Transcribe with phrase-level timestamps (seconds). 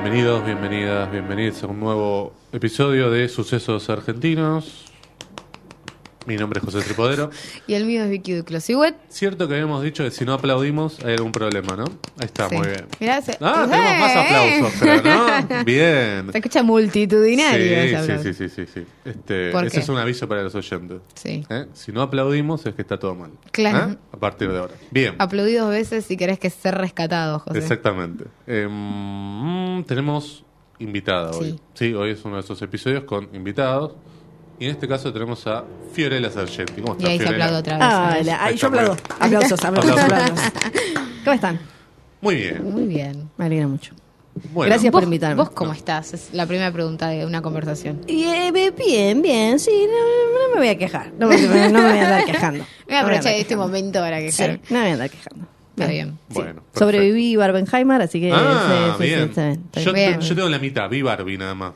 [0.00, 4.87] Bienvenidos, bienvenidas, bienvenidos a un nuevo episodio de Sucesos Argentinos.
[6.28, 7.30] Mi nombre es José Tripodero.
[7.66, 8.62] Y el mío es Vicky Duclos.
[9.08, 11.84] Cierto que habíamos dicho que si no aplaudimos hay algún problema, ¿no?
[12.18, 12.56] Ahí está, Sí.
[12.56, 12.84] muy bien.
[13.00, 13.70] Mirá, se- Ah, ¡Eh!
[13.70, 15.02] tenemos más aplausos, pero
[15.58, 15.64] ¿no?
[15.64, 16.30] Bien.
[16.30, 18.86] Se escucha multitudinario Sí, sí, sí, sí, sí, sí.
[19.06, 19.80] Este, ¿Por ese qué?
[19.80, 20.98] es un aviso para los oyentes.
[21.14, 21.46] Sí.
[21.48, 21.66] ¿Eh?
[21.72, 23.30] Si no aplaudimos es que está todo mal.
[23.50, 23.92] Claro.
[23.92, 23.96] ¿Eh?
[24.12, 24.74] A partir de ahora.
[24.90, 25.14] Bien.
[25.18, 27.58] Aplaudí dos veces si querés que ser rescatado, José.
[27.58, 28.24] Exactamente.
[28.46, 30.44] Em, tenemos
[30.78, 31.58] invitada hoy.
[31.74, 33.92] Sí, hoy es uno de esos episodios con invitados.
[34.60, 36.80] Y en este caso tenemos a Fiorella Sargenti.
[36.82, 37.44] ¿Cómo Y está, ahí se Fiorella?
[37.44, 37.74] aplaude otra
[38.18, 38.28] vez.
[38.30, 38.96] Ah, Ahí yo aplaudo.
[39.20, 40.00] Aplausos, aplausos.
[41.24, 41.60] ¿Cómo están?
[42.20, 42.64] Muy bien.
[42.72, 43.30] Muy bien.
[43.36, 43.94] Me alegra mucho.
[44.52, 45.34] Bueno, Gracias por ¿Vos, invitarme.
[45.36, 46.14] ¿Vos cómo estás?
[46.14, 48.00] Es la primera pregunta de una conversación.
[48.06, 51.12] Y, eh, bien, bien, sí, no, no me voy a quejar.
[51.18, 51.48] No, me- no
[51.82, 52.64] me voy a andar quejando.
[52.86, 53.66] Voy a No aprovechar andar este quejando.
[53.66, 55.46] momento para que Sí, no me voy a andar quejando.
[55.76, 56.18] Está bien.
[56.30, 56.78] Bueno, perfecto.
[56.78, 58.32] Sobreviví Barbenheimer, así que...
[58.32, 59.28] Ah, sí, sí, sí, bien.
[59.28, 60.20] está bien, está Yo, bien.
[60.20, 60.88] yo tengo la mitad.
[60.88, 61.72] Vi Barbie nada más.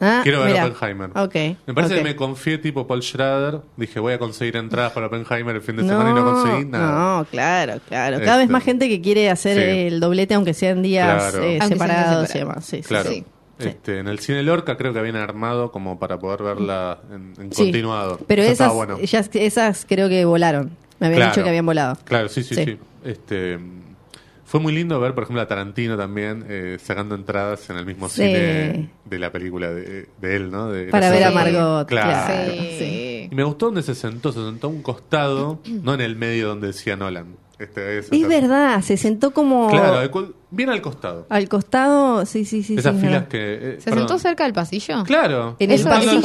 [0.00, 0.66] Ah, Quiero ver mira.
[0.66, 1.10] Oppenheimer.
[1.16, 1.34] Ok.
[1.66, 3.60] Me parece que me confié tipo Paul Schrader.
[3.76, 7.18] Dije, voy a conseguir entradas para Oppenheimer el fin de semana y no conseguí nada.
[7.18, 8.18] No, claro, claro.
[8.18, 9.86] Cada vez Este, más gente que quiere hacer sí.
[9.86, 11.44] el doblete, aunque sean días Claro.
[11.44, 12.34] eh, Aunque sean separados y separados.
[12.34, 12.64] demás.
[12.64, 13.10] Sí, sí, Claro.
[13.10, 13.24] sí.
[13.56, 13.68] Sí.
[13.68, 17.52] Este, en el cine Lorca creo que habían armado como para poder verla en, en
[17.52, 17.62] Sí.
[17.66, 18.18] continuado.
[18.26, 18.98] Pero Eso esas, bueno.
[18.98, 20.76] ya- esas creo que volaron.
[20.98, 21.32] Me habían Claro.
[21.32, 21.96] dicho que habían volado.
[22.04, 22.64] Claro, sí, sí, sí.
[22.64, 22.78] Sí.
[23.04, 23.58] Este,
[24.54, 28.08] fue muy lindo ver, por ejemplo, a Tarantino también eh, sacando entradas en el mismo
[28.08, 28.22] Sí.
[28.22, 30.70] cine de la película de, de él, ¿no?
[30.70, 31.32] De Para ver a.
[31.32, 31.88] Margot.
[31.88, 32.10] Claro.
[32.10, 32.52] Claro.
[32.52, 32.76] Sí.
[32.78, 33.28] sí.
[33.32, 36.46] Y me gustó donde se sentó, se sentó a un costado, no en el medio
[36.46, 37.34] donde decía Nolan.
[37.58, 40.08] Este, ese- Es verdad, se sentó como Claro,
[40.54, 41.26] bien al costado.
[41.28, 42.24] al costado.
[42.26, 42.76] Sí, sí, sí.
[42.76, 43.28] Esas sí, filas no.
[43.28, 43.38] que...
[43.54, 43.98] eh, ¿Se perdón.
[44.00, 45.02] sentó cerca del pasillo?
[45.04, 45.56] Claro.
[45.58, 46.20] En el pasillo.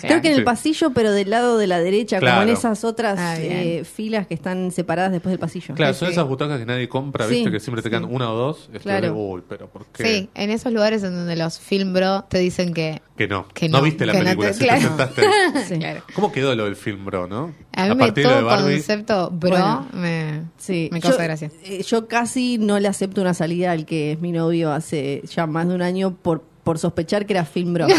[0.00, 0.42] Creo que en el Sí.
[0.44, 2.42] pasillo, pero del lado de la derecha, como Claro.
[2.42, 5.74] en esas otras Ah, eh, filas que están separadas después del pasillo.
[5.74, 6.12] Claro, son sí.
[6.12, 7.50] esas butacas que nadie compra, Sí, ¿viste?
[7.50, 7.90] Que siempre te sí.
[7.90, 8.68] quedan una o dos.
[8.72, 9.06] Esto Claro.
[9.06, 10.04] de, Uy, pero ¿por qué?
[10.04, 13.02] Sí, en esos lugares en donde los film bro te dicen que...
[13.16, 13.46] Que no.
[13.52, 13.78] Que no.
[13.78, 14.80] no, viste la que no película, te- si te claro.
[14.82, 15.22] sentaste.
[15.68, 15.78] Sí.
[15.78, 16.02] Claro.
[16.14, 17.52] ¿Cómo quedó lo del film, bro, no?
[17.74, 18.74] A mí me partir de todo Barbie.
[18.76, 21.50] concepto bro me, Sí, me yo, causa gracia.
[21.64, 25.46] eh, yo casi no le acepto una salida al que es mi novio hace ya
[25.46, 27.86] más de un año por, por sospechar que era film bro.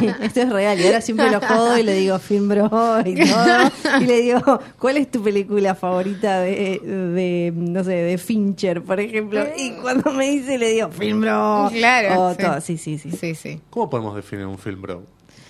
[0.00, 0.80] Sí, esto es real.
[0.80, 2.66] Y ahora siempre lo jodo y le digo film bro
[3.04, 3.70] y todo.
[4.00, 9.00] Y le digo, ¿cuál es tu película favorita de, de no sé, de Fincher, por
[9.00, 9.44] ejemplo?
[9.56, 11.68] Y cuando me dice, le digo film bro.
[11.72, 12.38] Claro, O sí.
[12.42, 12.60] todo.
[12.60, 13.10] Sí, sí, sí.
[13.10, 13.60] Sí, sí.
[13.70, 15.02] ¿Cómo podemos definir un film, bro?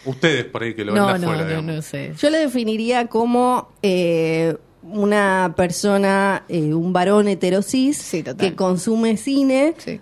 [0.04, 1.74] Ustedes por ahí que lo ven No, de no, afuera, no, digamos.
[1.76, 2.12] no sé.
[2.18, 9.74] Yo lo definiría como eh, una persona, eh, un varón heterosis Sí, que consume cine
[9.78, 10.00] Sí.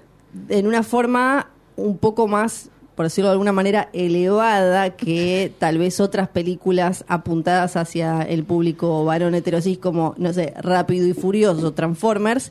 [0.48, 6.00] en una forma un poco más, por decirlo de alguna manera, elevada que tal vez
[6.00, 12.50] otras películas apuntadas hacia el público varón heterosis como, no sé, Rápido y Furioso Transformers,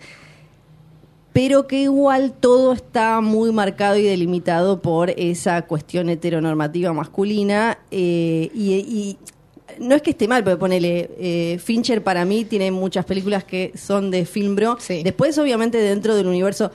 [1.34, 8.50] pero que igual todo está muy marcado y delimitado por esa cuestión heteronormativa masculina eh,
[8.54, 9.18] y, y
[9.80, 13.72] no es que esté mal, pero ponele, eh, Fincher para mí tiene muchas películas que
[13.76, 14.78] son de film bro.
[14.80, 15.04] Sí.
[15.04, 16.72] Después, obviamente, dentro del universo,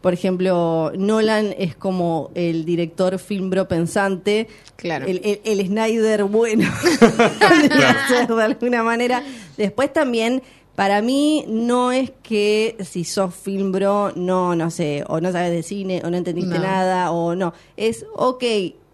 [0.00, 4.48] por ejemplo, Nolan es como el director film bro pensante.
[4.76, 5.04] Claro.
[5.06, 6.66] El, el- el Snyder bueno,
[8.36, 9.22] de alguna manera.
[9.56, 10.42] Después también,
[10.74, 15.50] para mí, no es que si sos film bro, no, no sé, o no sabes
[15.52, 16.62] de cine, o no entendiste No.
[16.62, 17.52] nada, o no.
[17.76, 18.42] Es, ok,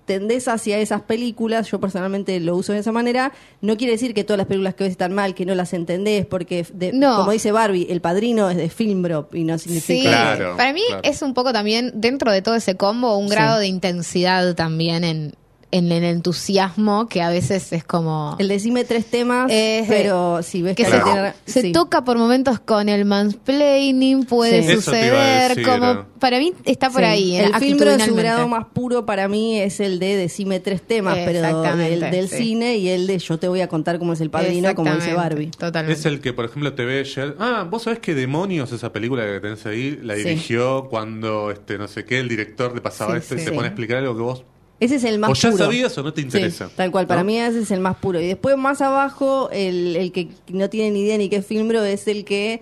[0.06, 4.24] tendés hacia esas películas, yo personalmente lo uso de esa manera, no quiere decir que
[4.24, 7.16] todas las películas que ves están mal, que no las entendés, porque, de- No.
[7.16, 10.08] como dice Barbie, el padrino es de film bro, y no Sí, significa...
[10.08, 11.02] Claro, para mí claro.
[11.04, 13.34] es un poco también, dentro de todo ese combo, un Sí.
[13.34, 15.34] grado de intensidad también en,
[15.76, 18.36] en el entusiasmo que a veces es como...
[18.38, 21.72] El decime tres temas, Es de- pero si ves que que, se, tiene- se sí.
[21.72, 24.74] toca por momentos con el mansplaining, puede Sí.
[24.74, 25.98] Suceder, decir, como eh.
[26.18, 27.06] para mí está por Sí.
[27.06, 27.36] ahí.
[27.36, 31.16] El film en su grado más puro para mí es el de decime tres temas,
[31.24, 32.36] pero Exactamente, del, del sí.
[32.38, 35.14] cine y el de yo te voy a contar cómo es el padrino, como dice
[35.14, 35.50] Barbie.
[35.50, 35.98] Totalmente.
[35.98, 37.36] Es el que, por ejemplo, te ve ayer.
[37.38, 40.22] Ah, vos sabés qué demonios esa película que tenés ahí la Sí.
[40.22, 43.70] dirigió cuando, este, no sé qué, el director le pasaba Sí, esto y pone a
[43.70, 44.44] explicar algo que vos
[44.78, 45.64] Ese es el más o ya puro.
[45.64, 46.68] sabías o no te interesa.
[46.68, 47.26] Sí, tal cual, para ¿no?
[47.26, 48.20] mí ese es el más puro.
[48.20, 51.68] Y después más abajo, el, el que no tiene ni idea ni qué es film
[51.68, 52.60] bro es el que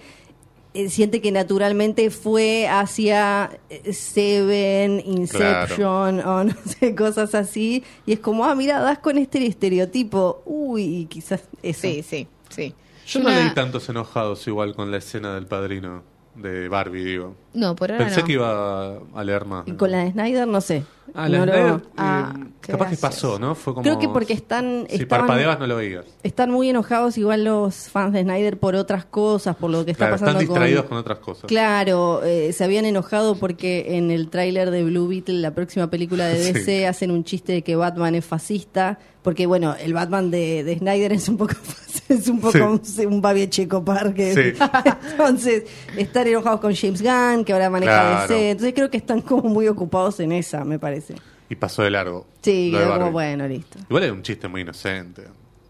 [0.75, 7.83] eh, siente que naturalmente fue hacia eh, Seven, Inception o no sé, cosas así.
[8.07, 10.43] Y es como, ah, mira, das con este estereotipo.
[10.45, 11.81] Uy, quizás eso.
[11.83, 12.75] Sí, sí, sí.
[13.07, 16.03] Yo no Una- leí tantos enojados igual con la escena del padrino.
[16.37, 17.37] de Barbie, digo.
[17.55, 18.27] No, por ahora Pensé no.
[18.27, 19.67] que iba a leer más.
[19.67, 20.83] Y con la de Snyder, no sé.
[21.15, 23.55] Ah, la No de lo- Snyder, Ah, eh, qué capaz que pasó, ¿no?
[23.55, 23.85] Fue como...
[23.85, 26.05] Creo que porque están- Si estaban- parpadeabas no lo veías.
[26.25, 30.07] Están muy enojados igual los fans de Snyder por otras cosas, por lo que está
[30.07, 30.89] Claro, pasando están distraídos con...
[30.89, 31.45] con otras cosas.
[31.45, 36.27] Claro, eh, se habían enojado porque en el tráiler de Blue Beetle, la próxima película
[36.27, 36.85] de DC, Sí.
[36.85, 41.13] hacen un chiste de que Batman es fascista, porque bueno, el Batman de, de Snyder
[41.13, 41.55] es un poco
[42.09, 44.35] es un poco un, un Babi Checo Parque.
[44.35, 44.65] Sí.
[45.13, 45.65] Entonces,
[45.97, 48.35] están enojados con James Gunn, que ahora maneja Claro.
[48.35, 48.51] DC.
[48.51, 51.15] Entonces creo que están como muy ocupados en esa, me parece.
[51.49, 52.27] Y pasó de largo.
[52.43, 53.79] Sí, quedó como bueno, listo.
[53.89, 55.25] Igual era un chiste muy inocente.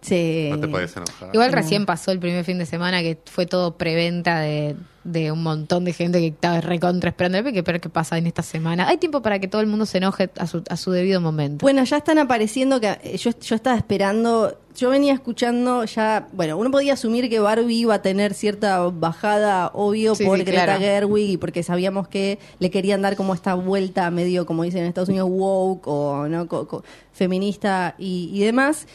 [0.05, 0.49] Sí.
[0.51, 1.31] No te podías enojar.
[1.33, 1.57] Igual No.
[1.57, 5.87] recién pasó el primer fin de semana que fue todo preventa de, de un montón
[5.87, 7.39] de gente que estaba recontra esperando.
[7.39, 8.87] Hay que ver qué pasa en esta semana.
[8.87, 11.63] Hay tiempo para que todo el mundo se enoje a su, a su debido momento.
[11.65, 16.59] Bueno, ya están apareciendo que eh, yo, yo estaba esperando, yo venía escuchando ya, bueno,
[16.59, 20.65] uno podía asumir que Barbie iba a tener cierta bajada, obvio, Sí, por sí, Greta
[20.65, 20.81] claro.
[20.81, 24.89] Gerwig y porque sabíamos que le querían dar como esta vuelta medio, como dicen en
[24.89, 26.85] Estados Unidos, woke o no Co- co-
[27.15, 28.87] feminista y, y demás.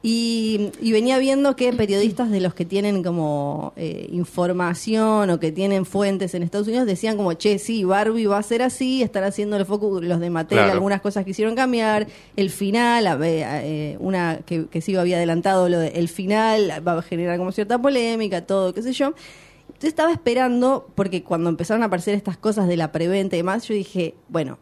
[0.00, 5.50] Y, y venía viendo que periodistas de los que tienen como eh, información o que
[5.50, 9.24] tienen fuentes en Estados Unidos decían como, che, sí, Barbie va a ser así, están
[9.24, 10.72] haciendo el foco los de Claro.
[10.72, 12.06] algunas cosas quisieron cambiar,
[12.36, 17.02] el final, eh, una que, que sí había adelantado, lo de el final va a
[17.02, 19.14] generar como cierta polémica, todo, qué sé yo.
[19.66, 23.66] Entonces estaba esperando, porque cuando empezaron a aparecer estas cosas de la preventa y demás,
[23.66, 24.58] yo dije, bueno,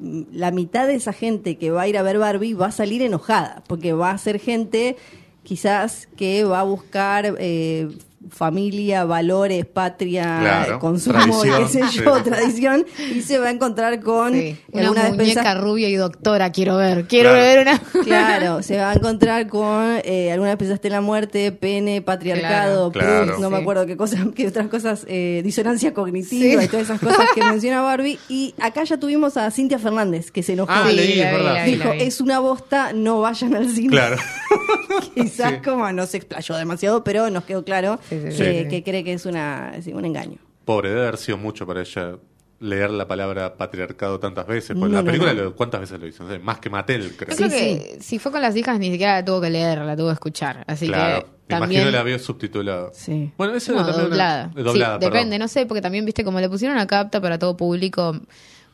[0.00, 3.02] la mitad de esa gente que va a ir a ver Barbie va a salir
[3.02, 4.96] enojada, porque va a ser gente
[5.42, 7.88] quizás que va a buscar eh,
[8.28, 12.00] familia, valores, patria, Claro, consumo, qué sé sí.
[12.04, 12.84] yo, tradición,
[13.14, 15.10] y se va a encontrar con Sí, Una muñeca
[15.42, 17.06] despensa- rubia y doctora, quiero ver.
[17.06, 17.44] Quiero Claro.
[17.44, 17.78] ver una.
[18.04, 22.92] Claro, se va a encontrar con eh, alguna vez pensaste en la muerte, pene, patriarcado,
[22.92, 23.38] Claro.
[23.38, 26.66] No me acuerdo qué cosas, qué otras cosas, eh, disonancia cognitiva Sí.
[26.66, 28.18] y todas esas cosas que menciona Barbie.
[28.28, 30.70] Y acá ya tuvimos a Cintia Fernández, que se enojó.
[30.72, 31.54] Ah, leí, la verdad.
[31.54, 33.88] la Dijo, la es una bosta, no vayan al cine.
[33.90, 34.16] Claro.
[35.14, 35.56] Quizás Sí.
[35.64, 38.68] como no se explayó demasiado, pero nos quedó claro Sí, sí, que, sí, sí.
[38.68, 40.36] que cree que es una, sí, un engaño.
[40.64, 42.16] Pobre, debe haber sido mucho para ella
[42.60, 44.76] leer la palabra patriarcado tantas veces.
[44.78, 45.44] Porque No, la película, no.
[45.44, 46.24] lo- ¿cuántas veces lo hizo?
[46.24, 47.30] No sé, más que Mattel, creo.
[47.30, 49.78] Yo Sí, creo que si fue con las hijas ni siquiera la tuvo que leer,
[49.78, 50.62] la tuvo que escuchar.
[50.66, 51.22] Así claro.
[51.24, 51.80] que también.
[51.82, 52.90] imagino la vio subtitulada.
[52.92, 53.32] Sí.
[53.38, 54.52] Bueno, eso No, era también una- doblada.
[54.54, 55.12] doblada, Sí, perdón.
[55.12, 58.20] depende, no sé, porque también viste como le pusieron acá apta para todo público,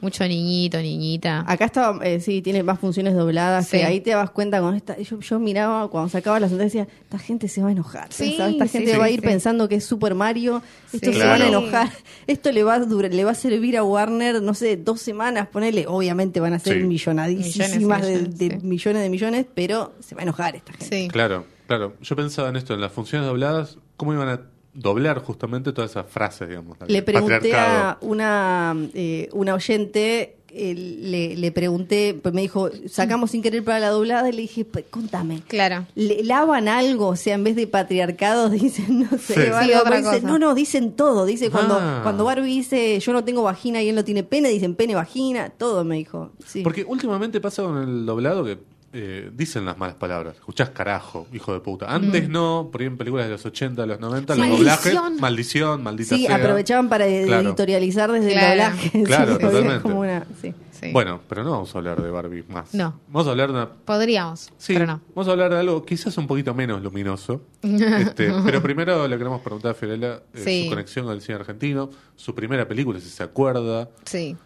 [0.01, 1.43] mucho niñito, niñita.
[1.47, 3.67] Acá estaba, eh, sí, tiene más funciones dobladas.
[3.69, 3.79] Sí.
[3.79, 4.99] que ahí te das cuenta con esta.
[4.99, 8.13] Yo, yo miraba cuando sacaba la sentencia, decía, esta gente se va a enojar.
[8.13, 10.63] Sí, pensaba, esta sí, gente sí, va a ir pensando que es Super Mario.
[10.93, 11.21] Estos Sí.
[11.21, 11.91] se van a enojar.
[12.27, 15.49] Esto le va, a durar- le va a servir a Warner, no sé, dos semanas,
[15.49, 15.87] ponele.
[15.89, 16.87] Obviamente van a ser Sí.
[16.87, 18.67] millonadísimas Millones de, millones, de sí.
[18.67, 21.03] millones de millones, pero se va a enojar esta gente.
[21.05, 21.09] Sí.
[21.09, 21.95] Claro, claro.
[22.03, 24.41] Yo pensaba en esto, en las funciones dobladas, ¿cómo iban a
[24.77, 26.77] doblar justamente todas esas frases, digamos?
[26.87, 27.99] Le pregunté a Patriarcado.
[28.03, 33.79] una, eh, una oyente, eh, le, le pregunté, pues me dijo, sacamos sin querer para
[33.81, 35.41] la doblada, y le dije, "Pues, contame.
[35.49, 35.87] Claro.
[35.95, 37.09] ¿Le lavan algo?
[37.09, 39.41] O sea, en vez de patriarcados dicen, no sé, Sí.
[39.65, 40.21] Sí, otra dice, cosa.
[40.27, 41.27] no, no, dicen todo.
[41.27, 42.01] Dice, cuando, Ah.
[42.03, 45.51] cuando Barbie dice, yo no tengo vagina y él no tiene pene, dicen pene, vagina,
[45.51, 46.31] todo me dijo.
[46.47, 46.63] Sí.
[46.63, 48.59] Porque últimamente pasa con el doblado que
[48.99, 50.37] eh, dicen las malas palabras.
[50.37, 51.93] Escuchás carajo, hijo de puta.
[51.95, 54.59] Antes no, por ahí en películas de los 80, de los 90, los Maldición.
[54.95, 56.37] doblajes, maldición, maldita Sí, sea.
[56.37, 57.49] aprovechaban para Claro.
[57.49, 58.47] editorializar desde Claro.
[58.53, 59.03] el doblaje.
[59.05, 59.81] Claro, Sí, totalmente.
[59.83, 60.55] como una- sí.
[60.71, 60.93] Sí.
[60.93, 62.75] Bueno, pero no vamos a hablar de Barbie más.
[62.75, 63.01] No.
[63.09, 65.01] Vamos a hablar de una Podríamos, Sí, pero no.
[65.15, 67.41] vamos a hablar de algo quizás un poquito menos luminoso.
[67.63, 70.65] Este, pero primero le queremos preguntar a Fiorella eh, Sí.
[70.65, 74.37] su conexión con el cine argentino, su primera película, si se acuerda, Sí.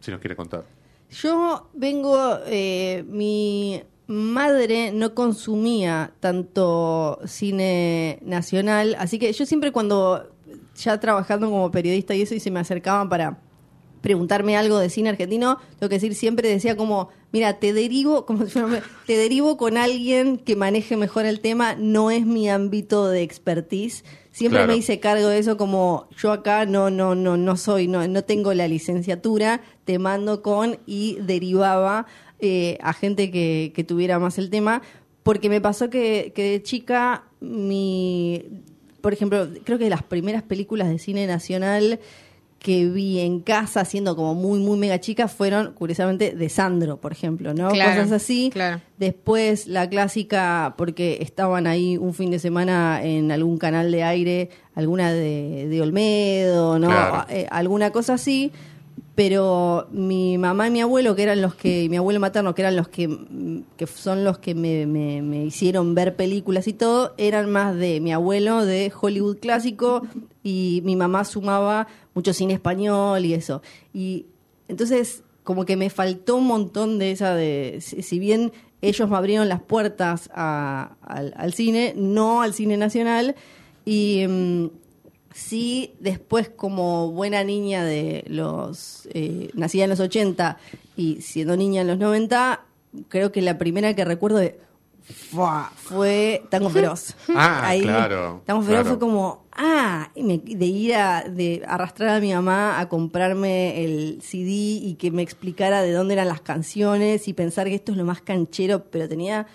[0.00, 0.64] si nos quiere contar.
[1.10, 10.30] Yo vengo, eh, mi madre no consumía tanto cine nacional, así que yo siempre cuando
[10.76, 13.38] ya trabajando como periodista y eso y se me acercaban para
[14.00, 18.44] preguntarme algo de cine argentino, tengo que decir siempre decía como, mira, te derivo, como
[18.46, 23.08] si fuera- te derivo con alguien que maneje mejor el tema, no es mi ámbito
[23.08, 24.04] de expertise.
[24.32, 24.72] Siempre Claro.
[24.72, 28.22] me hice cargo de eso como yo acá no no no no soy no no
[28.22, 32.06] tengo la licenciatura, te mando con y derivaba
[32.38, 34.82] eh, a gente que, que tuviera más el tema,
[35.24, 38.44] porque me pasó que, que de chica mi
[39.00, 42.00] por ejemplo, creo que de las primeras películas de cine nacional
[42.60, 47.10] que vi en casa siendo como muy, muy mega chica fueron, curiosamente, de Sandro, por
[47.10, 47.70] ejemplo, ¿no?
[47.70, 48.50] Claro, Cosas así.
[48.52, 48.80] claro.
[48.98, 54.50] Después la clásica, porque estaban ahí un fin de semana en algún canal de aire,
[54.74, 56.88] alguna de, de Olmedo, ¿no?
[56.88, 57.26] Claro.
[57.30, 58.52] Eh, alguna cosa así.
[59.14, 62.76] Pero mi mamá y mi abuelo, que eran los que, mi abuelo materno, que eran
[62.76, 67.50] los que, que son los que me, me- me hicieron ver películas y todo, eran
[67.50, 70.02] más de mi abuelo de Hollywood clásico,
[70.42, 73.62] y mi mamá sumaba mucho cine español y eso.
[73.92, 74.26] Y
[74.68, 78.52] entonces como que me faltó un montón de esa de, si bien
[78.82, 83.34] ellos me abrieron las puertas a- al, al cine, no al cine nacional,
[83.84, 84.66] y mm,
[85.34, 90.58] sí después como buena niña de los, eh, nacida en los 80
[90.96, 92.64] y siendo niña en los 90,
[93.08, 94.58] creo que la primera que recuerdo de,
[95.76, 97.14] fue Tango Feroz.
[97.34, 98.88] Ah, claro, Tango Feroz claro.
[98.90, 103.84] fue como, ah, y me- de ir a, de arrastrar a mi mamá a comprarme
[103.84, 107.92] el CD y que me explicara de dónde eran las canciones y pensar que esto
[107.92, 109.46] es lo más canchero, pero tenía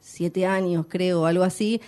[0.00, 1.80] siete años, creo, algo así.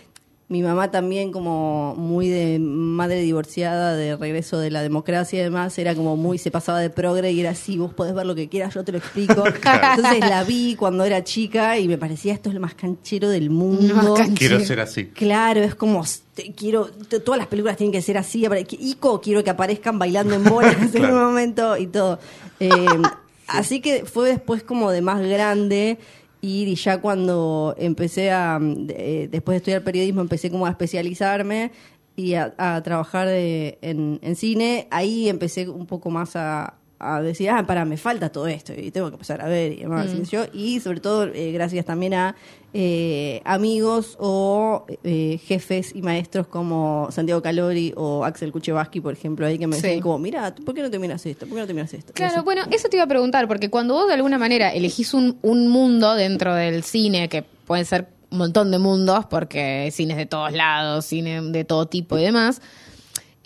[0.49, 5.77] Mi mamá también como muy de madre divorciada, de regreso de la democracia y demás,
[5.77, 8.49] era como muy, se pasaba de progre y era así, vos podés ver lo que
[8.49, 9.43] quieras, yo te lo explico.
[9.97, 13.51] Entonces la vi cuando era chica y me parecía esto es lo más canchero del
[13.51, 13.89] mundo.
[13.89, 14.57] Lo más canchero.
[14.57, 15.07] Quiero ser así.
[15.07, 16.87] Claro, es como te- quiero
[17.25, 18.47] todas las películas tienen que ser así.
[18.79, 22.21] Ico quiero que aparezcan bailando en bolas en un momento y todo.
[22.61, 22.71] Eh,
[23.49, 25.99] Así que fue después como de más grande
[26.47, 31.73] y ya cuando empecé a eh, después de estudiar periodismo empecé como a especializarme
[32.17, 34.89] y a, a trabajar de- en, en cine.
[34.91, 38.91] Ahí empecé un poco más a, a decir, ah, para, me falta todo esto y
[38.91, 40.15] tengo que empezar a ver y demás.
[40.15, 40.23] Mm.
[40.23, 42.35] y yo, y sobre todo eh, gracias también a
[42.73, 49.47] eh, amigos o eh, jefes y maestros como Santiago Calori o Axel Kuchevaski, por ejemplo,
[49.47, 49.83] ahí que me Sí.
[49.83, 51.47] decían como, mira, ¿por qué no te miras esto?
[51.47, 52.13] ¿Por qué no te miras esto?
[52.15, 55.39] Claro, bueno, eso te iba a preguntar, porque cuando vos de alguna manera elegís un,
[55.43, 60.27] un mundo dentro del cine, que pueden ser un montón de mundos, porque cines de
[60.27, 62.61] todos lados, cine de todo tipo y demás,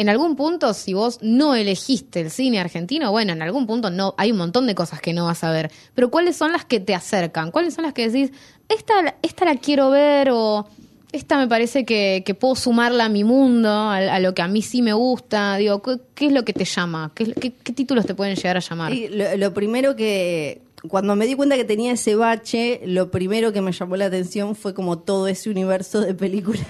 [0.01, 4.15] en algún punto, si vos no elegiste el cine argentino, bueno, en algún punto no,
[4.17, 5.71] hay un montón de cosas que no vas a ver.
[5.95, 7.51] Pero ¿cuáles son las que te acercan?
[7.51, 8.33] ¿Cuáles son las que decís,
[8.69, 10.67] esta, esta la quiero ver o
[11.13, 14.81] esta me parece que, puedo sumarla a mi mundo, a, lo que a mí sí
[14.81, 15.57] me gusta?
[15.57, 17.13] Digo, ¿qué, qué es lo que te llama?
[17.15, 18.93] ¿Qué, qué- qué títulos te pueden llegar a llamar?
[19.11, 23.61] Lo, lo primero que, cuando me di cuenta que tenía ese bache, lo primero que
[23.61, 26.65] me llamó la atención fue como todo ese universo de películas.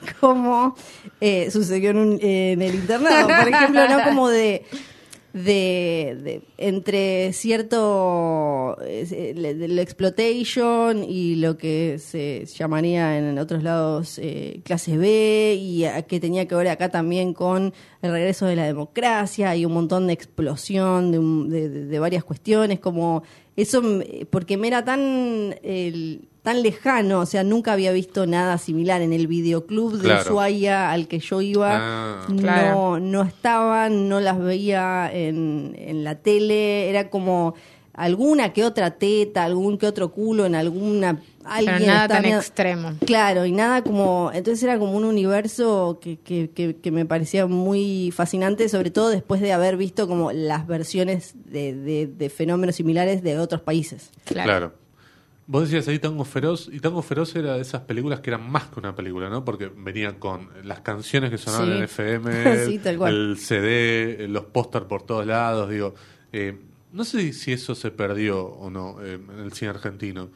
[0.20, 0.74] como
[1.20, 4.64] eh, sucedió en, un- en el internado, por ejemplo, no como de
[5.32, 14.18] de, entre cierto eh, de la exploitation y lo que se llamaría en otros lados
[14.18, 18.64] eh, clase B y que tenía que ver acá también con el regreso de la
[18.64, 19.54] democracia.
[19.54, 23.22] Y un montón de explosión de, un- de- varias cuestiones como
[23.56, 23.82] eso
[24.30, 29.12] porque me era tan el- tan lejano o sea nunca había visto nada similar en
[29.12, 30.22] el videoclub de Claro.
[30.30, 32.26] Ushuaia al que yo iba Ah.
[32.38, 32.98] Claro.
[32.98, 37.54] no, no estaban, no las veía en, en la tele, era como
[37.94, 41.20] alguna que otra teta, algún que otro culo en alguna...
[41.44, 42.92] Alguien Pero nada tan extremo.
[43.04, 44.30] Claro, y nada como...
[44.32, 49.08] Entonces era como un universo que, que, que, que me parecía muy fascinante, sobre todo
[49.10, 54.10] después de haber visto como las versiones de, de, de fenómenos similares de otros países.
[54.24, 54.48] Claro.
[54.48, 54.72] Claro.
[55.52, 58.66] Vos decías ahí Tango Feroz, y Tango Feroz era de esas películas que eran más
[58.68, 59.44] que una película, ¿no?
[59.44, 61.72] Porque venían con las canciones que sonaban Sí.
[61.76, 62.32] en FM,
[62.66, 65.94] Sí, el CD, los póster por todos lados, digo.
[66.32, 66.56] eh,
[66.92, 70.30] no sé si eso se perdió o no eh, en el cine argentino,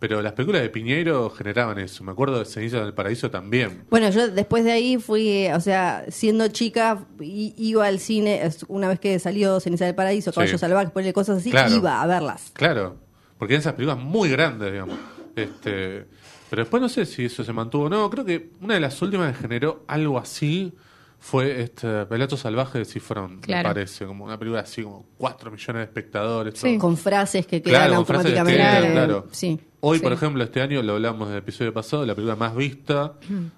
[0.00, 2.02] pero las películas de Piñeiro generaban eso.
[2.02, 3.84] Me acuerdo de Ceniza del Paraíso también.
[3.88, 8.88] Bueno, yo después de ahí fui, eh, o sea, siendo chica, iba al cine, una
[8.88, 10.58] vez que salió Ceniza del Paraíso, Caballo Sí.
[10.58, 11.74] Salvaje, ponerle cosas así, Claro.
[11.74, 12.50] iba a verlas.
[12.52, 12.96] Claro,
[13.38, 14.96] porque eran esas películas muy grandes, digamos.
[15.34, 16.06] Este,
[16.48, 18.08] pero después no sé si eso se mantuvo o no.
[18.10, 20.72] Creo que una de las últimas que generó algo así
[21.18, 23.68] fue este Pelato Salvaje de Cifrón, Claro.
[23.68, 24.06] me parece.
[24.06, 26.54] Como una película así, como 4 millones de espectadores.
[26.58, 26.70] Sí.
[26.72, 26.78] todo.
[26.78, 28.88] Con frases que quedan Claro, con frases que automáticamente.
[28.88, 29.26] quedan, claro.
[29.32, 29.60] Sí.
[29.80, 30.02] Hoy, Sí.
[30.04, 33.14] por ejemplo, este año lo hablamos del episodio pasado, la película más vista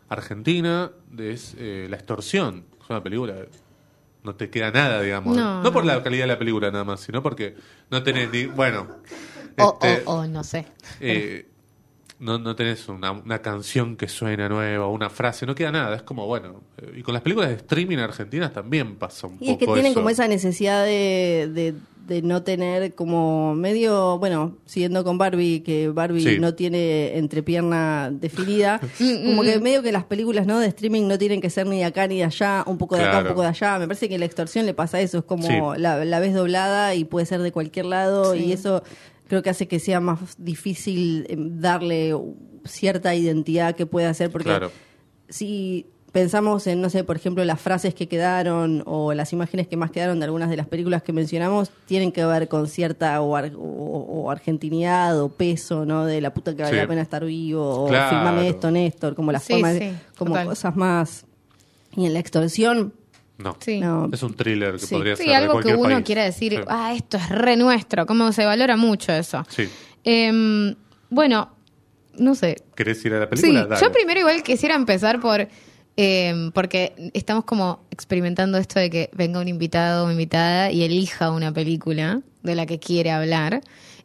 [0.09, 2.65] argentina es eh, La Extorsión.
[2.83, 3.35] Es una película
[4.25, 5.37] no te queda nada, digamos.
[5.37, 7.57] No, No, por la calidad de la película nada más, sino porque
[7.91, 8.47] no tenés ni...
[8.47, 8.89] Bueno...
[9.61, 10.67] O, este, o, o no sé.
[11.01, 11.49] eh,
[12.21, 15.97] no, no tenés una, una canción que suena nueva, una frase, no queda nada.
[15.97, 19.51] Es como, bueno, eh, y con las películas de streaming argentinas también pasa un Y
[19.53, 20.01] es que poco tienen eso.
[20.01, 21.75] como esa necesidad de, de,
[22.09, 26.39] de no tener como medio, bueno, siguiendo con Barbie, que Barbie Sí.
[26.41, 31.41] no tiene entrepierna definida, como que medio que las películas no de streaming no tienen
[31.41, 33.49] que ser ni de acá ni de allá, un poco de acá, un poco de
[33.49, 33.79] allá.
[33.79, 35.55] Me parece que la extorsión le pasa eso, es como Sí.
[35.77, 38.45] la, la ves doblada y puede ser de cualquier lado Sí.
[38.47, 38.83] y eso
[39.29, 42.15] creo que hace que sea más difícil eh, darle
[42.65, 44.73] cierta identidad que pueda hacer porque Claro.
[45.29, 49.77] si pensamos en, no sé, por ejemplo, las frases que quedaron o las imágenes que
[49.77, 53.37] más quedaron de algunas de las películas que mencionamos, tienen que ver con cierta o,
[53.37, 56.07] ar- o- o argentinidad o peso, ¿no?
[56.07, 56.81] De la puta que vale Sí.
[56.81, 58.09] la pena estar vivo, o Claro.
[58.17, 60.47] filmame esto, Néstor, como las Sí, formas, sí, como total.
[60.49, 61.27] cosas más.
[61.95, 62.95] Y en la extorsión,
[63.39, 63.57] No.
[63.61, 63.81] Sí.
[63.81, 64.09] No.
[64.13, 64.95] Es un thriller que Sí.
[64.95, 66.05] podría ser Sí, de algo que uno país.
[66.05, 66.61] quiera decir, Sí.
[66.69, 69.45] ah, esto es re nuestro, como se valora mucho eso.
[69.49, 69.69] Sí.
[70.05, 70.75] Em,
[71.11, 71.51] bueno,
[72.19, 72.57] no sé.
[72.75, 73.67] ¿Querés ir a la Sí, película?
[73.67, 73.81] Dale.
[73.81, 75.47] yo primero igual quisiera empezar por,
[75.97, 81.31] em, porque estamos como experimentando esto de que venga un invitado o invitada y elija
[81.31, 83.61] una película de la que quiere hablar.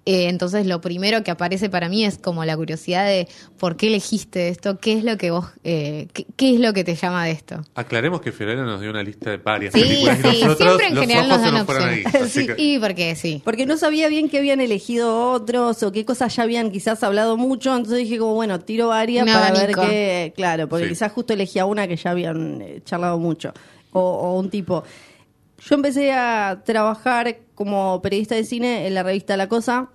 [0.05, 3.25] Eh, entonces lo primero que aparece para mí es como la curiosidad de
[3.57, 6.83] por qué elegiste esto, qué es lo que vos, eh, qué, qué es lo que
[6.83, 7.61] te llama de esto.
[7.73, 10.87] Aclaremos que Fiorella nos dio una lista de varias Sí, películas y sí, nosotros siempre
[10.87, 12.03] en los general ojos nos dan ahí.
[12.03, 12.15] opciones.
[12.15, 12.47] así Sí.
[12.47, 13.41] que- Y porque sí.
[13.45, 17.37] Porque no sabía bien que habían elegido otros o qué cosas ya habían quizás hablado
[17.37, 19.81] mucho, entonces dije como, bueno, tiro varias para abanico.
[19.83, 20.89] ver qué, claro, porque Sí.
[20.89, 23.53] quizás justo elegía una que ya habían eh, charlado mucho,
[23.93, 24.83] o, o un tipo.
[25.65, 29.89] Yo empecé a trabajar como periodista de cine en la revista La Cosa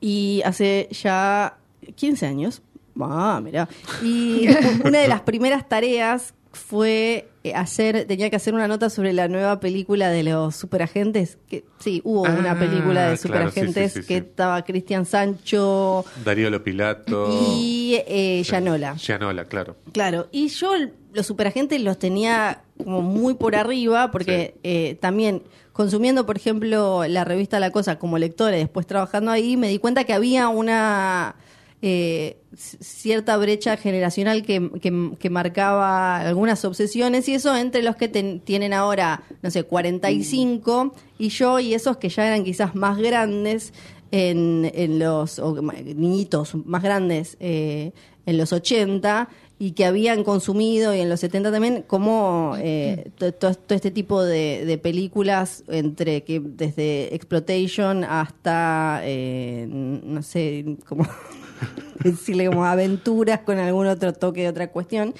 [0.00, 1.58] y hace ya
[1.94, 2.62] 15 años.
[2.98, 3.68] Ah, mira.
[4.02, 4.46] Y
[4.84, 9.28] una de las primeras tareas fue eh, hacer, tenía que hacer una nota sobre la
[9.28, 11.38] nueva película de los superagentes.
[11.48, 15.04] Que sí, hubo Ah, una película de claro, superagentes sí, sí, sí, que estaba Cristian
[15.06, 17.28] Sancho Darío Lopilato.
[17.58, 18.96] y eh, Yanola.
[19.44, 19.76] Claro.
[19.92, 20.72] Claro, y yo
[21.12, 25.42] los superagentes los tenía como muy por arriba, porque eh, también
[25.72, 29.78] consumiendo, por ejemplo, la revista La Cosa como lectora y después trabajando ahí, me di
[29.78, 31.36] cuenta que había una
[31.86, 38.08] eh, cierta brecha generacional que, que- que marcaba algunas obsesiones y eso entre los que
[38.08, 42.96] ten- tienen ahora, no sé, 45 y yo y esos que ya eran quizás más
[42.98, 43.74] grandes
[44.10, 47.92] en, en los o niñitos más grandes eh,
[48.24, 53.32] en los 80 y que habían consumido y en los 70 también como eh, to-
[53.32, 60.76] to- todo este tipo de, de películas entre que desde exploitation hasta eh, no sé
[60.88, 61.04] como
[62.04, 65.14] decirle como aventuras con algún otro toque de otra cuestión.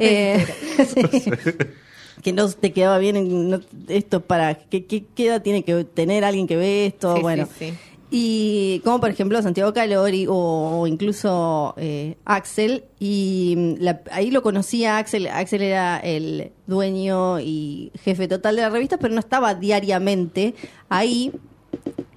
[0.00, 0.44] Eh,
[0.86, 1.30] sí.
[2.22, 5.84] que no te quedaba bien en- no- esto para ¿qué, qué, qué edad tiene que
[5.84, 7.46] tener alguien que ve esto Sí, bueno.
[7.58, 7.74] sí, sí.
[8.10, 14.30] y como por ejemplo Santiago Calori o, o incluso eh, Axel y mm, la- ahí
[14.30, 15.26] lo conocía Axel.
[15.26, 20.54] Axel era el dueño y jefe total de la revista pero no estaba diariamente
[20.88, 21.30] ahí.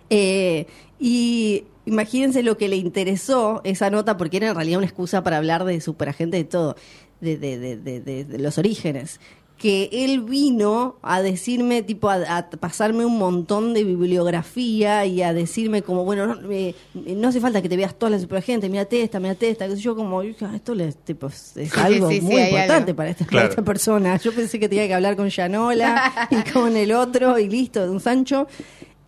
[0.10, 0.68] Eh,
[1.00, 5.38] y imagínense lo que le interesó esa nota, porque era en realidad una excusa para
[5.38, 6.76] hablar de superagente de todo,
[7.22, 9.20] de, de, de, de- de- de los orígenes.
[9.58, 15.34] Que él vino a decirme, tipo, a, a pasarme un montón de bibliografía y a
[15.34, 19.02] decirme, como, bueno, no, eh, no hace falta que te veas todas las superagentes, mírate
[19.02, 19.68] esta, mírate esta.
[19.74, 22.96] Yo, como, "Ah, esto le- tipo, es algo sí, sí, muy importante algo.
[22.98, 24.18] para esta, para esta persona.
[24.18, 27.90] Yo pensé que tenía que hablar con Yanola y con el otro y listo, de
[27.90, 28.46] un Sancho.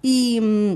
[0.02, 0.76] Y, mm,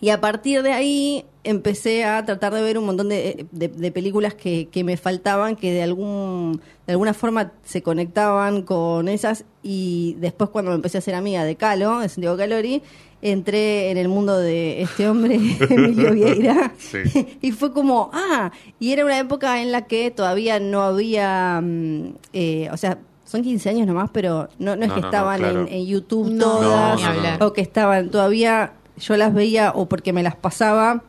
[0.00, 3.92] y a partir de ahí empecé a tratar de ver un montón de, de- de
[3.92, 9.44] películas que, que me faltaban, que de algún de alguna forma se conectaban con esas.
[9.62, 12.82] Y después cuando me empecé a ser amiga de Calo, de Santiago Calori,
[13.22, 15.34] entré en el mundo de este hombre,
[15.70, 16.72] Emilio Vieira.
[16.78, 16.98] Sí.
[17.40, 22.14] Y fue como, ah, y era una época en la que todavía no había, mm,
[22.32, 25.08] eh, o sea, son 15 años nomás, pero no, no es No, que no, no,
[25.08, 25.60] estaban claro.
[25.62, 27.00] en, en YouTube No, todas,
[27.40, 31.02] o que estaban todavía, yo las veía o porque me las pasaba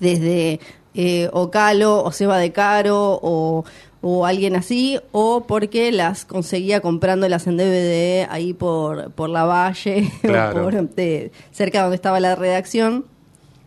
[0.00, 0.60] desde
[0.94, 3.64] eh, Ocalo o Seba de Caro o,
[4.00, 10.10] o alguien así, o porque las conseguía comprándolas en DVD ahí por, por la Valle,
[10.22, 10.60] Claro.
[10.60, 13.06] o por de- cerca donde estaba la redacción,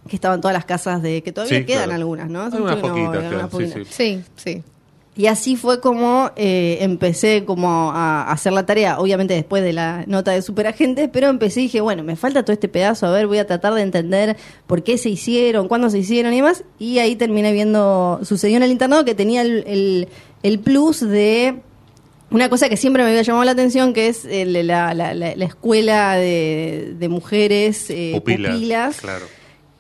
[0.08, 2.00] que estaban todas las casas de, que todavía Sí, quedan claro.
[2.00, 2.44] algunas, ¿no?
[2.44, 3.84] Algunas sí.
[3.90, 4.64] Sí, sí.
[5.18, 10.04] Y así fue como eh, empecé como a hacer la tarea, obviamente después de la
[10.06, 13.26] nota de superagentes, pero empecé y dije, bueno, me falta todo este pedazo, a ver,
[13.26, 16.64] voy a tratar de entender por qué se hicieron, cuándo se hicieron y demás.
[16.78, 20.08] Y ahí terminé viendo, sucedió en el internado que tenía el, el,
[20.44, 21.62] el plus de
[22.30, 25.36] una cosa que siempre me había llamado la atención, que es el- la, la- la-
[25.36, 29.26] la escuela de, de mujeres eh, Pupilas, pupilas Claro.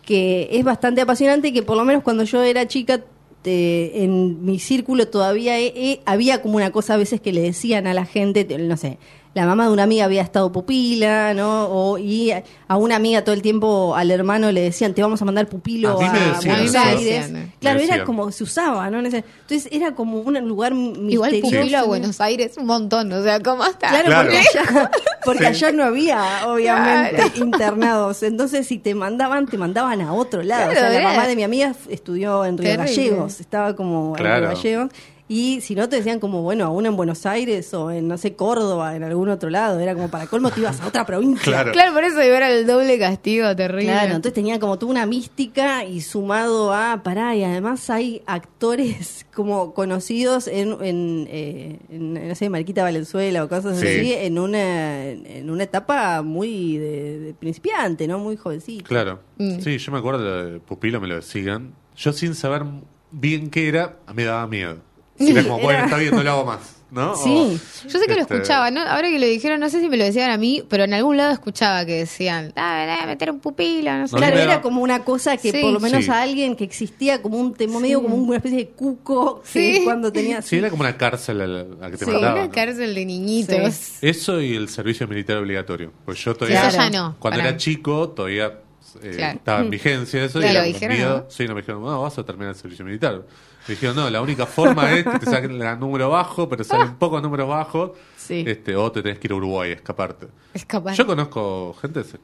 [0.04, 3.02] que es bastante apasionante y que por lo menos cuando yo era chica
[3.48, 5.56] te- en mi círculo todavía
[6.04, 8.98] había como una cosa a veces que le decían a la gente, te- no sé,
[9.38, 11.66] la mamá de una amiga había estado pupila, ¿no?
[11.70, 15.26] O, y a una amiga todo el tiempo al hermano le decían, te vamos a
[15.26, 16.76] mandar pupilo A a, decían Buenos.
[16.76, 17.30] Aires.
[17.30, 18.98] Me Claro, era como se usaba, ¿no?
[19.00, 21.50] Entonces era como un lugar Igual misterioso.
[21.52, 23.90] Pupilo a Buenos Aires un montón, o sea, ¿cómo está?
[23.90, 24.30] Claro, Claro.
[24.30, 24.92] porque, allá,
[25.26, 25.46] porque Sí.
[25.46, 27.32] allá no había, obviamente, Claro.
[27.36, 28.24] internados.
[28.24, 30.72] Entonces, si te mandaban, te mandaban a otro lado.
[30.72, 32.76] Claro, o sea, la mamá de mi amiga estudió en Río.
[32.78, 34.24] Gallegos, estaba como en.
[34.26, 34.90] Río Gallegos.
[35.30, 38.36] Y si no, te decían como, bueno, aún en Buenos Aires o en, no sé,
[38.36, 39.78] Córdoba, en algún otro lado.
[39.80, 41.44] Era como para colmo te ibas a otra provincia.
[41.44, 41.72] Claro.
[41.74, 43.92] Claro, por eso era el doble castigo terrible.
[43.92, 49.26] Claro, entonces tenía como toda una mística y sumado a, pará, y además hay actores
[49.36, 53.86] como conocidos en, en, eh, en, no sé, Mariquita Valenzuela o cosas Sí.
[53.88, 58.18] así, en una, en una etapa muy de, de principiante, ¿no?
[58.20, 58.86] Muy jovencito.
[58.86, 59.20] Claro.
[59.38, 59.60] Mm.
[59.60, 61.74] Sí, yo me acuerdo de Pupilo, me lo decían.
[61.98, 62.64] Yo sin saber
[63.12, 64.78] bien qué era, a me daba miedo.
[65.20, 66.60] Era como, bueno, está bien, no lo hago más.
[66.90, 67.16] ¿no?
[67.22, 67.30] Sí.
[67.30, 68.80] O, Yo sé que lo este, escuchaba, ¿no?
[68.82, 71.18] Ahora que lo dijeron, no sé si me lo decían a mí, pero en algún
[71.18, 74.14] lado escuchaba que decían, dame, meter un pupilo, no sé.
[74.16, 75.60] No, Claro, era como una cosa que Sí.
[75.62, 76.12] por lo menos Sí.
[76.12, 79.82] a alguien que existía como un tema medio como una especie de cuco que Sí.
[79.84, 82.38] cuando tenía Sí, era como una cárcel a la, que te Sí, mandaban.
[82.38, 82.52] una ¿no?
[82.54, 83.98] cárcel de niñitos.
[84.02, 85.92] Eso y el servicio militar obligatorio.
[86.06, 86.70] Pues yo todavía.
[86.70, 87.58] Eso ya no, Cuando para era mí.
[87.58, 88.60] chico, todavía
[89.04, 89.38] eh, Claro.
[89.40, 90.40] estaba en vigencia eso.
[90.40, 91.18] Claro, y lo dijeron, miedo.
[91.18, 91.26] ¿no?
[91.30, 93.24] Sí, no me dijeron, no, vas a terminar el servicio militar.
[93.68, 96.96] Me dijeron, no, la única forma es que te saquen el número bajo, pero salen
[96.96, 97.92] pocos números bajos.
[98.16, 98.44] Sí.
[98.48, 100.28] Este, o te tenés que ir a Uruguay a escaparte.
[100.54, 100.94] Escapar.
[100.96, 102.18] Yo conozco gente, se,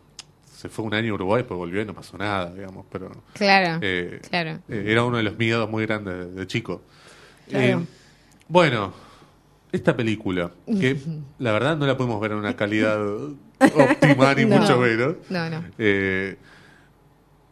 [0.56, 3.12] se fue un año a Uruguay, pues volvió y no pasó nada, digamos, pero.
[3.34, 4.60] Claro, Eh, claro.
[4.70, 6.82] eh, era uno de los miedos muy grandes de, de chico.
[7.50, 7.66] Claro.
[7.82, 7.86] Eh,
[8.48, 8.94] bueno,
[9.72, 10.98] esta película, que
[11.40, 13.00] la verdad no la podemos ver en una calidad
[13.60, 14.60] óptima ni No.
[14.60, 15.16] mucho menos.
[15.30, 15.64] No, no.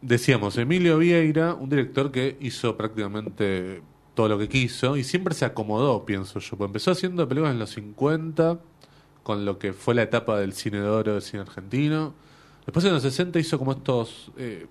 [0.02, 3.82] Decíamos, Emilio Vieira, un director que hizo prácticamente
[4.14, 6.50] todo lo que quiso y siempre se acomodó, pienso yo.
[6.56, 8.58] Porque empezó haciendo películas en los 50,
[9.22, 12.14] con lo que fue la etapa del cine de oro del cine argentino.
[12.66, 14.66] Después en los 60 hizo como estos eh,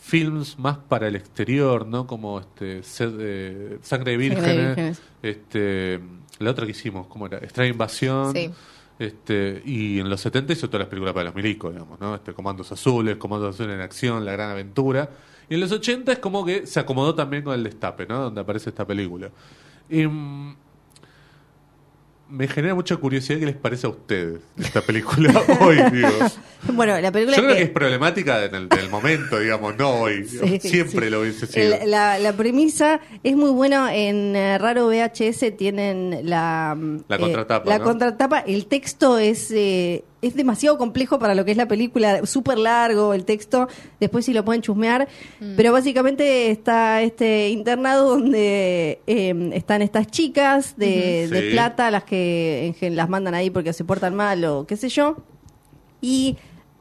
[0.00, 2.06] films más para el exterior, ¿no?
[2.06, 4.66] Como este Sed- eh, Sangre de Vírgenes.
[4.76, 5.02] Vírgenes.
[5.22, 6.00] Este,
[6.40, 7.38] la otra que hicimos, ¿cómo era?
[7.38, 8.32] Extraña Invasión.
[8.32, 8.50] Sí.
[9.00, 12.14] Este, y en los 70 hizo todas las películas para los milicos, digamos, ¿no?
[12.14, 15.08] Este, Comandos Azules, Comandos Azules en Acción, La Gran Aventura.
[15.48, 18.20] Y en los 80 es como que se acomodó también con el destape, ¿no?
[18.20, 19.30] Donde aparece esta película.
[19.88, 20.54] Y, mm,
[22.30, 26.08] me genera mucha curiosidad qué les parece a ustedes esta película hoy, digo.
[26.74, 30.26] Bueno, la película Yo creo que- que es problemática en el momento, digamos, no hoy.
[30.26, 31.10] Sí, Siempre sí.
[31.10, 31.76] lo hubiese sido.
[31.86, 33.94] La, la premisa es muy buena.
[33.96, 37.84] En eh, Raro VHS tienen la, mm, La contratapa, La ¿no?
[37.84, 38.40] contratapa.
[38.40, 42.26] El texto es, eh, es demasiado complejo para lo que es la película.
[42.26, 43.68] Súper largo el texto.
[44.00, 45.08] Después si lo pueden chusmear.
[45.56, 51.50] Pero básicamente está este internado donde eh, están estas chicas de, de Sí.
[51.52, 55.16] plata, las que en las mandan ahí porque se portan mal o qué sé yo.
[56.02, 56.36] Y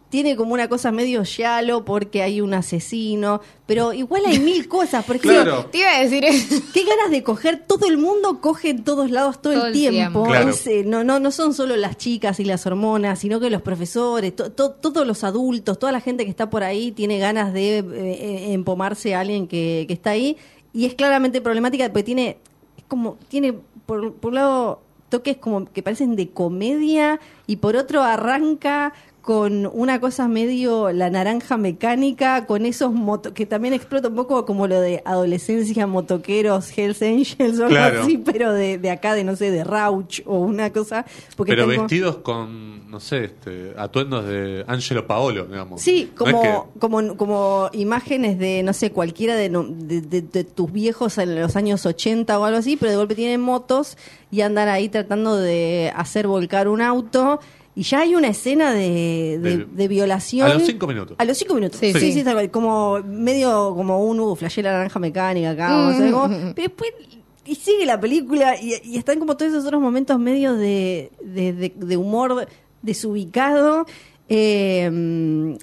[0.09, 5.05] tiene como una cosa medio yalo porque hay un asesino, pero igual hay mil cosas.
[5.05, 5.65] Por ejemplo, Claro.
[5.67, 6.55] Te iba a decir eso.
[6.73, 7.63] qué ganas de coger.
[7.67, 9.97] Todo el mundo coge en todos lados todo, Todo el el tiempo.
[9.99, 10.23] tiempo.
[10.25, 10.49] Claro.
[10.49, 13.61] Es, eh, no, no, no son solo las chicas y las hormonas, sino que los
[13.61, 17.53] profesores, to- to- todos los adultos, toda la gente que está por ahí tiene ganas
[17.53, 20.37] de eh, eh, empomarse a alguien que, que está ahí.
[20.73, 22.37] Y es claramente problemática porque tiene,
[22.77, 23.53] es como, tiene
[23.85, 29.69] por, por un lado toques como que parecen de comedia y por otro arranca con
[29.73, 34.65] una cosa medio la naranja mecánica, con esos moto que también explota un poco como
[34.67, 38.01] lo de adolescencia, motoqueros, Hells Angels o algo Claro.
[38.03, 41.05] así, pero de, de acá, de no sé, de Rauch o una cosa.
[41.35, 45.81] Porque Pero tengo- vestidos con, no sé, este, atuendos de Angelo Paolo, digamos.
[45.81, 50.01] Sí, No es como, que- como, como imágenes de, no sé, cualquiera de, no- de,
[50.01, 53.41] de- de tus viejos en los años 80 o algo así, pero de golpe tienen
[53.41, 53.97] motos
[54.31, 57.39] y andan ahí tratando de hacer volcar un auto.
[57.75, 60.49] Y ya hay una escena de, de, De- de violación.
[60.49, 61.15] a los cinco minutos.
[61.19, 61.79] A los cinco minutos.
[61.79, 62.47] Sí, Sí, sí, sí.
[62.49, 65.69] Como medio como un uh, flashé la naranja mecánica acá.
[65.91, 65.97] Mm.
[65.97, 66.91] Pero después.
[67.45, 71.53] Y sigue la película y, y están como todos esos otros momentos medio de, de,
[71.53, 72.47] de- de humor
[72.81, 73.85] desubicado.
[74.27, 75.57] Eh,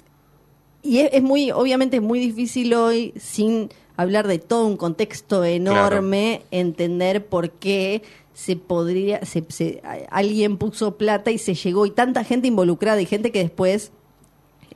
[0.83, 5.43] y es, es muy, obviamente es muy difícil hoy, sin hablar de todo un contexto
[5.43, 8.03] enorme, entender por qué
[8.37, 13.31] se podría, se, alguien puso plata y se llegó, y tanta gente involucrada, y gente
[13.31, 13.91] que después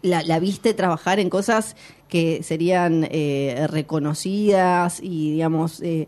[0.02, 1.76] la, la viste trabajar en cosas
[2.10, 6.08] que serían eh, reconocidas y, digamos, eh,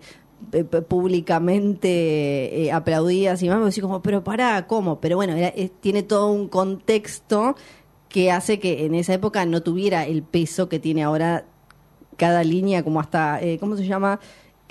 [0.88, 5.00] públicamente eh, aplaudidas y más, me decís como, pero pará, ¿cómo?
[5.00, 7.56] Pero bueno, era- es- tiene todo un contexto
[8.10, 11.46] que hace que en esa época no tuviera el peso que tiene ahora
[12.18, 14.20] cada línea, como hasta, eh, ¿cómo se llama?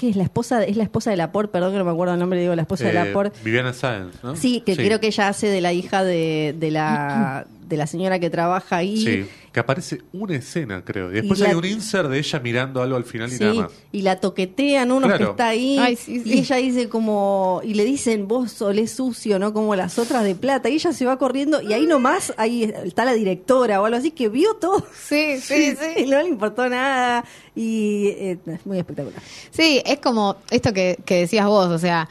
[0.03, 0.59] ¿Qué es la esposa?
[0.59, 2.63] de- Es la esposa de Laporte, perdón que no me acuerdo el nombre, digo la
[2.63, 3.39] esposa de eh, Laporte.
[3.45, 4.35] Viviana Sáenz, ¿no?
[4.35, 8.19] Sí, que creo que ella hace de la hija de, de la de la señora
[8.19, 9.27] que trabaja ahí Sí.
[9.53, 11.11] Que aparece una escena, creo.
[11.11, 13.45] Y después Y la- hay un insert de ella mirando algo al final y Sí,
[13.45, 13.73] nada más.
[13.93, 16.31] y la toquetean uno que está ahí Ay, sí, sí.
[16.31, 20.35] y ella dice como y le dicen vos olés sucio no como las otras de
[20.35, 23.99] plata y ella se va corriendo y ahí nomás ahí está la directora o algo
[23.99, 27.23] así que vio todo Sí, sí, y no le importó nada
[27.55, 32.09] y eh, es muy espectacular Sí, es como esto que, que decías vos, o sea,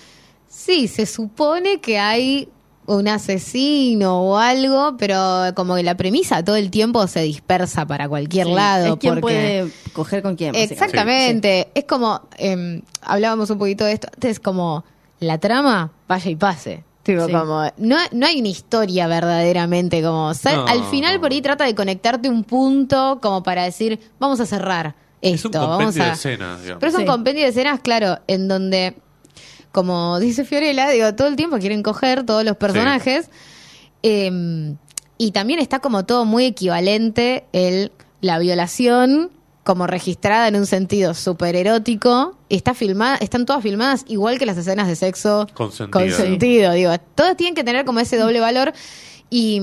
[0.47, 2.49] sí, se supone que hay
[2.97, 8.07] un asesino o algo, pero como que la premisa todo el tiempo se dispersa para
[8.09, 8.93] cualquier Sí, lado.
[8.93, 9.21] es quien porque...
[9.21, 10.55] puede coger con quién.
[10.55, 14.83] Exactamente, es como, eh, hablábamos un poquito de esto, es como
[15.19, 16.83] la trama vaya y pase.
[17.03, 17.31] Tipo, Sí.
[17.31, 21.21] como, no, no hay una historia verdaderamente, como, No, al final no.
[21.21, 25.49] por ahí trata de conectarte un punto como para decir, vamos a cerrar Es un
[25.51, 25.59] esto.
[25.67, 26.05] vamos compendio a...
[26.07, 26.79] de escenas, digamos.
[26.79, 27.07] Pero es un Sí.
[27.07, 28.97] compendio de escenas, claro, en donde,
[29.71, 33.29] como dice Fiorella, digo, todo el tiempo quieren coger todos los personajes.
[34.03, 34.75] eh,
[35.17, 39.29] y también está como todo muy equivalente el, la violación
[39.63, 42.35] como registrada en un sentido súper erótico.
[42.49, 45.91] Está filmada, están todas filmadas igual que las escenas de sexo Consentido.
[45.91, 46.91] consentido, digo.
[47.13, 48.73] Todas tienen que tener como ese doble valor.
[49.29, 49.61] Y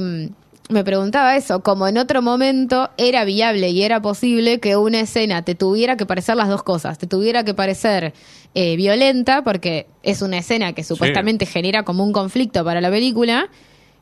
[0.68, 5.42] me preguntaba eso, como en otro momento era viable y era posible que una escena
[5.42, 8.12] te tuviera que parecer las dos cosas, te tuviera que parecer
[8.54, 13.48] eh, violenta, porque es una escena que supuestamente genera como un conflicto para la película,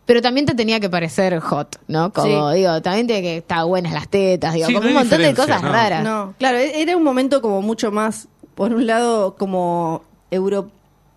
[0.07, 2.13] pero también te tenía que parecer hot, ¿no?
[2.13, 2.59] Como Sí.
[2.59, 5.35] digo, también tiene que estar buenas las tetas, digo, Sí, como no un montón de
[5.35, 5.73] cosas ¿no?
[5.73, 6.05] raras.
[6.05, 10.03] No, claro, e- era un momento como mucho más, por un lado, como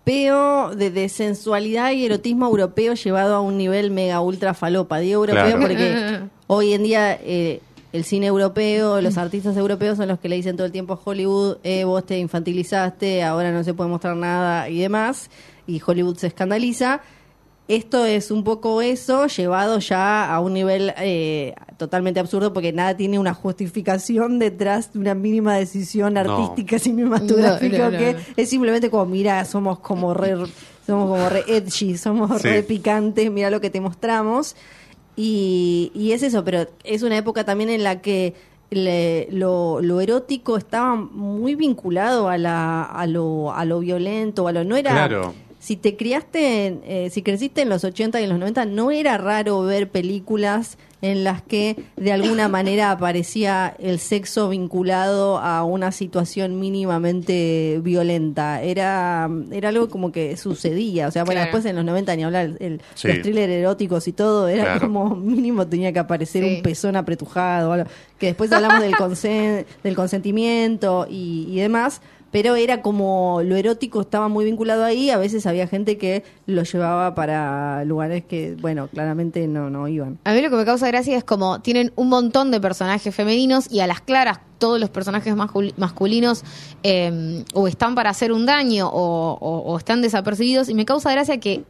[0.06, 4.98] europeo, de, de sensualidad y erotismo europeo llevado a un nivel mega ultra falopa.
[4.98, 5.60] Digo europeo Claro.
[5.60, 7.60] porque hoy en día eh,
[7.92, 11.00] el cine europeo, los artistas europeos son los que le dicen todo el tiempo a
[11.02, 15.30] Hollywood, eh, vos te infantilizaste, ahora no se puede mostrar nada y demás,
[15.66, 17.00] y Hollywood se escandaliza.
[17.70, 22.96] Esto es un poco eso, llevado ya a un nivel eh, totalmente absurdo, porque nada
[22.96, 26.20] tiene una justificación detrás de una mínima decisión No.
[26.20, 28.18] artística cinematográfica, No, no, no, que no.
[28.36, 30.34] es simplemente como, mira, somos como re,
[30.84, 32.48] somos como re edgy, somos Sí.
[32.48, 34.56] re picantes, mira lo que te mostramos.
[35.16, 38.34] Y, y es eso, pero es una época también en la que
[38.70, 44.52] le- lo, lo erótico estaba muy vinculado a, la, a, lo, a lo violento, a
[44.52, 44.90] lo no era...
[44.92, 45.34] Claro.
[45.60, 48.90] Si te criaste, en- eh, si creciste en los 80 y en los 90, no
[48.90, 55.62] era raro ver películas en las que de alguna manera aparecía el sexo vinculado a
[55.64, 58.62] una situación mínimamente violenta.
[58.62, 61.08] Era, era algo como que sucedía.
[61.08, 61.46] O sea, bueno, Claro.
[61.52, 63.08] después en los 90 ni hablar, el, Sí.
[63.08, 64.80] los thrillers eróticos y todo, era Claro.
[64.80, 66.56] como mínimo tenía que aparecer Sí.
[66.56, 67.72] un pezón apretujado.
[67.72, 67.88] algo.
[68.18, 72.00] Que después hablamos del, consen- del consentimiento y, y demás.
[72.32, 75.10] Pero era como lo erótico estaba muy vinculado ahí.
[75.10, 80.18] A veces había gente que lo llevaba para lugares que, bueno, claramente no, no iban.
[80.24, 83.70] A mí lo que me causa gracia es como tienen un montón de personajes femeninos
[83.70, 86.44] y a las claras todos los personajes mascul- masculinos
[86.84, 91.64] eh, o están para hacer un daño o están desapercibidos y me causa gracia que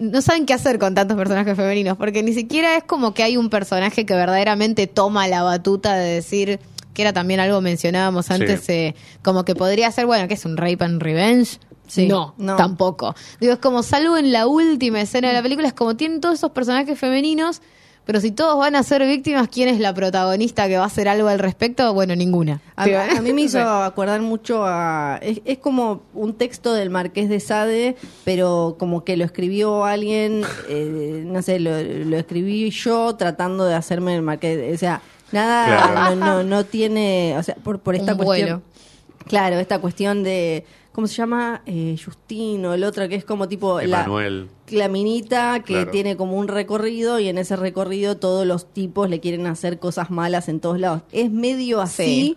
[0.00, 3.36] no saben qué hacer con tantos personajes femeninos porque ni siquiera es como que hay
[3.36, 6.60] un personaje que verdaderamente toma la batuta de decir
[6.98, 8.72] que era también algo mencionábamos antes Sí.
[8.72, 12.56] eh, como que podría ser bueno que es un rape and revenge Sí, no, no.
[12.56, 16.20] tampoco digo es como salvo en la última escena de la película es como tienen
[16.20, 17.62] todos esos personajes femeninos
[18.04, 21.08] pero si todos van a ser víctimas quién es la protagonista que va a hacer
[21.08, 22.86] algo al respecto bueno ninguna A,
[23.22, 25.18] mí me hizo acordar mucho a...
[25.22, 30.42] Es, es como un texto del Marqués de Sade, pero como que lo escribió alguien,
[30.70, 34.74] eh, no sé, lo, lo escribí yo tratando de hacerme el Marqués.
[34.74, 36.16] O sea, nada, Claro.
[36.16, 37.34] no, no, no tiene...
[37.38, 38.48] O sea, por, por esta Un cuestión...
[38.48, 38.62] vuelo.
[39.26, 40.64] Claro, esta cuestión de...
[40.92, 41.62] ¿Cómo se llama?
[41.66, 43.80] Eh, Justino, el otro que es como tipo...
[43.80, 44.48] la- Emanuel.
[44.70, 45.90] la minita que Claro.
[45.92, 50.10] tiene como un recorrido y en ese recorrido todos los tipos le quieren hacer cosas
[50.10, 51.02] malas en todos lados.
[51.12, 52.36] Es medio así,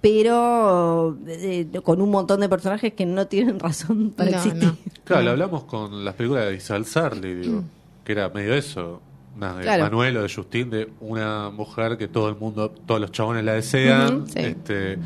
[0.00, 4.64] pero eh, con un montón de personajes que no tienen razón para No, existir.
[4.64, 4.76] no.
[5.04, 7.62] Claro, lo hablamos con las películas de Isabel Sarli, digo,
[8.04, 9.00] que era medio eso.
[9.36, 9.84] Una de Claro.
[9.84, 13.54] Manuel o de Justin, de una mujer que todo el mundo, todos los chabones la
[13.54, 14.26] desean.
[14.28, 14.38] Sí.
[14.40, 14.98] este,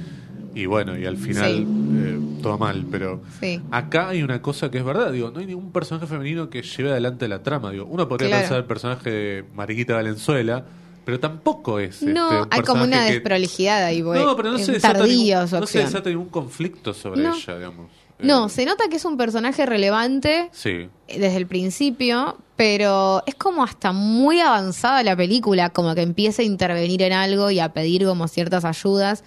[0.54, 1.66] y bueno, y al final Sí.
[1.98, 2.84] eh, todo mal.
[2.90, 3.60] Pero Sí.
[3.70, 6.90] acá hay una cosa que es verdad, digo, no hay ningún personaje femenino que lleve
[6.90, 7.70] adelante la trama.
[7.70, 8.42] Digo, uno podría Claro.
[8.42, 10.64] pensar el personaje de Mariquita Valenzuela,
[11.04, 11.96] pero tampoco es.
[12.02, 14.24] este, no un hay como una que- desprolijidad ahí güey.
[14.24, 17.34] No, pero no se desata, ningún, no se desata ningún conflicto sobre No.
[17.36, 17.86] ella, digamos.
[18.18, 20.88] No Eh, se nota que es un personaje relevante Sí.
[21.08, 26.44] desde el principio, pero es como hasta muy avanzada la película, como que empieza a
[26.44, 29.22] intervenir en algo y a pedir como ciertas ayudas.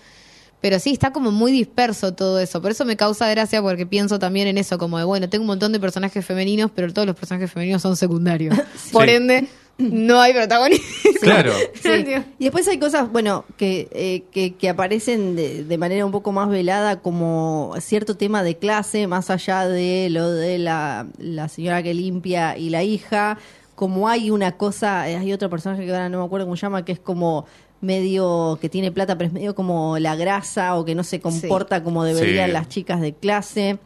[0.61, 2.61] Pero sí, está como muy disperso todo eso.
[2.61, 5.47] Por eso me causa gracia porque pienso también en eso, como de, bueno, tengo un
[5.47, 8.57] montón de personajes femeninos, pero todos los personajes femeninos son secundarios.
[8.91, 9.11] Por Sí.
[9.11, 9.47] ende,
[9.79, 10.85] no hay protagonista.
[11.21, 11.51] Claro.
[11.81, 12.05] Sí.
[12.37, 16.31] Y después hay cosas, bueno, que, eh, que, que aparecen de, de manera un poco
[16.31, 21.83] más velada, como cierto tema de clase, más allá de lo de la, la señora
[21.83, 23.37] que limpia y la hija,
[23.75, 26.61] como hay una cosa, eh, hay otro personaje que ahora no me acuerdo cómo se
[26.61, 27.45] llama, que es como
[27.81, 31.83] medio que tiene plata, pero es medio como la grasa o que no se comporta
[31.83, 32.53] como deberían Sí.
[32.53, 33.77] las chicas de clase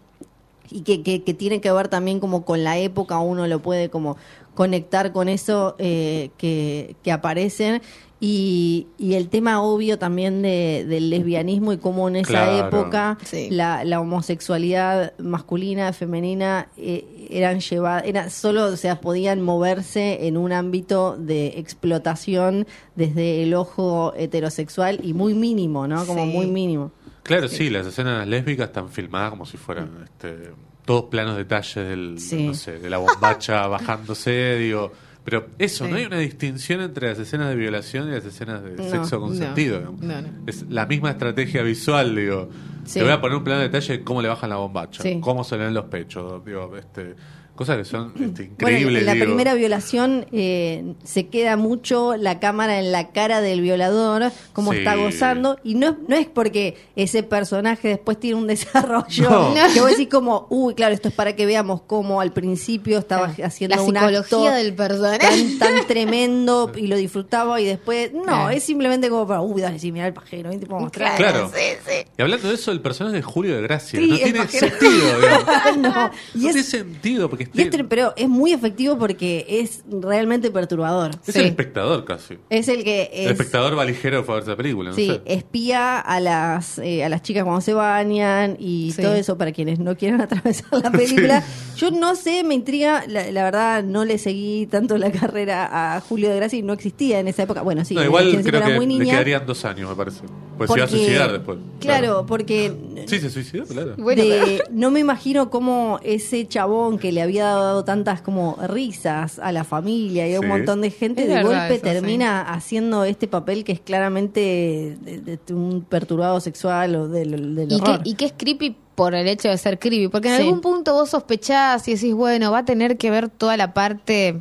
[0.71, 3.89] y que, que, que tiene que ver también como con la época, uno lo puede
[3.89, 4.17] como
[4.55, 7.81] conectar con eso eh, que, que aparecen.
[8.25, 12.67] Y, y el tema obvio también de, del lesbianismo y cómo en esa Claro.
[12.67, 13.49] época Sí.
[13.51, 20.37] la, la homosexualidad masculina, femenina, eh, eran llevadas, era solo, o sea, podían moverse en
[20.37, 26.05] un ámbito de explotación desde el ojo heterosexual y muy mínimo, ¿no?
[26.05, 26.31] Como Sí.
[26.31, 26.91] muy mínimo.
[27.23, 30.51] Claro, sí, las escenas lésbicas están filmadas como si fueran este,
[30.85, 32.45] todos planos detalles del, Sí.
[32.47, 34.91] no sé, de la bombacha bajándose, digo.
[35.25, 35.91] Pero eso, Sí.
[35.91, 39.21] no hay una distinción entre las escenas de violación y las escenas de No, sexo
[39.21, 39.95] consentido.
[40.01, 40.27] no, no.
[40.45, 42.49] Es la misma estrategia visual, digo.
[42.85, 42.95] Sí.
[42.99, 45.45] Te voy a poner un plano de detalle de cómo le bajan la bombacha, cómo
[45.45, 47.15] se le ven los pechos, digo, este,
[47.55, 49.01] cosas que son este, Bueno, increíbles.
[49.01, 49.25] en la digo.
[49.25, 54.79] primera violación eh, se queda mucho la cámara en la cara del violador, como Sí.
[54.79, 59.53] está gozando, y no, es- no es porque ese personaje después tiene un desarrollo, No.
[59.73, 63.33] que vos decís como, uy, claro, esto es para que veamos cómo al principio estaba
[63.43, 65.19] haciendo La un acto del personaje.
[65.19, 68.49] tan, tan tremendo y lo disfrutaba y después, no, Claro.
[68.49, 70.65] es simplemente como para, uy, dale, sí, mira el pajero, ¿viste?
[70.65, 71.15] Tipo, mostrar.
[71.17, 71.51] Claro.
[71.53, 72.05] Sí, sí.
[72.17, 74.67] Y hablando de eso, el personaje de Julio de Gracia Sí, no tiene pajero.
[74.69, 75.17] sentido,
[75.77, 77.42] no, y no es, tiene sentido porque
[77.89, 81.11] pero es muy efectivo porque es realmente perturbador.
[81.27, 81.39] es Sí.
[81.39, 82.37] el espectador casi.
[82.49, 85.21] Es el que es, El espectador valijero fue a ver esa película, no sí, sé.
[85.25, 89.01] espía a las eh, a las chicas cuando se bañan y Sí.
[89.01, 91.43] todo eso para quienes no quieran atravesar la película.
[91.77, 95.99] Yo no sé, me intriga, la, la verdad no le seguí tanto la carrera a
[96.01, 97.61] Julio de Gracia y no existía en esa época.
[97.61, 99.13] Bueno, sí, no, igual creo era que muy le niña.
[99.13, 100.21] quedarían dos años, me parece.
[100.57, 101.57] Pues se iba a suicidar después.
[101.79, 102.71] Claro, porque
[103.07, 103.95] Sí, se suicidó, claro.
[103.97, 109.39] Bueno, de- no me imagino cómo ese chabón que le había dado tantas como risas
[109.39, 113.03] a la familia y a un montón de gente Es de golpe eso, termina haciendo
[113.03, 117.91] este papel que es claramente de, de un perturbado sexual o del, del y, que,
[117.91, 118.01] horror.
[118.03, 120.07] y que es creepy por el hecho de ser creepy.
[120.07, 120.43] Porque en Sí.
[120.43, 124.39] algún punto vos sospechás y decís, bueno, va a tener que ver toda la parte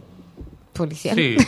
[0.73, 1.17] policial.
[1.17, 1.37] Sí.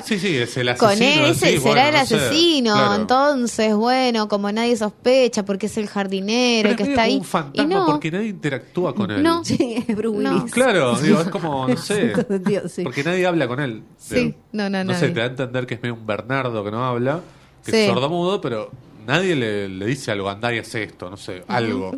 [0.00, 0.90] Con- sí, sí, es el asesino.
[0.90, 2.72] Con él, ese sí, será bueno, el no sé, asesino.
[2.74, 2.94] claro.
[2.96, 7.12] Entonces, bueno, como nadie sospecha porque es el jardinero Pero el es que está como
[7.12, 7.16] ahí.
[7.18, 9.22] un fantasma y no, porque nadie interactúa con él.
[9.22, 9.44] No.
[9.44, 10.46] Sí, es Bruce No.
[10.46, 12.12] Claro, digo, es como, no sé.
[12.84, 13.82] Porque nadie habla con él.
[13.98, 16.64] Sí, Digo, no, no, No sé, te da a entender que es medio un Bernardo
[16.64, 17.20] que no habla,
[17.64, 17.76] que Sí.
[17.78, 18.70] es sordomudo, pero
[19.06, 21.92] nadie le, le dice algo, andá y haz esto, no sé, algo.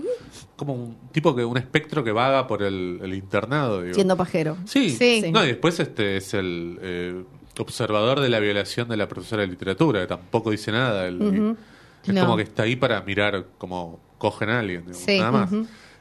[0.57, 3.95] Como un tipo que, un espectro que vaga por el, el internado, digo.
[3.95, 4.57] Siendo pajero.
[4.67, 4.91] Sí.
[4.91, 5.25] Sí.
[5.33, 7.25] No, y después este es el eh,
[7.59, 11.07] observador de la violación de la profesora de literatura, que tampoco dice nada.
[11.07, 11.57] el-
[12.07, 12.21] Es No.
[12.23, 15.19] como que está ahí para mirar cómo cogen a alguien, digo, Sí.
[15.19, 15.51] nada más.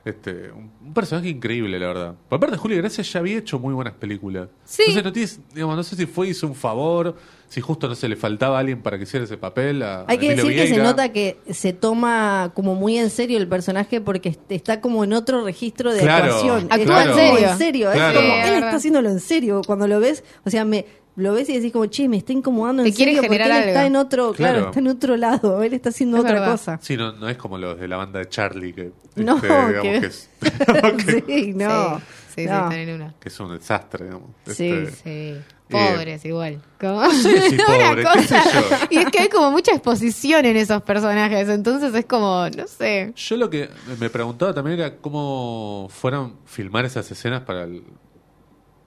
[0.05, 2.15] Este, un, personaje increíble, la verdad.
[2.27, 4.49] Por aparte, Julio Gracia ya había hecho muy buenas películas.
[4.65, 4.81] Sí.
[4.81, 7.15] Entonces, no, tienes, digamos, no sé si fue hizo un favor,
[7.47, 9.81] si justo no se le faltaba a alguien para que hiciera ese papel.
[9.81, 13.09] a- Hay a que Emilio decir que se nota que se toma como muy en
[13.09, 16.67] serio el personaje porque est- está como en otro registro de Claro, actuación.
[16.69, 17.49] Actúa Está en como serio.
[17.51, 17.89] en serio.
[17.91, 18.19] es Claro.
[18.19, 18.67] como, es él verdad.
[18.67, 19.61] está haciéndolo en serio.
[19.65, 22.83] Cuando lo ves, o sea, me lo ves y decís como, che, me está incomodando
[22.83, 23.87] en Te quiere serio porque generar él está algo.
[23.87, 24.53] en otro, claro.
[24.55, 24.67] Claro.
[24.69, 25.63] está en otro lado.
[25.63, 26.51] Él está haciendo Es otra verdad.
[26.51, 26.79] cosa.
[26.81, 29.81] Sí, no, no es como los de la banda de Charlie, que, No, este, digamos,
[29.81, 30.29] que- que, es,
[31.05, 31.53] que, sí, no.
[31.53, 31.99] Sí, sí, no.
[32.35, 33.13] sí, están en una.
[33.19, 34.05] que es un desastre.
[34.05, 34.29] Digamos.
[34.47, 35.41] Sí, Este, Sí.
[35.69, 36.61] Pobres igual.
[36.79, 38.43] Como si una pobres, qué sé cosa.
[38.53, 38.75] yo.
[38.91, 41.49] Y es que hay como mucha exposición en esos personajes.
[41.49, 43.11] Entonces es como, no sé.
[43.15, 47.83] Yo lo que me preguntaba también era cómo fueron filmar esas escenas para el-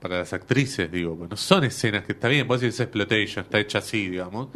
[0.09, 1.17] para las actrices, digo.
[1.17, 4.49] Pues no son escenas que está bien, vos decís exploitation, está hecha así, digamos.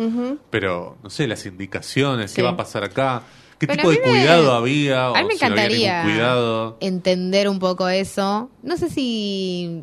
[0.50, 2.36] Pero, no sé, las indicaciones, Sí.
[2.36, 3.22] qué va a pasar acá,
[3.58, 6.76] qué Pero tipo de me- cuidado había, A mí o me si encantaría cuidado.
[6.80, 8.50] entender un poco eso.
[8.62, 9.82] No sé si.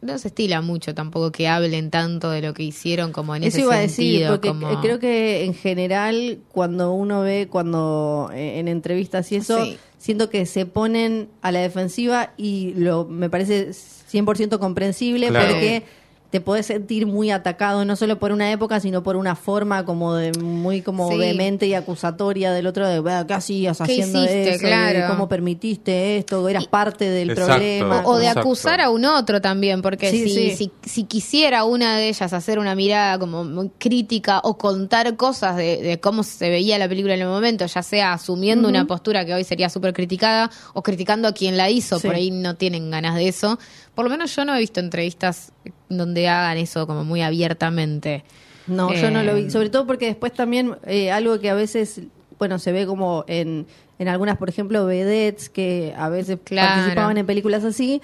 [0.00, 3.56] No se estila mucho tampoco que hablen tanto de lo que hicieron como en Eso
[3.56, 4.30] ese iba a decir, sentido.
[4.30, 9.64] porque como- creo que en general cuando uno ve, cuando eh, en entrevistas y eso,
[9.64, 9.76] Sí.
[9.98, 13.72] siento que se ponen a la defensiva y lo me parece
[14.12, 15.48] 100% comprensible Claro.
[15.52, 15.82] porque
[16.30, 20.14] te podés sentir muy atacado no solo por una época sino por una forma como
[20.14, 21.16] de muy como Sí.
[21.16, 24.50] vehemente y acusatoria del otro de "Bah, qué hacías ¿Qué haciendo hiciste?
[24.50, 25.06] eso Claro.
[25.08, 27.52] cómo permitiste esto eras Y- parte del Exacto.
[27.54, 28.40] problema O de Exacto.
[28.40, 30.56] acusar a un otro también, porque Sí, si, sí.
[30.56, 35.56] Si, si quisiera una de ellas hacer una mirada como muy crítica o contar cosas
[35.56, 39.24] de, de cómo se veía la película en el momento, ya sea asumiendo una postura
[39.24, 42.06] que hoy sería súper criticada o criticando a quien la hizo, Sí.
[42.06, 43.58] por ahí no tienen ganas de eso.
[43.94, 45.52] Por lo menos yo no he visto entrevistas
[45.88, 48.24] donde hagan eso como muy abiertamente.
[48.66, 49.50] No, yo no lo Eh, vi.
[49.50, 52.02] Sobre todo porque después también eh, algo que a veces,
[52.38, 53.66] bueno, se ve como en,
[53.98, 56.74] en algunas, por ejemplo, vedettes que a veces Claro.
[56.74, 58.02] participaban en películas así,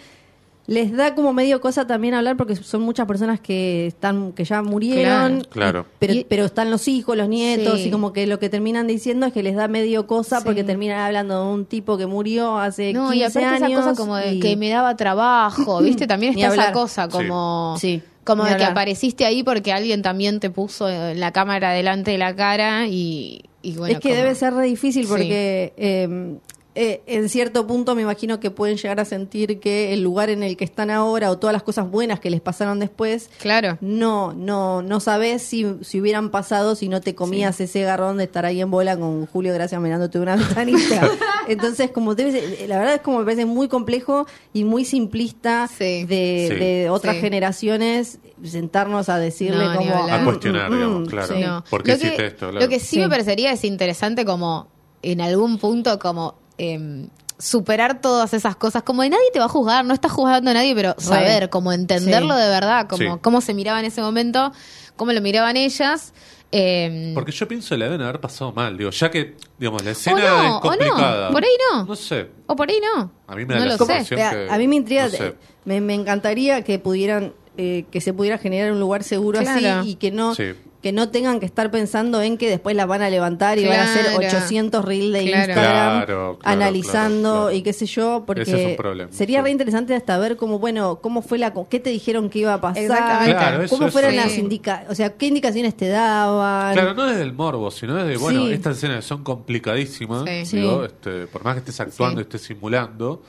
[0.66, 4.62] les da como medio cosa también hablar porque son muchas personas que están que ya
[4.62, 5.48] murieron, Claro.
[5.50, 5.86] Claro.
[5.98, 7.88] pero, Y- pero están los hijos, los nietos Sí.
[7.88, 10.44] y como que lo que terminan diciendo es que les da medio cosa Sí.
[10.46, 13.90] porque terminan hablando de un tipo que murió hace No, 15 y aparte años esa
[13.90, 16.06] cosa como de y- que me daba trabajo, ¿viste?
[16.06, 17.76] También está esa cosa como...
[17.78, 18.02] Sí.
[18.24, 18.70] Como de que hablar.
[18.70, 23.72] apareciste ahí porque alguien también te puso la cámara delante de la cara y, y
[23.72, 23.92] bueno.
[23.96, 25.08] es que como- debe ser re difícil Sí.
[25.10, 26.36] porque eh,
[26.76, 30.42] eh, en cierto punto me imagino que pueden llegar a sentir que el lugar en
[30.42, 33.78] el que están ahora o todas las cosas buenas que les pasaron después Claro.
[33.80, 38.24] no no no sabes si, si hubieran pasado si no te comías ese garrón de
[38.24, 41.08] estar ahí en bola con Julio Gracia mirándote una ventanita
[41.48, 45.68] entonces como debe ser- la verdad es como me parece muy complejo y muy simplista
[45.68, 46.04] Sí.
[46.04, 46.54] de, Sí.
[46.56, 47.20] de otras Sí.
[47.20, 49.94] generaciones sentarnos a decirle No, como.
[50.12, 51.38] A cuestionar, mm, digamos, mm, claro.
[51.38, 51.64] No.
[51.70, 52.50] ¿Por qué lo que, esto?
[52.50, 52.60] Claro.
[52.64, 52.98] Lo que sí, Sí.
[52.98, 54.68] me parecería es interesante como
[55.02, 59.48] en algún punto como em, superar todas esas cosas, como de nadie te va a
[59.48, 62.42] juzgar, no estás juzgando a nadie, pero saber, como entenderlo Sí.
[62.42, 63.20] de verdad, como Sí.
[63.20, 64.52] cómo se miraba en ese momento,
[64.96, 66.12] cómo lo miraban ellas.
[66.56, 69.92] em, Porque yo pienso la deben haber pasado mal, digo, ya que, digamos, la o
[69.92, 71.30] escena no, es o no, complicada.
[71.32, 72.28] por ahí no, No sé.
[72.46, 73.10] o por ahí no.
[73.26, 73.92] A mí me da no la lo sé.
[74.22, 75.34] A- que- a mí me intriga, no sé.
[75.64, 79.80] me, me encantaría que pudieran, eh, que se pudiera generar un lugar seguro Claro.
[79.80, 80.52] así y que no, Sí.
[80.84, 83.80] Que no tengan que estar pensando en que después las van a levantar y van
[83.80, 84.18] a hacer Claro.
[84.18, 85.36] 800 reels de Claro.
[85.46, 87.56] Instagram Claro, claro, analizando claro, claro.
[87.56, 89.44] y qué sé yo, porque Ese es un problema, sería sí.
[89.44, 92.60] re interesante hasta ver cómo, bueno, cómo fue la, qué te dijeron que iba a
[92.60, 93.92] pasar, cómo eso.
[93.92, 96.74] fueron las indicaciones, o sea, qué indicaciones te daban.
[96.74, 98.52] Claro, no desde el morbo, sino desde, bueno, Sí.
[98.52, 100.58] estas escenas son complicadísimas, Sí.
[100.58, 102.20] digo, este, por más que estés actuando Sí.
[102.20, 103.22] y estés simulando,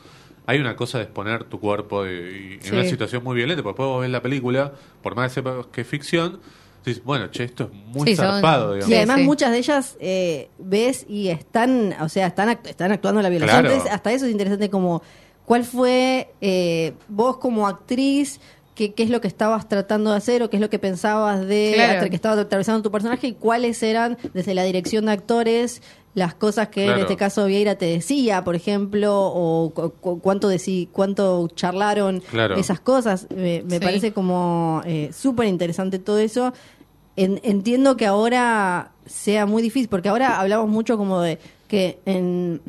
[0.46, 2.68] hay una cosa de exponer tu cuerpo y, y Sí.
[2.70, 5.66] en una situación muy violenta, porque después vos ves la película, por más que sepas
[5.72, 6.40] que es ficción,
[6.92, 8.92] dices, bueno, che, esto es muy Sí, son- zarpado, digamos.
[8.92, 9.24] Y además sí.
[9.24, 13.60] muchas de ellas eh, ves y están, o sea, están, act- están actuando la violación.
[13.62, 13.70] Claro.
[13.74, 15.02] Entonces, hasta eso es interesante como,
[15.46, 18.40] ¿cuál fue eh, vos como actriz?
[18.76, 21.48] ¿Qué, ¿Qué es lo que estabas tratando de hacer o qué es lo que pensabas
[21.48, 22.10] de Claro.
[22.10, 25.82] que estaba atravesando tu personaje y cuáles eran desde la dirección de actores
[26.14, 30.48] las cosas que en este caso Vieira te decía, por ejemplo, o cu- cu- cuánto
[30.50, 32.56] decí, cuánto charlaron Claro.
[32.56, 33.28] esas cosas.
[33.36, 33.84] Me, me Sí.
[33.84, 36.54] parece como eh, súper interesante todo eso.
[37.16, 42.62] En- entiendo que ahora sea muy difícil, porque ahora hablamos mucho como de que en,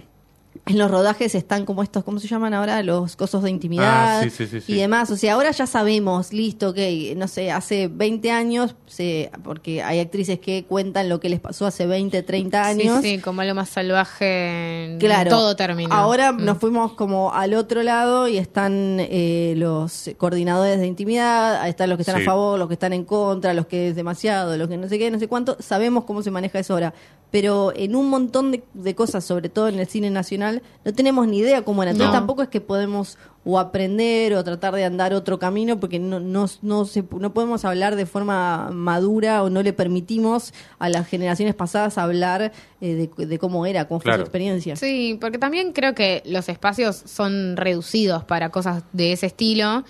[0.69, 2.83] en los rodajes están como estos, ¿cómo se llaman ahora?
[2.83, 4.73] Los cosos de intimidad Ah, sí, sí, sí, sí.
[4.73, 5.09] y demás.
[5.13, 10.01] O sea, ahora ya sabemos, listo, que no sé, hace 20 años, se, porque hay
[10.01, 13.01] actrices que cuentan lo que les pasó hace 20, 30 años.
[13.01, 15.31] Sí, sí, como algo más salvaje en Claro.
[15.31, 15.95] todo término.
[15.95, 16.45] Ahora Mm.
[16.45, 21.97] nos fuimos como al otro lado y están eh, los coordinadores de intimidad, están los
[21.97, 22.23] que están Sí.
[22.23, 24.99] a favor, los que están en contra, los que es demasiado, los que no sé
[24.99, 25.57] qué, no sé cuánto.
[25.61, 26.93] Sabemos cómo se maneja eso ahora.
[27.31, 31.27] Pero en un montón de, de cosas, sobre todo en el cine nacional, no tenemos
[31.27, 31.93] ni idea cómo era.
[31.93, 32.19] Entonces No.
[32.19, 36.47] tampoco es que podemos o aprender o tratar de andar otro camino porque no, no,
[36.63, 41.55] no, se, no podemos hablar de forma madura o no le permitimos a las generaciones
[41.55, 42.51] pasadas hablar
[42.81, 44.23] eh, de, de cómo era, cómo fue Claro.
[44.23, 44.75] su experiencia.
[44.77, 49.85] Sí, porque también creo que los espacios son reducidos para cosas de ese estilo.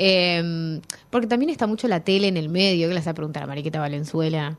[0.00, 2.88] eh, porque también está mucho la tele en el medio.
[2.88, 4.58] ¿Qué le vas a preguntar a Mariquita Valenzuela?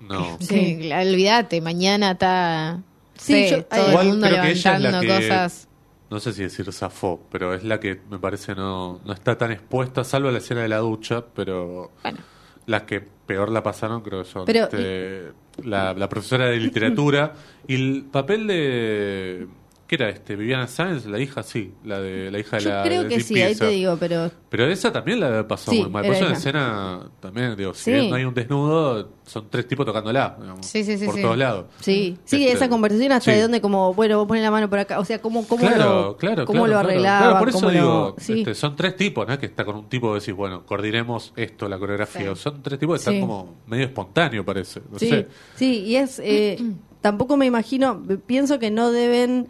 [0.00, 0.36] No.
[0.40, 0.78] Sí.
[0.78, 2.80] Que, olvídate, mañana está
[3.20, 5.68] Sí, sí, yo- todo Igual el mundo creo que ella es la levantando que- cosas.
[6.10, 9.52] No sé si decir zafó, pero es la que me parece no, no está tan
[9.52, 12.18] expuesta, salvo la escena de la ducha, pero Bueno.
[12.66, 15.30] las que peor la pasaron creo que son Pero, este,
[15.62, 17.34] la, la profesora de literatura
[17.68, 19.46] y el papel de...
[19.90, 20.36] ¿Qué era este?
[20.36, 23.20] Viviana Sáenz, la hija, sí, la de la hija de Yo la creo de que
[23.22, 26.04] sí, ahí te digo, pero Pero esa también la pasó Sí, muy mal.
[26.06, 26.38] Por eso en ella.
[26.38, 27.90] escena también, digo, si Sí.
[27.90, 31.22] bien no hay un desnudo, son tres tipos tocándola, digamos, Sí, sí, sí, por sí.
[31.22, 31.66] todos lados.
[31.80, 34.78] sí, sí, Este, esa conversación hasta de donde como, bueno, vos pones la mano por
[34.78, 36.88] acá, o sea, cómo, cómo claro, lo, claro, cómo claro, lo claro.
[36.88, 38.38] arreglaban, Claro, por eso lo- digo, sí.
[38.38, 41.80] este, son tres tipos, no que está con un tipo decís, bueno, coordinemos esto, la
[41.80, 42.32] coreografía.
[42.36, 44.82] Son tres tipos que están como medio espontáneo, parece.
[44.88, 45.26] No sí, sé.
[45.56, 46.58] sí, y es, eh,
[47.00, 49.48] tampoco me imagino, pienso que no deben,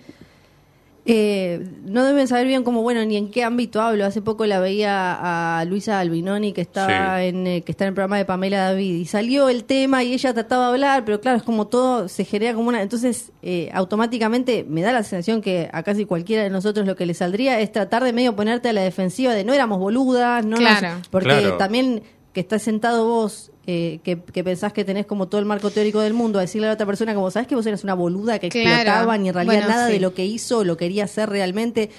[1.13, 4.05] eh, no deben saber bien cómo, bueno, ni en qué ámbito hablo.
[4.05, 7.27] Hace poco la veía a Luisa Albinoni que estaba Sí.
[7.27, 10.13] en, eh, que está en el programa de Pamela David y salió el tema y
[10.13, 13.71] ella trataba de hablar, pero claro, es como todo se genera como una, entonces eh,
[13.73, 17.61] automáticamente me da la sensación que a casi cualquiera de nosotros lo que le saldría
[17.61, 21.01] es tratar de medio ponerte a la defensiva de no éramos boludas, no nos- Claro.
[21.11, 21.57] porque Claro.
[21.57, 22.03] también
[22.33, 26.01] que estás sentado vos, eh, que, que pensás que tenés como todo el marco teórico
[26.01, 28.39] del mundo, a decirle a la otra persona como, ¿sabes que vos eras una boluda
[28.39, 28.75] que Claro.
[28.75, 29.93] explotaba y en realidad Bueno, nada sí.
[29.95, 31.91] de lo que hizo lo quería hacer realmente?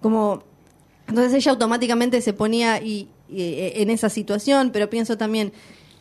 [0.00, 0.42] Como,
[1.08, 5.52] entonces ella automáticamente se ponía y, eh, en esa situación, pero pienso también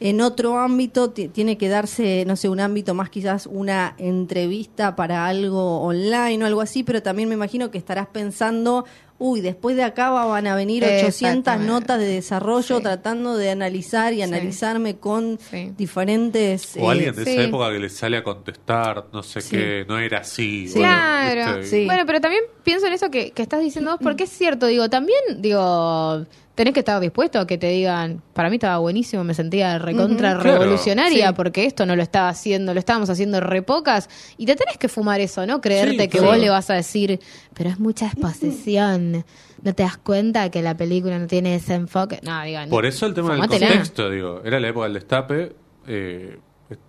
[0.02, 4.96] en otro ámbito ti- tiene que darse, no sé, un ámbito más quizás una entrevista
[4.96, 8.86] para algo online o algo así, pero también me imagino que estarás pensando,
[9.20, 11.72] uy, después de acá va- van a venir 800 Exactamente.
[11.72, 12.84] notas de desarrollo Sí.
[12.84, 14.22] tratando de analizar y Sí.
[14.24, 15.74] analizarme con Sí.
[15.78, 16.76] diferentes...
[16.78, 17.32] O eh, alguien de sí.
[17.32, 19.50] esa época que le sale a contestar, no sé Sí.
[19.58, 20.68] qué, no era así.
[20.70, 20.80] Sí.
[20.80, 20.94] bueno,
[21.34, 21.62] Claro.
[21.86, 24.90] Bueno, pero también pienso en eso que, que estás diciendo vos, porque es cierto, digo,
[24.90, 26.26] también, digo,
[26.60, 30.38] tenés que estar dispuesto a que te digan, para mí estaba buenísimo, me sentía recontra.
[30.38, 30.60] Claro.
[30.60, 31.34] revolucionaria, Sí.
[31.34, 34.90] porque esto no lo estaba haciendo, lo estábamos haciendo re pocas, y te tenés que
[34.90, 35.62] fumar eso, ¿no?
[35.62, 36.28] Creerte Sí, que claro.
[36.28, 37.22] vos le vas a decir,
[37.54, 39.24] pero es mucha exposición,
[39.64, 42.20] no te das cuenta que la película no tiene ese enfoque.
[42.24, 42.70] No, digan.
[42.70, 45.56] Por eso el tema del contexto, digo, era la época del destape,
[45.88, 46.40] eh,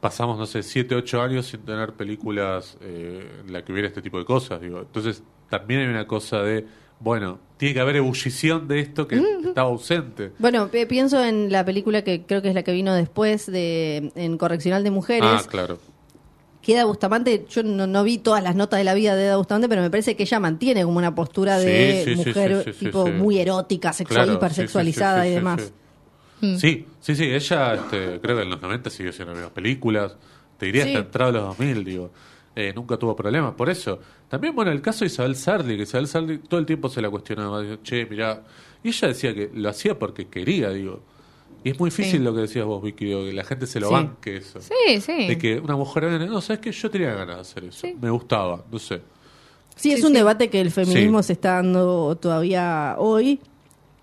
[0.00, 4.02] pasamos, no sé, 7, 8 años sin tener películas eh, en la que hubiera este
[4.02, 4.80] tipo de cosas, digo.
[4.80, 6.66] Entonces, también hay una cosa de,
[6.98, 10.32] bueno, tiene que haber ebullición de esto que estaba ausente.
[10.38, 14.38] Bueno, pienso en la película que creo que es la que vino después de en
[14.38, 15.28] Correccional de Mujeres.
[15.30, 15.78] Ah, claro.
[16.62, 19.36] que Eda Bustamante, yo no, no vi todas las notas de la vida de Eda
[19.36, 22.64] Bustamante, pero me parece que ella mantiene como una postura de Sí, sí, sí, mujer
[22.64, 25.70] sí, tipo muy erótica, sexual, Claro, hipersexualizada y demás.
[26.40, 26.46] sí.
[26.46, 26.56] Mm.
[26.56, 30.16] Sí, sí, sí, ella este, creo que en los 90 siguió haciendo las mismas películas,
[30.56, 32.10] te diría hasta entrado a los 2000, digo,
[32.62, 33.98] Eh, nunca tuvo problemas, por eso.
[34.28, 37.08] También, bueno, el caso de Isabel Sarli, que Isabel Sarli todo el tiempo se la
[37.08, 38.42] cuestionaba, dijo, che, mirá,
[38.84, 41.00] y ella decía que lo hacía porque quería, digo.
[41.64, 42.24] Y es muy difícil Sí.
[42.24, 43.92] lo que decías vos, Vicky, digo, que la gente se lo Sí.
[43.94, 44.60] banque eso.
[44.60, 45.26] Sí, sí.
[45.28, 47.96] De que una mujer no, sabes que yo tenía ganas de hacer eso, Sí.
[48.00, 49.00] me gustaba, no sé.
[49.76, 50.14] Sí, es un sí.
[50.14, 51.28] debate que el feminismo Sí.
[51.28, 53.40] se está dando todavía hoy.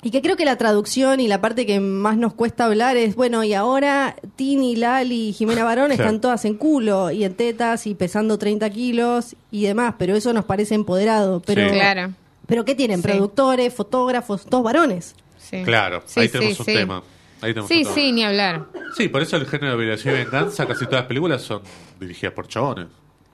[0.07, 3.15] Y que creo que la traducción y la parte que más nos cuesta hablar es,
[3.17, 6.01] bueno, y ahora Tini, Lali y Jimena Barón Claro.
[6.03, 10.31] están todas en culo y en tetas y pesando 30 kilos y demás, pero eso
[10.31, 11.41] nos parece empoderado.
[11.45, 11.75] Pero, Sí.
[11.75, 12.13] Claro.
[12.45, 13.01] ¿Pero qué tienen?
[13.01, 13.03] Sí.
[13.09, 15.13] Productores, fotógrafos, todos varones.
[15.37, 15.63] Sí.
[15.65, 16.73] Claro, Sí, ahí sí, tenemos un sí.
[16.73, 17.03] tema.
[17.41, 17.95] Ahí tenemos Sí, un tema.
[17.95, 18.65] sí, ni hablar.
[18.95, 21.61] Sí, por eso el género de violación y venganza, casi todas las películas son
[21.99, 22.87] dirigidas por chabones.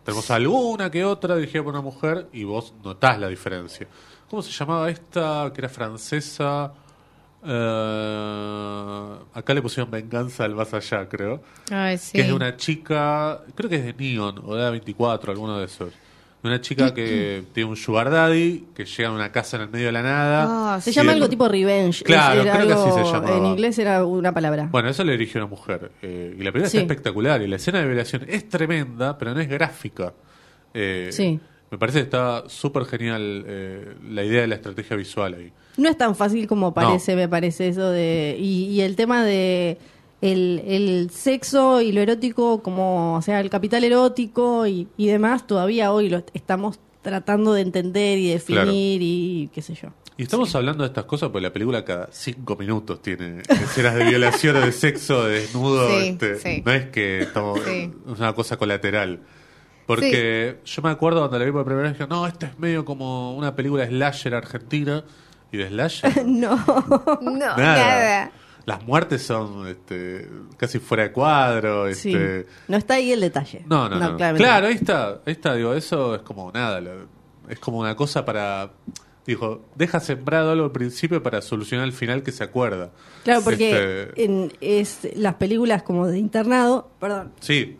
[0.03, 3.87] Tenemos alguna que otra dirigida por una mujer y vos notás la diferencia.
[4.33, 6.73] ¿Cómo se llamaba esta que era francesa?
[7.45, 11.43] Eh, acá le pusieron Venganza del Más Allá, creo.
[11.69, 12.13] Ay, sí.
[12.13, 15.65] Que es de una chica, creo que es de Neon o de A24, alguno de
[15.65, 15.93] esos.
[16.41, 19.69] De una chica que tiene un sugar daddy, que llega a una casa en el
[19.69, 20.73] medio de la nada.
[20.77, 22.03] Ah, Se llama algo tipo revenge.
[22.03, 23.37] Claro, creo que así se llamaba.
[23.37, 24.67] En inglés era una palabra.
[24.71, 25.91] Bueno, eso le dirigió una mujer.
[26.01, 26.77] eh, y la película Sí.
[26.79, 27.39] está espectacular.
[27.43, 30.11] Y la escena de violación es tremenda, pero no es gráfica.
[30.73, 31.39] Eh, Sí.
[31.73, 35.51] Me parece que está súper genial eh, la idea de la estrategia visual ahí.
[35.77, 39.79] No es tan fácil como parece, me parece eso de y, y el tema de
[40.21, 45.47] el, el sexo y lo erótico como, o sea, el capital erótico y, y demás,
[45.47, 49.89] todavía hoy lo estamos tratando de entender y definir y qué sé yo.
[50.15, 54.03] Y estamos hablando de estas cosas porque la película cada cinco minutos tiene escenas de
[54.05, 55.89] violación o de sexo, de desnudo.
[55.89, 56.61] Sí, este, sí.
[56.63, 57.91] No es que estamos, Sí.
[58.13, 59.21] es una cosa colateral.
[59.85, 62.85] Porque yo me acuerdo cuando la vi por primera vez, dije, no, esta es medio
[62.85, 65.03] como una película slasher argentina.
[65.51, 66.55] Y de slasher, No.
[67.21, 67.57] No, nada.
[67.57, 68.31] nada.
[68.65, 70.27] Las muertes son este,
[70.57, 71.93] casi fuera de cuadro.
[71.93, 72.13] Sí.
[72.13, 73.63] Este, No está ahí el detalle.
[73.67, 74.15] No, no, no.
[74.15, 77.07] claramente Claro, ahí está, ahí está, digo, eso es como nada, lo-
[77.49, 78.71] es como una cosa para,
[79.27, 82.91] dijo, deja sembrado algo al principio para solucionar el final que se acuerda.
[83.25, 87.77] Claro, porque Este, en, es las películas como de internado, perdón, sí,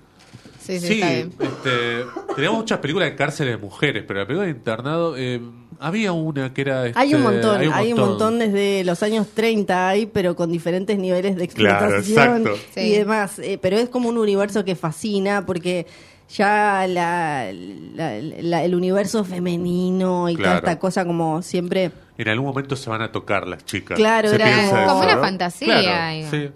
[0.64, 1.34] Sí, sí, sí, está bien.
[1.40, 2.06] este,
[2.36, 5.42] teníamos muchas películas de cárceles de mujeres, pero la película de internado, eh,
[5.80, 6.84] había una que era...
[6.96, 10.98] Hay un este, montón, hay un montón, desde los años 30 hay, pero con diferentes
[10.98, 12.44] niveles de explotación
[12.76, 12.92] y Sí.
[12.92, 13.40] demás.
[13.40, 15.86] Eh, pero es como un universo que fascina porque
[16.30, 17.52] ya la,
[17.96, 21.92] la- la- el universo femenino y toda esta cosa como siempre...
[22.18, 23.98] En algún momento se van a tocar las chicas.
[23.98, 25.22] Claro, Se era piensa como eso, una ¿no?
[25.22, 26.30] fantasía, Claro, digo.
[26.32, 26.50] sí.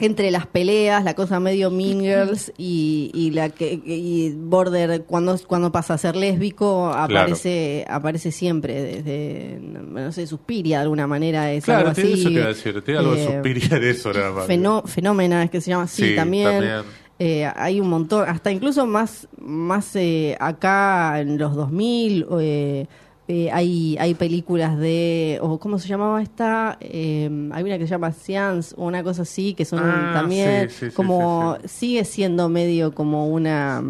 [0.00, 5.38] Entre las peleas, la cosa medio Mean Girls y, y la que y Border cuando
[5.46, 11.52] cuando pasa a ser lésbico aparece aparece siempre desde no sé Suspiria de alguna manera
[11.52, 14.32] es Claro, algo así eso a decir, tiene algo de eh, Suspiria de eso nada
[14.32, 14.46] más.
[14.46, 16.82] Fenó- fenómena es que se llama así Sí, también, también.
[17.20, 22.86] Eh, hay un montón hasta incluso más más eh, acá en los 2000 eh,
[23.26, 27.90] eh, hay hay películas de o cómo se llamaba esta Eh, hay una que se
[27.90, 31.68] llama Seance o una cosa así que son Ah, también sí, sí, sí, como sí,
[31.68, 33.82] sigue siendo medio como una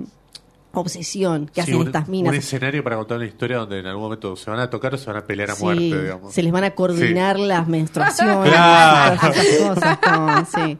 [0.72, 4.04] obsesión que hacen un, estas un minas escenario para contar una historia donde en algún
[4.04, 6.32] momento se van a tocar o se van a pelear a muerte, digamos.
[6.34, 9.16] se les van a coordinar las menstruaciones Claro.
[9.20, 10.78] todas esas cosas como, sí.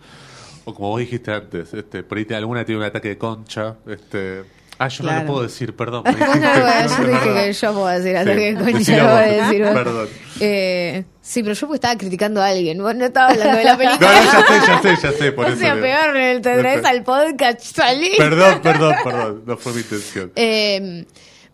[0.64, 4.44] O como vos dijiste antes, este, por ahí alguna tiene un ataque de concha, este,
[4.78, 5.20] Ah, yo no Claro.
[5.20, 6.02] lo puedo decir, perdón.
[6.04, 8.54] me Bueno, dijiste, bueno, no, yo es dije que yo puedo decir algo Sí, que
[8.54, 9.62] coño no voy a decir.
[9.62, 10.08] Perdón.
[10.40, 12.82] Eh, sí, pero yo porque estaba criticando a alguien.
[12.82, 14.10] Vos no estaba hablando de la No, película.
[14.12, 16.12] no, ya sé, ya sé, ya sé, por o sea, peor,
[16.42, 18.12] te traes al podcast, salí.
[18.18, 20.32] Perdón, perdón, perdón, no fue mi intención.
[20.36, 21.04] Eh,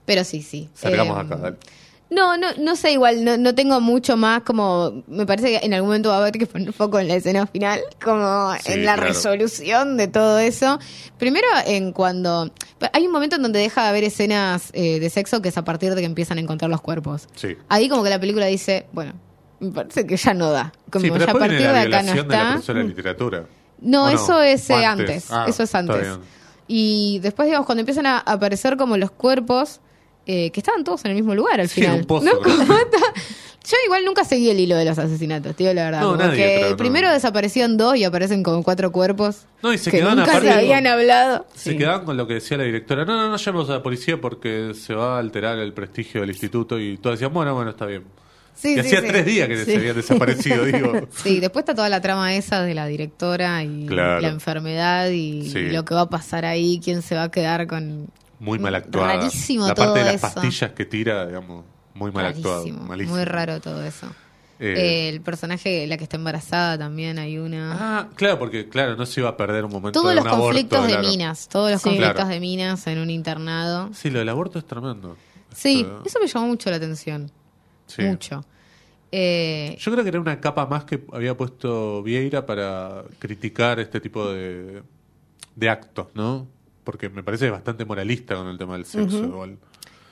[0.07, 0.71] pero sí, sí.
[0.75, 1.57] Salgamos Eh, acá, dale.
[2.11, 5.73] No, no, no sé, igual, no, no tengo mucho más como, me parece que en
[5.75, 8.85] algún momento va a haber que poner foco en la escena final, como Sí, en
[8.85, 9.09] la claro.
[9.09, 10.81] resolución de todo eso.
[11.19, 12.51] Primero en cuando,
[12.93, 15.63] hay un momento en donde deja de haber escenas eh, de sexo que es a
[15.65, 17.29] partir de que empiezan a encontrar los cuerpos.
[17.37, 17.57] Sí.
[17.69, 19.13] Ahí como que la película dice, bueno,
[19.61, 20.73] me parece que ya no da.
[20.91, 22.73] Como Sí, pero ya a partir viene de la acá no violación de la está.
[22.75, 23.45] literatura.
[23.83, 25.31] No, ¿O eso es ¿O eh, antes.
[25.31, 26.19] Ah, Eso es está antes.
[26.67, 29.81] Y después, digamos, cuando empiezan a aparecer como los cuerpos,
[30.27, 32.01] eh, que estaban todos en el mismo lugar al Sí, final.
[32.01, 32.33] un pozo, ¿No?
[33.63, 36.01] Yo igual nunca seguí el hilo de los asesinatos, tío, la verdad.
[36.01, 36.77] No, nadie, que creo, no.
[36.79, 39.45] primero desaparecieron dos y aparecen como cuatro cuerpos.
[39.63, 41.47] No, y se que quedaban nunca aparte se con- habían hablado.
[41.55, 43.05] Se quedaban con lo que decía la directora.
[43.05, 46.31] No, no, no llamemos a la policía porque se va a alterar el prestigio del
[46.31, 46.79] instituto.
[46.81, 48.05] Y todos decían, bueno, bueno, está bien.
[48.55, 49.07] Sí, sí, hacía sí.
[49.09, 49.65] tres días que Sí.
[49.73, 50.93] se habían desaparecido, digo.
[51.23, 54.21] Sí, después está toda la trama esa de la directora y Claro.
[54.21, 55.59] la enfermedad y, Sí.
[55.59, 58.09] y lo que va a pasar ahí, quién se va a quedar con...
[58.41, 59.17] Muy mal actuada.
[59.19, 60.35] Rarísimo la parte todo de las eso.
[60.35, 61.65] pastillas que tira, digamos,
[61.95, 62.63] muy mal actuado.
[62.63, 63.15] Rarísimo, Malísimo.
[63.17, 64.07] Muy raro todo eso.
[64.59, 67.77] Eh, Eh, el personaje, la que está embarazada también hay una.
[68.01, 70.29] Ah, claro, porque claro, no se iba a perder un momento todos de los un
[70.31, 71.09] aborto, conflictos de claro.
[71.09, 71.85] minas, todos los Sí.
[71.89, 72.29] conflictos Claro.
[72.31, 73.89] de minas en un internado.
[73.95, 75.17] Sí, lo del aborto es tremendo.
[75.55, 77.31] Sí, eso me llamó mucho la atención.
[77.87, 78.03] sí.
[78.03, 78.45] Mucho.
[79.13, 84.01] Eh, Yo creo que era una capa más que había puesto Vieira para criticar este
[84.01, 84.83] tipo de,
[85.57, 86.47] de actos, ¿no?
[86.91, 89.19] Porque me parece bastante moralista con el tema del sexo.
[89.25, 89.57] igual.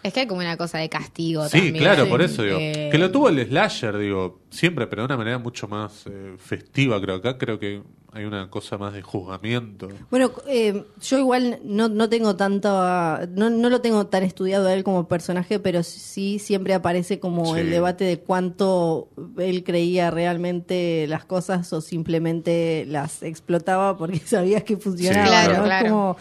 [0.03, 1.77] es que hay como una cosa de castigo Sí, también.
[1.79, 2.57] claro, por eso digo.
[2.61, 6.35] Eh, Que lo tuvo el slasher, digo, siempre, pero de una manera mucho más eh,
[6.39, 7.17] festiva, creo.
[7.17, 9.89] Acá creo que hay una cosa más de juzgamiento.
[10.11, 14.73] Bueno, eh, yo igual no, no tengo tanto, no, no lo tengo tan estudiado a
[14.73, 17.61] él como personaje, pero sí siempre aparece como Sí.
[17.61, 24.63] el debate de cuánto él creía realmente las cosas o simplemente las explotaba porque sabía
[24.65, 25.27] que funcionaba.
[25.27, 25.59] Sí, Claro, ¿no?
[25.59, 25.89] Es claro.
[25.91, 26.17] como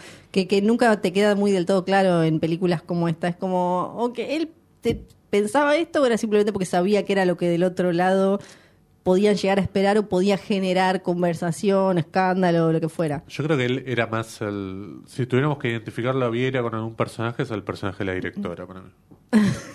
[0.46, 3.28] que, que nunca te queda muy del todo claro en películas como esta.
[3.28, 7.36] Es como, ok, él te pensaba esto o era simplemente porque sabía que era lo
[7.36, 8.38] que del otro lado
[9.02, 13.24] podían llegar a esperar o podía generar conversación, escándalo o lo que fuera.
[13.28, 14.98] Yo creo que él era más el.
[15.06, 18.66] Si tuviéramos que identificarlo a Viera con algún personaje, es el personaje de la directora
[18.66, 18.90] para mí.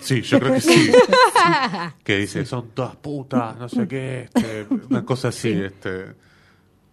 [0.00, 0.92] Sí, yo creo que sí.
[2.04, 6.14] que dice, son todas putas, no sé qué, este, una cosa así, este.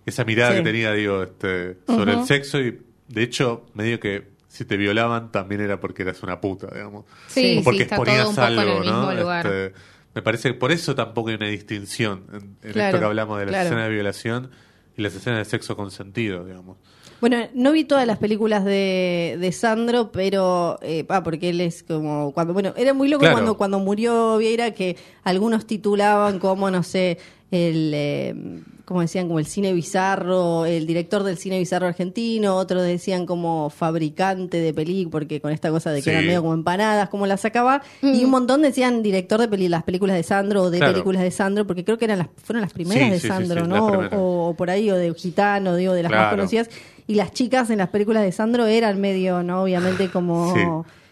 [0.05, 0.57] Esa mirada Sí.
[0.57, 2.79] que tenía, digo, este, sobre el sexo y
[3.13, 7.05] de hecho, medio que si te violaban también era porque eras una puta, digamos.
[7.27, 9.13] Sí, o porque sí, está todo exponías un poco en algo, el mismo ¿no?
[9.21, 9.45] lugar.
[9.47, 9.73] Este,
[10.13, 13.39] me parece que por eso tampoco hay una distinción en, en Claro, esto que hablamos
[13.39, 13.65] de las claro.
[13.67, 14.51] escenas de violación
[14.97, 16.77] y las escenas de sexo consentido, digamos.
[17.21, 21.83] Bueno, no vi todas las películas de, de Sandro, pero eh, ah, porque él es
[21.83, 23.35] como cuando bueno, era muy loco Claro.
[23.35, 27.19] cuando cuando murió Vieira que algunos titulaban como no sé
[27.51, 28.35] el eh,
[28.85, 33.69] como decían como el cine bizarro, el director del cine bizarro argentino, otros decían como
[33.69, 36.09] fabricante de películas porque con esta cosa de que Sí.
[36.11, 39.83] eran medio como empanadas, como las sacaba y un montón decían director de peli- las
[39.83, 40.93] películas de Sandro o de Claro.
[40.93, 43.63] películas de Sandro porque creo que eran las fueron las primeras Sí, de sí, Sandro,
[43.63, 43.85] sí, ¿no?
[43.87, 46.69] O- o, por ahí o de Gitano, digo, de las más conocidas
[47.07, 49.63] y las chicas en las películas de Sandro eran medio, ¿no?
[49.63, 50.61] Obviamente como Sí.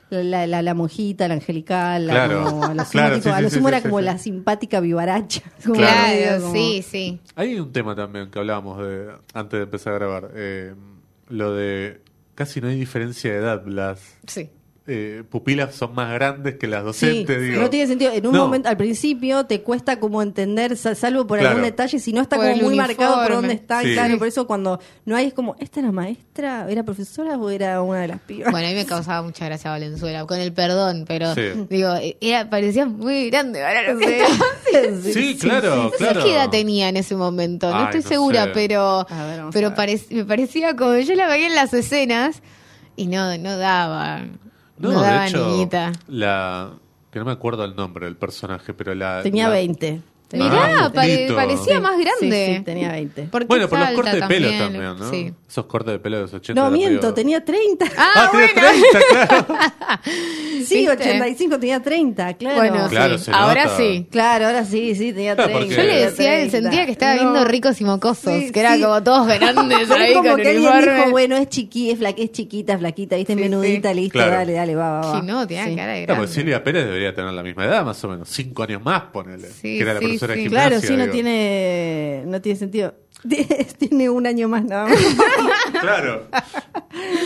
[0.10, 2.44] La, la, la monjita, la angelical, la Claro.
[2.46, 3.84] como, a lo sumo, Claro, tipo, sí, a sí, lo sí, sumo sí, era sí,
[3.90, 4.06] como sí.
[4.06, 5.42] la simpática vivaracha.
[5.64, 7.20] Como Claro, como- sí, sí.
[7.36, 10.32] Hay un tema también que hablábamos de antes de empezar a grabar.
[10.36, 10.74] eh,
[11.30, 12.02] lo de
[12.36, 13.66] casi no hay diferencia de edad.
[13.66, 14.50] Las Sí.
[14.90, 17.42] Eh, pupilas son más grandes que las Sí, docentes.
[17.42, 17.62] digo.
[17.62, 18.12] no tiene sentido.
[18.12, 18.46] En un No.
[18.46, 21.56] momento, al principio, te cuesta como entender, sa- salvo por Claro.
[21.56, 23.82] algún detalle, si no está Por como muy marcado por dónde está.
[23.82, 23.94] Sí.
[23.94, 26.66] Claro, por eso cuando no hay es como, ¿esta era maestra?
[26.70, 28.52] ¿Era profesora o era una de las pibas?
[28.52, 31.42] Bueno, a mí me causaba mucha gracia Valenzuela, con el perdón, pero Sí.
[31.70, 33.60] digo, era, parecía muy grande.
[34.00, 34.24] Que
[35.14, 36.24] Sí, claro, No sé claro.
[36.24, 38.52] qué edad tenía en ese momento, no Ay, estoy no segura, sé.
[38.54, 42.42] pero, ver, pero parec- me parecía como yo la veía en las escenas
[42.96, 44.24] y no, no daba.
[44.80, 45.70] No, de hecho,
[46.08, 46.72] la
[47.12, 50.02] que no me acuerdo el nombre del personaje, pero la Tenía la- 20.
[50.30, 52.46] Tenía Mirá, Ah, pare- parecía Sí, más grande.
[52.46, 53.24] Sí, sí, tenía 20.
[53.32, 55.10] Porque Bueno, por los cortes de pelo también, ¿no?
[55.10, 55.34] Sí.
[55.50, 56.62] Esos cortes de pelo de los 80.
[56.62, 57.86] No, miento, medio- tenía 30.
[57.98, 58.48] Ah, Ah, bueno.
[58.54, 59.46] 30, claro.
[60.66, 60.92] sí, ¿viste?
[60.92, 62.58] 85 tenía 30, claro.
[62.58, 63.32] Bueno, Claro, sí.
[63.34, 63.78] Ahora nota.
[63.78, 64.08] sí.
[64.12, 65.60] Claro, ahora sí, sí, tenía Claro, 30.
[65.60, 66.70] porque- Yo le decía a él, 30.
[66.70, 67.22] sentía que estaba No.
[67.32, 68.82] viendo ricos y mocosos, Sí, que era sí.
[68.84, 72.32] como todos grandes ahí como con que alguien dijo, bueno, es chiqui, es, fla- es
[72.32, 73.96] chiquita, flaquita, viste, Sí, menudita, sí.
[73.96, 74.32] listo, Claro.
[74.34, 75.20] dale, dale, va, va, va.
[75.22, 75.76] Sí, no, tenía Sí.
[75.76, 76.22] cara de grande.
[76.22, 78.30] porque Silvia Pérez debería tener la misma edad, más o menos.
[78.30, 79.48] Cinco años más, ponele.
[79.50, 79.80] Sí,
[80.28, 80.70] la sí, profesora de gimnasia.
[80.70, 82.96] Claro, sí, no tiene, no tiene sentido.
[83.80, 84.98] Tiene un año más nada más.
[85.82, 86.28] claro.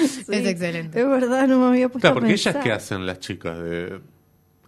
[0.07, 0.99] Sí, Es excelente.
[0.99, 2.53] Es verdad, no me había puesto Claro, a porque pensar.
[2.55, 3.57] ellas, ¿qué hacen las chicas?
[3.59, 3.99] de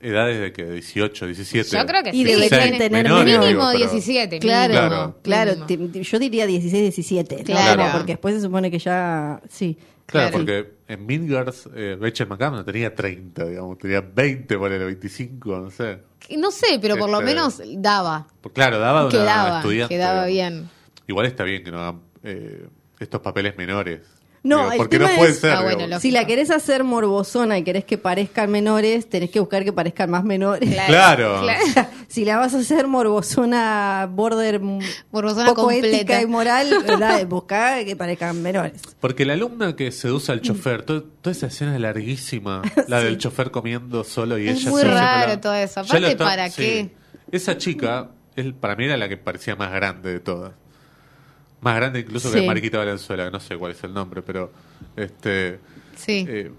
[0.01, 1.69] Edades de que 18, 17.
[1.75, 2.23] Yo creo que Y sí.
[2.25, 3.45] deberían Tiene- tener menores, menos.
[3.45, 4.39] mínimo digo, pero- 17.
[4.39, 5.15] Claro, mínimo.
[5.23, 5.51] claro.
[5.67, 6.03] Mínimo.
[6.03, 7.37] yo diría 16, 17.
[7.37, 7.43] ¿no?
[7.43, 7.83] Claro.
[7.93, 9.41] Porque después se supone que ya.
[9.49, 9.77] Sí.
[10.07, 10.31] Claro, Claro.
[10.31, 14.83] porque en Mean Girls, eh, Rachel McAdams no tenía 30, digamos, tenía 20, por el
[14.85, 15.99] 25, no sé.
[16.37, 18.27] No sé, pero por lo Este- menos daba.
[18.41, 19.95] Pues claro, daba de una Quedaba, estudiante.
[19.95, 20.69] quedaba bien.
[21.07, 22.67] Igual está bien que no hagan eh,
[22.99, 24.01] estos papeles menores.
[24.45, 25.51] No, Digo, el porque tema no puede es- ser.
[25.53, 29.63] Ah, bueno, Si la querés hacer morbosona y querés que parezcan menores, tenés que buscar
[29.63, 30.69] que parezcan más menores.
[30.85, 31.41] Claro.
[32.07, 34.61] si la vas a hacer morbosona border
[35.11, 35.87] Morbosona poco completa.
[35.97, 37.25] ética y moral, ¿verdad?
[37.25, 38.73] buscá que parezcan menores.
[38.99, 42.61] Porque la alumna que seduce al chofer, to- toda esa escena es larguísima.
[42.87, 45.79] La del chofer comiendo solo y Es ella muy raro todo eso.
[45.79, 46.91] Aparte, ¿para qué?
[47.31, 50.51] Esa chica, él, para mí era la que parecía más grande de todas.
[51.61, 52.39] Más grande incluso Sí.
[52.41, 54.51] que Mariquita Valenzuela, que no sé cuál es el nombre, pero
[54.95, 55.59] este
[55.95, 56.25] Sí.
[56.27, 56.51] eh,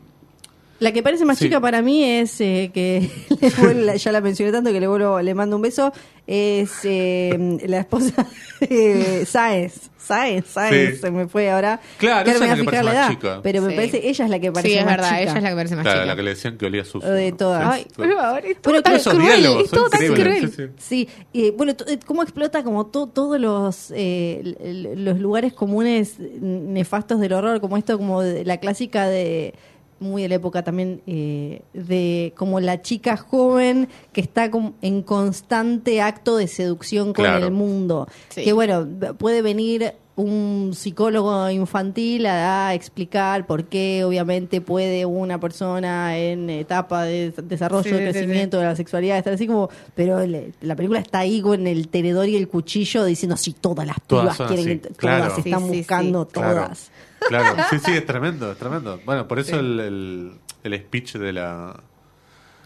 [0.79, 1.47] La que parece más Sí.
[1.47, 3.09] chica para mí es eh, que
[3.99, 5.93] ya la mencioné tanto que le vuelvo, le mando un beso.
[6.27, 8.27] Es eh, la esposa
[8.61, 9.91] de Sáez.
[9.97, 11.01] Sáez, Sáez, Sí.
[11.01, 11.81] se me fue ahora.
[11.99, 13.41] Claro, esa es la que parece la más chica.
[13.43, 13.75] Pero me Sí.
[13.77, 15.23] parece, ella es la que parece Sí, es más verdad, chica.
[15.23, 16.07] ella es la que parece más claro, chica.
[16.07, 17.11] la que le decían que olía sucio.
[17.11, 17.75] De todas.
[17.75, 20.51] Ay, por favor, es todo Bueno, tan cruel, diálogos es todo tan cruel.
[20.51, 20.63] sí, sí.
[20.79, 27.19] Sí, y bueno, eh, cómo explota como to- todos los eh, los lugares comunes nefastos
[27.19, 29.55] del horror, como esto, como de- la clásica de
[29.99, 35.03] muy de la época también eh, de como la chica joven que está como en
[35.03, 37.47] constante acto de seducción con Claro.
[37.47, 38.07] el mundo.
[38.29, 38.45] Sí.
[38.45, 38.87] Que bueno,
[39.19, 46.49] puede venir un psicólogo infantil a, a explicar por qué obviamente puede una persona en
[46.49, 50.53] etapa de desarrollo, Sí, sí, sí, crecimiento de la sexualidad estar así como, pero le-
[50.63, 54.37] la película está ahí con el tenedor y el cuchillo diciendo si todas las Todas
[54.37, 55.25] pibas quieren, así, que- claro.
[55.27, 56.31] todas están buscando sí.
[56.33, 56.55] Claro.
[56.55, 56.91] todas.
[57.29, 58.99] Claro, sí, sí, es tremendo, es tremendo.
[59.05, 60.33] Bueno, por eso el, el,
[60.65, 61.79] el speech de la...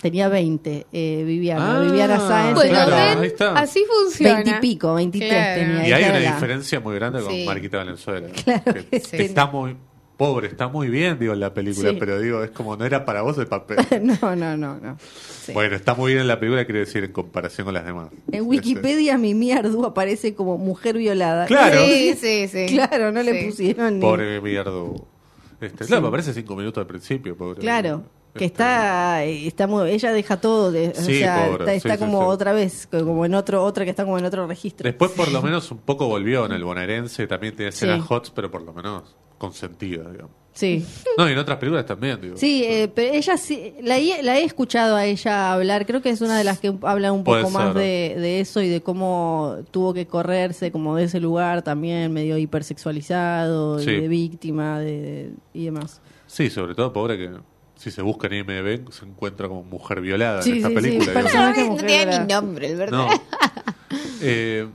[0.01, 2.55] Tenía 20, eh, Viviana, Ah, Viviana Sáenz.
[2.55, 3.53] Bueno, Claro, ven, ahí está.
[3.59, 4.35] así funciona.
[4.37, 5.61] 20 y pico, 23 Claro.
[5.61, 5.89] tenía.
[5.89, 7.45] Y hay una era- diferencia muy grande con Sí.
[7.47, 8.29] Mariquita Valenzuela.
[8.45, 9.17] Claro que, que que sí.
[9.19, 9.77] está muy
[10.17, 11.97] pobre, está muy bien, digo, en la película, Sí.
[11.99, 13.77] pero digo, es como no era para vos el papel.
[14.03, 14.97] No, no, no, no.
[15.01, 15.53] Sí.
[15.53, 18.09] Bueno, está muy bien en la película, quiere decir, en comparación con las demás.
[18.33, 21.45] En Wikipedia Mimi Ardú aparece como mujer violada.
[21.47, 21.79] Claro.
[21.87, 22.67] Sí, sí, sí.
[22.75, 24.01] Claro, no le pusieron ni...
[24.01, 25.07] Pobre mierdo.
[25.61, 27.61] Este, Claro, me aparece cinco minutos al principio, pobre.
[27.61, 31.75] Claro, que Este, está, está muy, ella deja todo, de, o Sí, sea, pobre, está,
[31.75, 32.25] está sí, como sí.
[32.25, 34.85] otra vez, como en otro, otra que está como en otro registro.
[34.85, 38.07] Después, por lo menos, un poco volvió en el bonaerense, también tiene escenas Sí.
[38.09, 40.33] hots, pero por lo menos consentidas, digamos.
[40.53, 40.85] Sí,
[41.17, 42.37] No, y en otras películas también, digo.
[42.37, 46.11] sí, eh, pero ella sí, la, he- la he escuchado a ella hablar, creo que
[46.11, 49.59] es una de las que habla un poco más de, de eso y de cómo
[49.71, 55.65] tuvo que correrse como de ese lugar también medio hipersexualizado, y de víctima de, y
[55.67, 56.01] demás.
[56.27, 57.31] Sí, sobre todo, pobre que
[57.81, 60.81] si se busca en IMDb se encuentra como mujer violada Sí, en esta sí, sí,
[60.83, 61.07] película.
[61.13, 61.23] digamos.
[61.33, 62.25] personaje No, mujer tiene violada.
[62.27, 62.99] ni nombre, el verdad.
[62.99, 63.09] No.
[64.21, 64.69] Eh,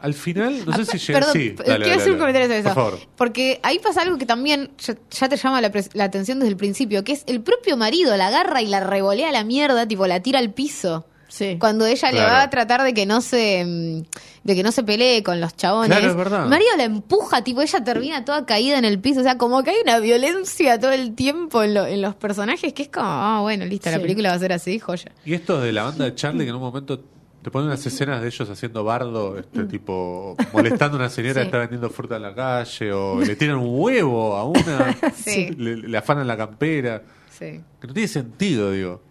[0.00, 1.20] al final, no sé si llega.
[1.20, 2.18] Perdón, Sí, p- dale, quiero dale, hacer un dale.
[2.18, 2.68] comentario sobre eso.
[2.68, 2.98] Por favor.
[3.16, 6.50] Porque ahí pasa algo que también ya, ya te llama la, pres- la atención desde
[6.50, 9.86] el principio, que es el propio marido la agarra y la revolea a la mierda,
[9.86, 11.06] tipo la tira al piso.
[11.34, 11.56] Sí.
[11.58, 14.02] Cuando ella le va a tratar de que no se mm,
[14.44, 15.90] de que no se pelee con los chabones.
[15.90, 16.44] Claro, es verdad.
[16.44, 19.64] El marido la empuja, tipo ella termina toda caída en el piso, o sea, como
[19.64, 23.06] que hay una violencia todo el tiempo en, lo- en los personajes que es como,
[23.08, 25.10] ah, bueno, listo, la película va a ser así, joya.
[25.24, 27.00] Y esto de la banda de Charlie, que en un momento
[27.42, 31.40] te ponen unas escenas de ellos haciendo bardo, este tipo, molestando a una señora Sí.
[31.40, 35.50] que está vendiendo fruta en la calle, o le tiran un huevo a una, Sí.
[35.58, 37.02] le, le afanan la campera.
[37.28, 37.60] Sí.
[37.80, 39.02] Que no tiene sentido, digo.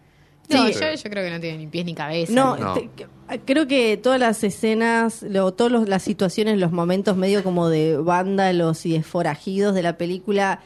[0.49, 0.73] No, Sí.
[0.73, 2.33] yo, yo creo que no tiene ni pies ni cabeza.
[2.33, 2.73] No, No.
[2.73, 3.07] te- que-
[3.45, 8.85] creo que todas las escenas, lo, todas las situaciones, los momentos medio como de vándalos
[8.85, 10.59] y de forajidos de la película,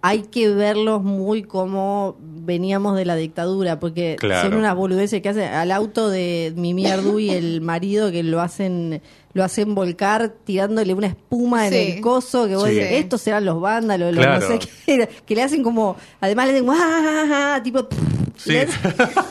[0.00, 4.48] hay que verlos muy como veníamos de la dictadura, porque Claro.
[4.48, 8.40] son unas boludeces que hacen al auto de Mimi Ardú y el marido que lo
[8.40, 9.02] hacen
[9.34, 11.92] lo hacen volcar tirándole una espuma en Sí.
[11.92, 12.74] el coso que vos Sí.
[12.74, 14.40] decís, estos serán los vándalos los Claro.
[14.40, 17.62] no sé qué que le hacen como además le hacen ¡guau!
[17.62, 17.86] tipo
[18.36, 18.52] Sí.
[18.52, 19.28] le hacen-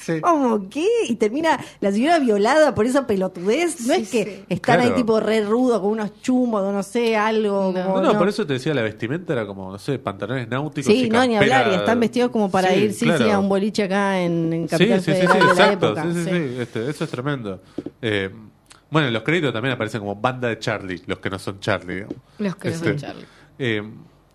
[0.00, 0.22] Sí.
[0.22, 0.86] ¿Cómo qué?
[1.06, 3.82] Y termina la señora violada por esa pelotudez.
[3.86, 4.44] No Sí, es que sí.
[4.48, 7.72] están ahí tipo re rudo con unos chumos, o no sé, algo.
[7.76, 7.84] No.
[7.84, 10.90] como- No, no, por eso te decía, la vestimenta era como, no sé, pantalones náuticos.
[10.90, 11.68] Sí, y no, ni hablar.
[11.70, 13.22] Y están vestidos como para Sí, ir, sí, claro.
[13.26, 15.50] sí, a un boliche acá en, en Sí, Capital sí, sí, sí, Federal de la
[15.52, 15.86] exacto.
[15.88, 16.02] época.
[16.04, 16.30] sí, sí, sí.
[16.30, 17.60] sí, este, eso es tremendo.
[18.00, 18.30] Eh,
[18.90, 21.94] bueno, en los créditos también aparecen como banda de Charlie, los que no son Charlie.
[21.96, 22.16] digamos.
[22.38, 23.26] Los que no Este, son Charlie.
[23.58, 23.82] eh,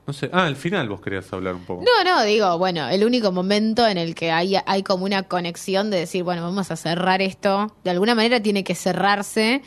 [0.06, 1.82] no sé, ah, al final vos querías hablar un poco.
[1.84, 5.90] No, no, digo, bueno, el único momento en el que hay, hay como una conexión
[5.90, 9.62] de decir, bueno, vamos a cerrar esto, de alguna manera tiene que cerrarse,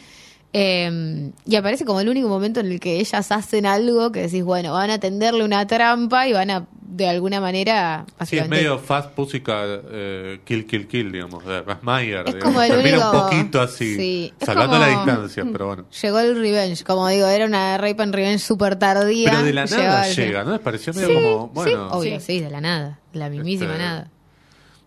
[0.59, 4.43] Eh, y aparece como el único momento en el que ellas hacen algo que decís,
[4.43, 8.79] bueno, van a tenderle una trampa y van a, de alguna manera, Sí, es medio
[8.79, 12.21] Fast Pussycat eh, Kill Kill Kill, digamos, de Max Meyer.
[12.27, 12.45] Es digamos.
[12.45, 15.85] como el Termina único- un poquito así, Sí, salvando como- la distancia, pero bueno.
[16.03, 19.31] Llegó el revenge, como digo, era una rape and revenge súper tardía.
[19.33, 20.43] Pero de la nada llega.
[20.45, 20.53] ¿no?
[20.53, 22.27] Les pareció medio Sí, como, bueno, sí, obvio, Sí.
[22.39, 24.11] sí, de la nada, de la mismísima Este, nada.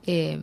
[0.07, 0.41] Eh,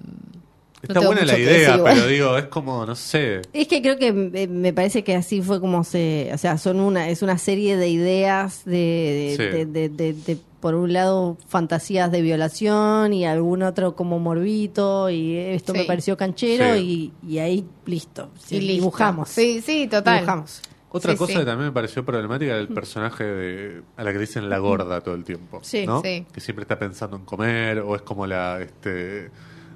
[0.89, 3.43] está buena la idea, pero digo, es como, no sé.
[3.53, 6.81] Es que creo que eh, me parece que así fue como se, o sea, son
[6.81, 9.43] una, es una serie de ideas de, de- Sí.
[9.57, 15.11] de- de- de- de, por un lado fantasías de violación y algún otro como morbito
[15.11, 17.13] y esto me pareció canchero Sí.
[17.25, 18.75] y, y ahí listo, sí, Y listo.
[18.75, 20.17] dibujamos, Sí, sí, total.
[20.21, 20.63] dibujamos.
[20.89, 21.39] Otra Sí, cosa sí.
[21.41, 25.01] que también me pareció problemática era el personaje de, a la que dicen la gorda
[25.03, 25.59] todo el tiempo.
[25.63, 26.01] Sí, ¿no?
[26.01, 26.25] sí.
[26.33, 29.31] Que siempre está pensando en comer, o es como la, este,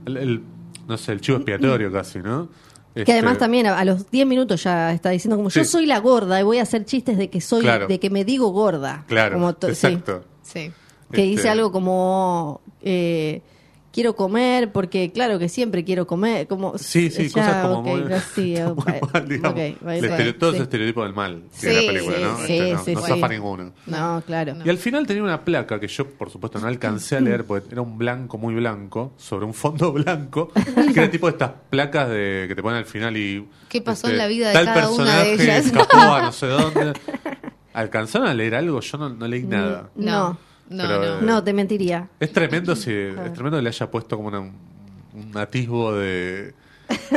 [0.06, 0.42] el, el-
[0.90, 2.48] no sé, el chivo expiatorio casi, ¿no?
[2.94, 5.86] Que Este, además también a, a los 10 minutos ya está diciendo como yo soy
[5.86, 7.86] la gorda y voy a hacer chistes de que soy, Claro.
[7.86, 9.04] de que me digo gorda.
[9.06, 9.86] Claro, Como to- sí.
[9.86, 10.24] exacto.
[10.42, 10.72] Sí.
[11.12, 13.42] que Este, dice algo como eh,
[13.92, 17.86] quiero comer porque claro que siempre quiero comer como Sí, sí, ya, cosas como ok,
[17.86, 19.52] muy, no, sí, muy mal, digamos.
[19.52, 20.56] ok, va, El va, estere- todo sí.
[20.56, 22.36] ese estereotipo del mal Sí, tiene la película, sí, ¿no?
[22.36, 23.06] sí, Este, no, sí, no sí.
[23.08, 23.72] zafa ninguno.
[23.86, 27.20] no claro Y al final tenía una placa que yo, por supuesto, no alcancé a
[27.20, 31.32] leer porque era un blanco muy blanco, sobre un fondo blanco, que era tipo de
[31.32, 33.36] estas placas de que te ponen al final y.
[33.38, 35.66] este, ¿Qué pasó en la vida de tal cada una de personaje ellas?
[35.66, 36.92] escapó a no sé dónde.
[37.72, 38.80] ¿Alcanzaron a leer algo?
[38.80, 39.90] Yo no, no leí nada.
[39.94, 40.36] No,
[40.70, 41.04] no, Pero, no.
[41.18, 44.40] eh, no te mentiría Es tremendo si es tremendo que le haya puesto como una-
[44.40, 46.54] un atisbo de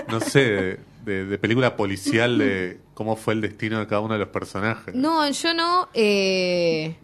[0.10, 4.14] no sé, de, de- de película policial de cómo fue el destino de cada uno
[4.16, 4.94] de los personajes.
[4.94, 5.88] No, yo no.
[5.94, 6.96] Eh...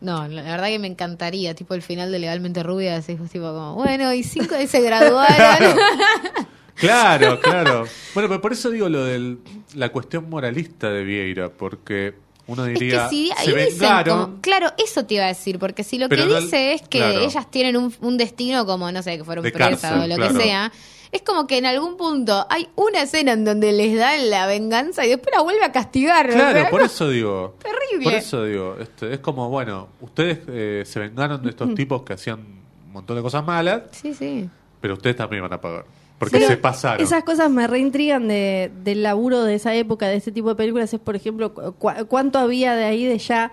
[0.00, 3.44] No, la verdad que me encantaría, tipo el final de Legalmente Rubia, decís vos, tipo
[3.52, 5.76] como, bueno, y cinco de se graduaron.
[6.74, 7.84] Claro, claro.
[8.14, 9.36] Bueno, pero por eso digo lo de
[9.74, 12.14] la cuestión moralista de Vieira, porque
[12.46, 15.28] uno es que diría, si ahí se dicen vengaron, como- claro, eso te iba a
[15.28, 17.20] decir, porque si lo que no- dice es que claro.
[17.20, 20.34] ellas tienen un, un destino como, no sé, que fueron presas o lo claro.
[20.34, 20.72] que sea,
[21.12, 25.04] es como que en algún punto hay una escena en donde les dan la venganza
[25.04, 26.30] y después la vuelve a castigar.
[26.30, 27.54] Claro, por eso digo.
[27.62, 28.04] Terrible.
[28.04, 32.14] Por eso digo, este, es como, bueno, ustedes eh, se vengaron de estos tipos que
[32.14, 34.48] hacían un montón de cosas malas, Sí, sí.
[34.80, 35.84] pero ustedes también van a pagar.
[36.30, 37.04] Porque se pasaron.
[37.04, 40.92] Esas cosas me reintrigan de, del laburo de esa época, de este tipo de películas.
[40.92, 41.72] Es, por ejemplo, cu-
[42.08, 43.52] cuánto había de ahí de ya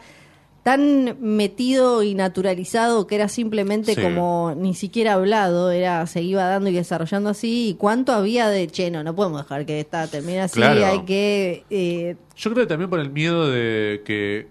[0.64, 4.02] tan metido y naturalizado que era simplemente Sí.
[4.02, 7.70] como ni siquiera hablado, era se iba dando y desarrollando así.
[7.70, 10.86] Y cuánto había de, che, no, no podemos dejar que esta termine así, Claro.
[10.86, 11.64] hay que...
[11.70, 14.48] eh, Yo creo que también por el miedo de que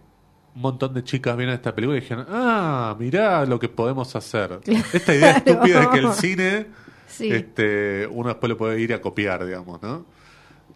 [0.56, 4.58] un montón de chicas vieron esta película y dijeron, ah, mirá lo que podemos hacer.
[4.92, 6.66] Esta idea estúpida de que el cine,
[7.08, 7.30] Sí.
[7.32, 10.06] este, uno después lo puede ir a copiar, digamos, ¿no?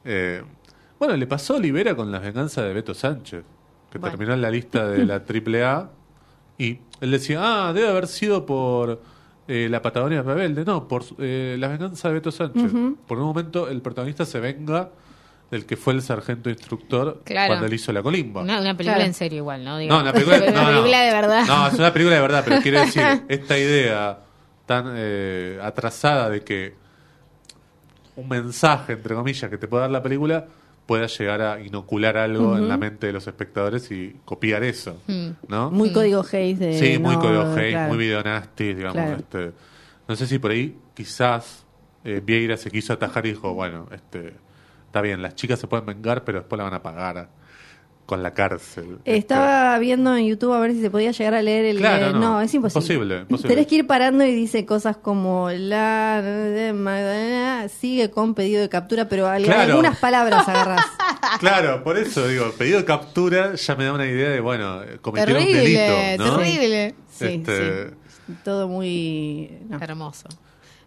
[0.05, 0.43] Eh,
[0.99, 3.43] bueno, le pasó a Olivera con las venganzas de Beto Sánchez,
[3.91, 4.13] que Bueno.
[4.17, 5.91] terminó en la lista de la AAA
[6.59, 9.01] y él decía, ah, debe haber sido por
[9.49, 10.65] eh, la Patagonia Rebelde.
[10.65, 12.71] No, por eh, la venganza de Beto Sánchez.
[13.07, 14.91] Por un momento el protagonista se venga
[15.51, 17.49] del que fue el sargento instructor Claro.
[17.49, 18.41] cuando él hizo la colimba.
[18.43, 19.07] Una, una película Claro.
[19.09, 19.73] en serio igual, ¿no?
[19.73, 20.03] No, Digamos.
[20.03, 20.67] una película, Una no, no.
[20.69, 21.45] película de verdad.
[21.47, 24.19] No, es una película de verdad, pero quiero decir, esta idea
[24.67, 26.75] tan eh, atrasada de que
[28.17, 30.47] un mensaje, entre comillas, que te puede dar la película
[30.87, 35.29] pueda llegar a inocular algo en la mente de los espectadores y copiar eso, Mm.
[35.49, 35.71] ¿no?
[35.71, 36.79] muy código Hayes de...
[36.79, 37.89] sí, muy no, código Hayes, claro.
[37.89, 38.95] muy video nasty, digamos.
[38.95, 39.17] Claro.
[39.19, 39.53] Este,
[40.09, 41.65] no sé si por ahí quizás
[42.05, 44.35] eh, Vieira se quiso atajar y dijo, bueno, este,
[44.87, 47.29] está bien, las chicas se pueden vengar, pero después la van a pagar
[48.07, 48.99] con la cárcel.
[49.05, 51.79] Estaba viendo en YouTube a ver si se podía llegar a leer el...
[51.79, 52.41] Claro, eh, no.
[52.41, 53.21] es imposible.
[53.21, 53.49] Imposible.
[53.55, 58.69] Tenés que ir parando y dice cosas como la de Magdalena sigue con pedido de
[58.69, 59.61] captura, pero Claro.
[59.73, 60.85] algunas palabras agarras.
[61.39, 65.43] Claro, por eso digo, pedido de captura ya me da una idea de, bueno, cometieron
[65.43, 65.81] un Terrible,
[66.19, 66.37] delito, ¿no?
[66.39, 66.95] terrible.
[67.11, 68.35] Sí, Este, sí.
[68.45, 69.59] Todo muy...
[69.69, 69.79] no.
[69.81, 70.29] Hermoso.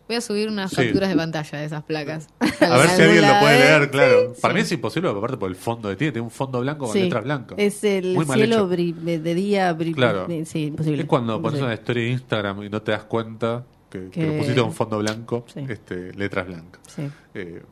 [0.07, 0.75] Voy a subir unas Sí.
[0.77, 2.27] capturas de pantalla de esas placas.
[2.61, 3.59] A ver si alguien lo puede ¿eh?
[3.59, 4.33] leer, claro.
[4.35, 4.55] Sí, Para sí.
[4.55, 7.01] mí es imposible, aparte por el fondo que tiene, tiene un fondo blanco con Sí.
[7.03, 7.57] letras blancas.
[7.59, 9.75] Es el Muy cielo de día...
[9.95, 10.27] Claro.
[10.27, 11.01] bri- Sí, imposible.
[11.03, 14.27] Es cuando pones una historia de Instagram y no te das cuenta que, que Que-
[14.27, 15.65] lo pusiste con fondo blanco, Sí.
[15.67, 16.81] este, letras blancas.
[16.87, 17.09] Sí.
[17.33, 17.63] Eh,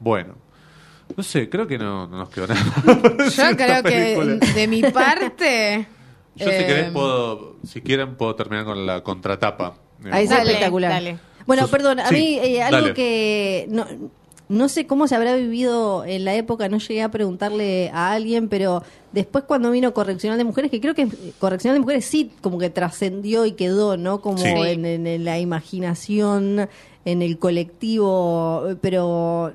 [0.00, 0.34] bueno,
[1.16, 2.60] no sé, creo que no, no nos quedó nada.
[3.30, 5.86] Yo creo que de mi parte.
[6.36, 9.74] Yo si eh, querés puedo, si quieren puedo terminar con la contratapa.
[10.10, 10.90] Ahí es Dale, espectacular.
[10.92, 11.18] dale.
[11.48, 12.94] Bueno, perdón, a sí, mí eh, algo dale.
[12.94, 13.84] que no,
[14.48, 18.48] no sé cómo se habrá vivido en la época, no llegué a preguntarle a alguien,
[18.48, 18.82] pero
[19.12, 21.08] después cuando vino Correccional de Mujeres, que creo que
[21.40, 24.20] Correccional de Mujeres sí como que trascendió y quedó, ¿no?
[24.20, 24.48] Como Sí.
[24.48, 26.68] en, en- en la imaginación,
[27.04, 29.52] en el colectivo, pero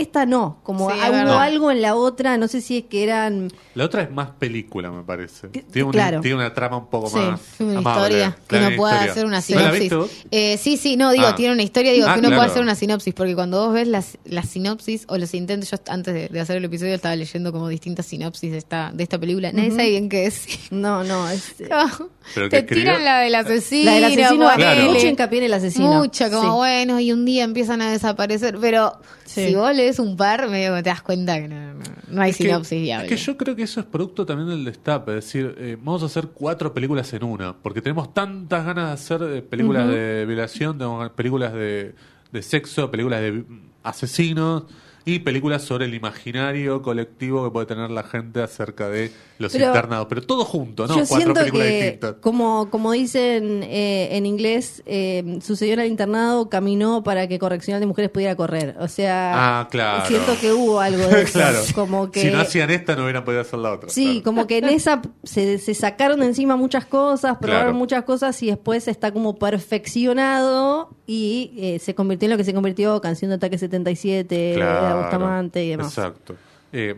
[0.00, 3.50] esta no, como Sí, hubo algo en la otra, no sé si es que eran...
[3.74, 5.48] La otra es más película, me parece.
[5.50, 6.20] Que- Tiene una, claro.
[6.20, 8.02] tiene una trama un poco Sí, más Una amable.
[8.02, 10.24] historia que Claro, uno pueda hacer una ¿No la sinopsis.
[10.30, 11.34] Eh, sí, sí, no, digo, Ah.
[11.34, 12.40] tiene una historia, digo, Ah, que uno claro.
[12.42, 15.76] puede hacer una sinopsis, porque cuando vos ves las, las sinopsis o los intentos, yo
[15.88, 19.18] antes de, de hacer el episodio estaba leyendo como distintas sinopsis de esta, de esta
[19.18, 20.46] película, nadie sabe bien qué es.
[20.70, 21.54] No, no, es...
[22.34, 23.84] Pero Te tiran la del asesino.
[23.90, 24.88] La del asesino, ponele.
[24.88, 25.92] mucho hincapié en el asesino.
[25.92, 26.48] Mucho, como Sí.
[26.56, 28.94] bueno, y un día empiezan a desaparecer, pero
[29.26, 29.48] Sí.
[29.48, 32.30] si vos lees un par, medio que te das cuenta que no, no, no hay
[32.30, 33.06] Es que- sinopsis viable.
[33.06, 35.18] Es que yo creo que eso es producto también del destape.
[35.18, 37.54] Es decir, eh, vamos a hacer cuatro películas en una.
[37.56, 41.94] Porque tenemos tantas ganas de hacer eh, películas de violación, tenemos películas de,
[42.32, 43.44] de sexo, películas de
[43.82, 44.64] asesinos
[45.06, 49.66] y películas sobre el imaginario colectivo que puede tener la gente acerca de los Pero-
[49.66, 50.06] internados.
[50.08, 50.90] Pero todo junto, ¿no?
[50.96, 52.14] Yo cuatro siento películas que, distintas.
[52.20, 57.80] como, como dicen eh, en inglés, eh, sucedió en el internado, caminó para que Correccional
[57.80, 58.76] de Mujeres pudiera correr.
[58.78, 60.06] O sea, Ah, claro.
[60.06, 61.32] siento que hubo algo de eso.
[61.38, 61.58] claro.
[61.74, 63.88] Como que, Si no hacían esta, no hubieran podido hacer la otra.
[63.90, 64.22] Sí, claro.
[64.24, 67.78] como que en esa se, se sacaron de encima muchas cosas, probaron Claro.
[67.78, 72.54] muchas cosas y después está como perfeccionado y eh, se convirtió en lo que se
[72.54, 75.88] convirtió, Canción de Ataque 77, Claro, Bustamante y demás.
[75.88, 76.34] Exacto.
[76.72, 76.96] Eh,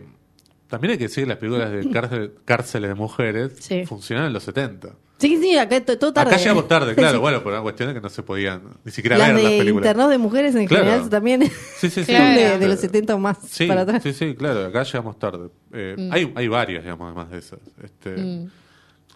[0.67, 3.85] también hay que decir que las películas de cárcel- cárceles de mujeres Sí.
[3.85, 4.89] funcionaron en los 70.
[5.19, 6.29] Sí, sí, acá to- todo tarde.
[6.31, 7.21] Acá llegamos tarde, claro, Sí.
[7.21, 9.57] bueno, por una cuestión de que no se podían ni siquiera Las ver las de
[9.57, 9.75] películas.
[9.85, 10.85] internados de mujeres en Claro.
[10.85, 12.05] general también Sí, sí, sí.
[12.05, 12.39] Claro.
[12.39, 14.03] de, de los 70 o más Sí, para atrás.
[14.03, 15.49] sí, sí, claro, acá llegamos tarde.
[15.73, 16.13] Eh, Mm.
[16.13, 17.59] hay, hay varias, digamos, además de esas.
[17.83, 18.49] Este, Mm.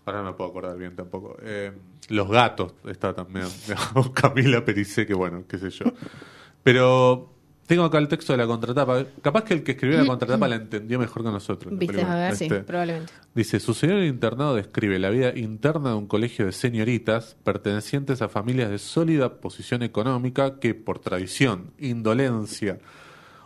[0.04, 1.38] Ahora no me puedo acordar bien tampoco.
[1.44, 1.72] Eh,
[2.10, 5.86] Los gatos está también, digamos, Camila Pericé, que bueno, qué sé yo.
[6.64, 7.32] Pero
[7.68, 9.06] tengo acá el texto de la contratapa.
[9.22, 11.78] Capaz que el que escribió la contratapa la entendió mejor que nosotros.
[11.78, 12.02] Viste.
[12.02, 13.14] A ver, sí, Este, probablemente.
[13.34, 18.28] Dice, su señor internado describe la vida interna de un colegio de señoritas pertenecientes a
[18.28, 22.80] familias de sólida posición económica que por tradición, indolencia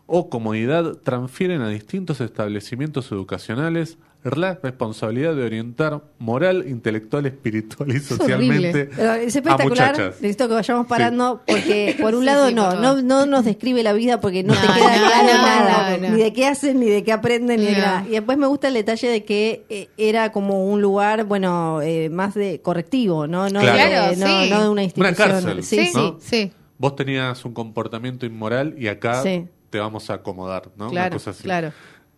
[0.07, 3.97] o comodidad transfieren a distintos establecimientos educacionales
[4.38, 9.70] la responsabilidad de orientar moral, intelectual, espiritual y socialmente es a espectacular.
[9.92, 10.16] muchachas.
[10.22, 13.84] Necesito que vayamos parando porque, por un Sí, lado, sí, no, no, no nos describe
[13.84, 15.98] la vida porque no, te No, queda no, claro no, nada.
[15.98, 18.04] Ni de qué hacen, ni de qué aprenden, ni de nada.
[18.08, 22.10] Y después me gusta el detalle de que eh, era como un lugar, bueno, eh,
[22.10, 23.48] más de correctivo, ¿no?
[23.50, 23.78] No, Claro.
[23.78, 24.50] de, Claro, no, sí.
[24.50, 25.16] no de una institución.
[25.16, 25.92] cárcel, Sí, Sí, sí.
[25.96, 26.18] ¿no?
[26.20, 26.52] sí.
[26.78, 29.46] Vos tenías un comportamiento inmoral y acá Sí.
[29.70, 30.86] te vamos a acomodar, ¿no?
[30.86, 31.44] Una Claro, cosa así.
[31.44, 31.72] claro.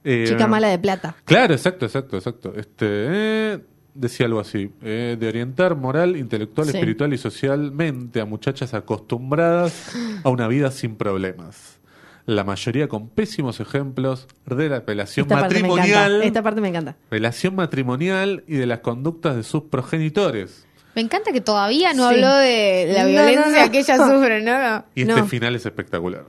[0.03, 1.15] Eh, Chica mala de plata.
[1.25, 2.53] Claro, exacto, exacto, exacto.
[2.55, 3.59] Este, eh,
[3.93, 6.73] decía algo así, eh, de orientar moral, intelectual, Sí.
[6.77, 11.79] espiritual y socialmente a muchachas acostumbradas a una vida sin problemas.
[12.25, 16.25] La mayoría con pésimos ejemplos de la relación Esta parte me matrimonial, encanta.
[16.27, 16.95] Esta parte me encanta.
[17.09, 20.65] relación matrimonial y de las conductas de sus progenitores.
[20.93, 22.15] Me encanta que todavía no Sí.
[22.15, 23.71] habló de la violencia no, no.
[23.71, 24.85] que ella sufre, ¿no?
[24.95, 25.25] Y este No.
[25.27, 26.25] final es espectacular.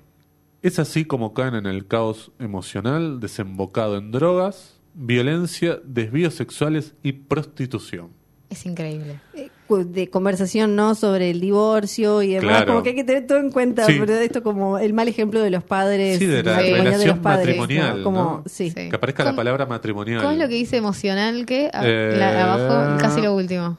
[0.63, 7.13] Es así como caen en el caos emocional desembocado en drogas, violencia, desvíos sexuales y
[7.13, 8.11] prostitución.
[8.51, 9.21] Es increíble.
[9.35, 9.51] Eh,
[9.85, 10.95] De conversación, ¿no?
[10.95, 12.49] Sobre el divorcio y demás.
[12.49, 12.67] Claro.
[12.69, 13.85] Como que hay que tener todo en cuenta.
[13.85, 13.97] Sí.
[14.01, 16.19] Pero esto como el mal ejemplo de los padres.
[16.19, 18.05] Sí, de la matrimonial relación los padres, matrimonial, ¿no?
[18.05, 18.43] Como, ¿no?
[18.47, 18.71] sí.
[18.71, 18.89] Sí.
[18.89, 20.21] Que aparezca la ¿Cómo- palabra matrimonial.
[20.23, 21.45] ¿Cómo es lo que dice emocional?
[21.45, 21.69] ¿Qué?
[21.73, 23.77] A- Eh, la- abajo, casi lo último.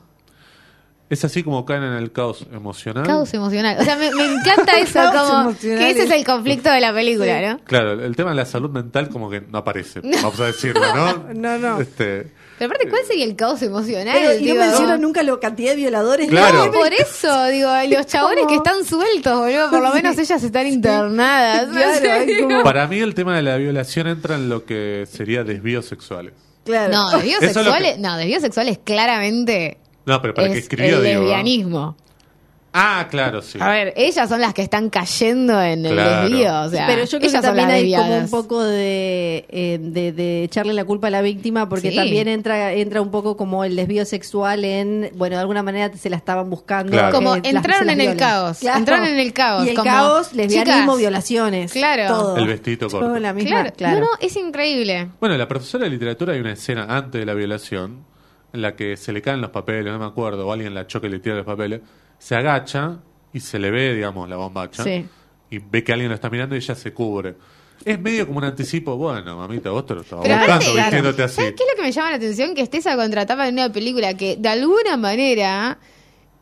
[1.10, 3.04] Es así como caen en el caos emocional.
[3.06, 3.78] Caos emocional.
[3.80, 6.80] O sea, me, me encanta eso, Caos como emocional que ese es el conflicto de
[6.82, 7.60] la película, ¿no?
[7.64, 11.26] Claro, el tema de la salud mental como que no aparece, vamos a decirlo, ¿no?
[11.34, 11.82] No, no.
[11.82, 12.28] Este,
[12.60, 14.16] Pero aparte, ¿cuál sería el caos emocional?
[14.20, 15.02] Pero, y no Digo, menciona no.
[15.08, 16.28] nunca la cantidad de violadores.
[16.30, 16.66] Claro.
[16.68, 20.68] No, por eso, digo, los chabones que están sueltos, boludo, por lo menos ellas están
[20.68, 21.70] internadas.
[21.70, 25.86] Claro, como- para mí el tema de la violación entra en lo que sería desvíos
[25.86, 26.34] sexuales.
[26.66, 26.94] Claro.
[26.94, 30.64] No, desvíos Eso sexuales, que- no, desvíos sexuales claramente No, pero para el que es
[30.66, 31.22] escribió, el digo.
[31.22, 31.96] lesbianismo.
[32.72, 33.58] Ah, claro, sí.
[33.60, 36.22] A ver, ellas son las que están cayendo en el Claro.
[36.30, 39.80] desvío, o sea, Pero yo creo que ellas también hay como un poco de, eh,
[39.82, 41.96] de, de echarle la culpa a la víctima porque Sí.
[41.96, 46.12] también entra entra un poco como el desvío sexual en, bueno, de alguna manera se
[46.12, 46.92] la estaban buscando.
[46.92, 47.12] Claro.
[47.16, 50.82] Como entraron las en el caos, entraron en el caos, Y el como, caos, lesbianismo,
[50.84, 51.72] chicas, violaciones.
[51.74, 52.08] claro.
[52.08, 52.38] Todo.
[52.38, 53.20] El vestidito Todo corto.
[53.20, 54.00] la misma, Claro, claro.
[54.02, 55.10] no, no, es increíble.
[55.20, 58.06] Bueno, la profesora de literatura hay una escena antes de la violación
[58.54, 61.08] en la que se le caen los papeles, no me acuerdo, o alguien la choca
[61.08, 61.82] y le tira los papeles,
[62.18, 62.98] se agacha
[63.34, 64.84] y se le ve, digamos, la bombacha.
[64.84, 65.06] Sí.
[65.52, 67.36] Y ve que alguien lo está mirando y ella se cubre.
[67.86, 71.36] Es medio como un anticipo, bueno, mamita, vos te lo estabas buscando claro, vistiéndote así.
[71.38, 72.54] ¿sabes qué es lo que me llama la atención?
[72.56, 75.78] Que estés a contratapa de una película que de alguna manera,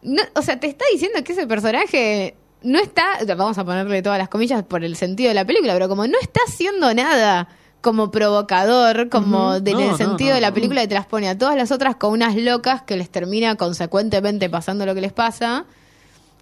[0.02, 4.18] no- o sea, te está diciendo que ese personaje no está, vamos a ponerle todas
[4.18, 7.48] las comillas por el sentido de la película, pero como no está haciendo nada
[7.88, 10.96] como provocador, como de- en No, el no, sentido no, de la película que te
[10.96, 14.94] las pone a todas las otras con unas locas que les termina consecuentemente pasando lo
[14.94, 15.64] que les pasa.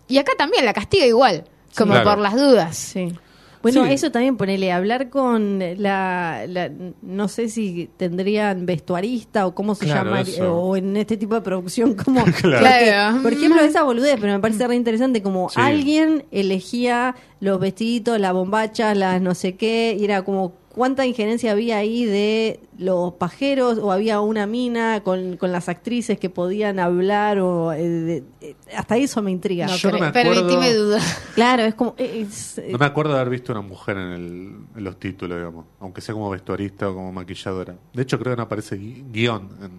[0.07, 1.43] Y acá también la castiga igual,
[1.77, 2.09] como Claro.
[2.09, 2.75] por las dudas.
[2.75, 3.13] Sí.
[3.61, 3.93] Bueno, Sí.
[3.93, 6.69] eso también ponele, hablar con la, la-
[7.01, 10.53] no sé si tendrían vestuarista o cómo se Claro, llama, eso.
[10.55, 13.17] o en este tipo de producción, como, Claro.
[13.17, 15.59] porque, por ejemplo, esa boludez, pero me parece re interesante, como Sí.
[15.61, 21.51] alguien elegía los vestiditos, las bombachas, las no sé qué, y era como cuánta injerencia
[21.53, 26.77] había ahí de los pajeros, o había una mina con, con las actrices que podían
[26.79, 29.65] hablar, o eh, de- eh, hasta eso me intriga.
[29.67, 31.01] No, Yo no me acuerdo- permitime dudar.
[31.33, 31.95] Claro, es como...
[31.97, 35.65] es- No me acuerdo de haber visto una mujer en, el- en los títulos, digamos,
[35.79, 37.75] aunque sea como vestuarista o como maquilladora.
[37.93, 39.71] De hecho, creo que no aparece gui- guion en, en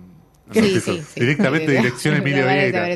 [0.47, 1.01] los Sí, títulos.
[1.01, 1.21] sí, sí.
[1.21, 1.83] Directamente Sí, sí.
[1.83, 2.89] dirección Emilio Vieira.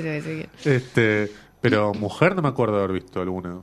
[0.65, 1.31] Este,
[1.61, 3.61] pero mujer no me acuerdo de haber visto alguna.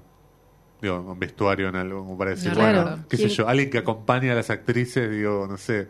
[0.81, 3.79] Digo, un vestuario en algo, como para decir, No bueno, qué sé yo, alguien que
[3.79, 5.87] acompaña a las actrices, digo, no sé,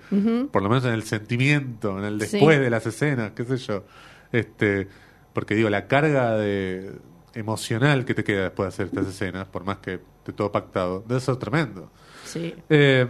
[0.51, 2.31] por lo menos en el sentimiento, en el Sí.
[2.37, 3.83] después de las escenas, qué sé yo.
[4.31, 4.87] Este,
[5.33, 6.93] porque digo, la carga de
[7.33, 11.03] emocional que te queda después de hacer estas escenas, por más que esté todo pactado,
[11.07, 11.91] debe ser tremendo.
[12.23, 12.55] sí.
[12.69, 13.07] Eh,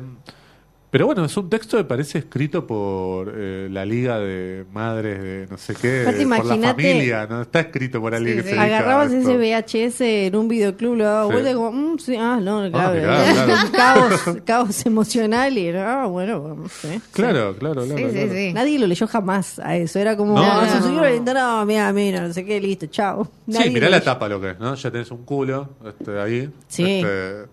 [0.89, 5.47] pero bueno, es un texto que parece escrito por eh, la Liga de Madres de
[5.49, 8.55] no sé qué, por la familia, no está escrito por alguien Sí, que sí.
[8.55, 11.31] se Agarrabas ese VHS en un videoclub, lo daba Sí.
[11.33, 12.95] vuelta y como, mm, sí, ah, no, claro.
[12.95, 13.67] mirá, claro.
[13.73, 17.01] caos, caos emocional y, ah, bueno, no sé.
[17.11, 17.97] Claro, claro, claro.
[17.97, 18.31] Sí, sí, claro.
[18.33, 18.53] sí.
[18.53, 19.99] Nadie lo leyó jamás a eso.
[19.99, 20.83] Era como, No, ah, no, se no.
[20.87, 23.25] subió la ventana, mira, mira, no sé qué, listo, chao.
[23.25, 24.73] Sí, Nadie mirá lo la tapa lo que es, ¿no?
[24.75, 26.49] Ya tenés un culo este, ahí.
[26.69, 26.83] Sí.
[27.01, 27.45] Este,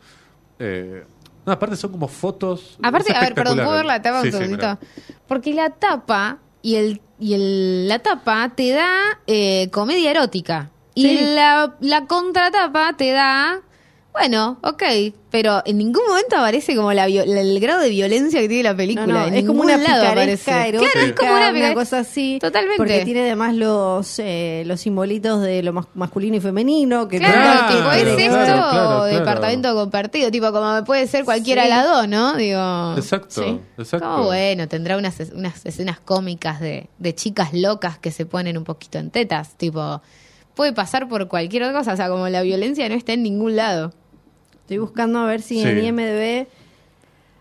[0.60, 1.02] eh,
[1.46, 2.78] no, aparte son como fotos.
[2.82, 4.78] Aparte, es a ver, perdón, ¿puedo ver la tapa Sí, un segundito?
[5.26, 8.90] Porque la tapa y el y el, la tapa te da
[9.26, 10.70] eh, comedia erótica.
[10.94, 11.18] Y Sí.
[11.34, 13.60] la, la contratapa te da,
[14.14, 14.82] bueno, ok,
[15.30, 19.06] pero en ningún momento aparece como la, el grado de violencia que tiene la película.
[19.06, 20.68] No, no, en es como una lado picaresca aparece.
[20.68, 21.74] erótica, Claro, es como una, picaresca.
[21.74, 22.38] cosa así.
[22.40, 22.76] Totalmente.
[22.76, 27.08] Porque tiene además los eh, los simbolitos de lo mas- masculino y femenino.
[27.08, 29.04] Que Claro, Claro, tipo, es claro, esto claro, claro.
[29.04, 31.68] departamento compartido, tipo como puede ser cualquiera Sí.
[31.68, 32.34] de las dos, ¿no?
[32.36, 33.60] Digo, Exacto, Sí.
[33.76, 34.06] exacto.
[34.08, 38.62] Como bueno, tendrá unas, unas escenas cómicas de, de chicas locas que se ponen un
[38.62, 40.00] poquito en tetas, tipo,
[40.54, 43.56] puede pasar por cualquier otra cosa, o sea, como la violencia no está en ningún
[43.56, 43.92] lado.
[44.64, 45.68] Estoy buscando a ver si Sí.
[45.68, 46.46] en IMDB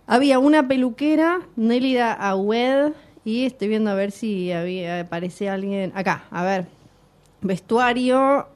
[0.07, 2.91] había una peluquera, Nélida Agüed,
[3.23, 6.25] y estoy viendo a ver si había aparece alguien acá.
[6.31, 6.65] A ver,
[7.39, 8.47] vestuario,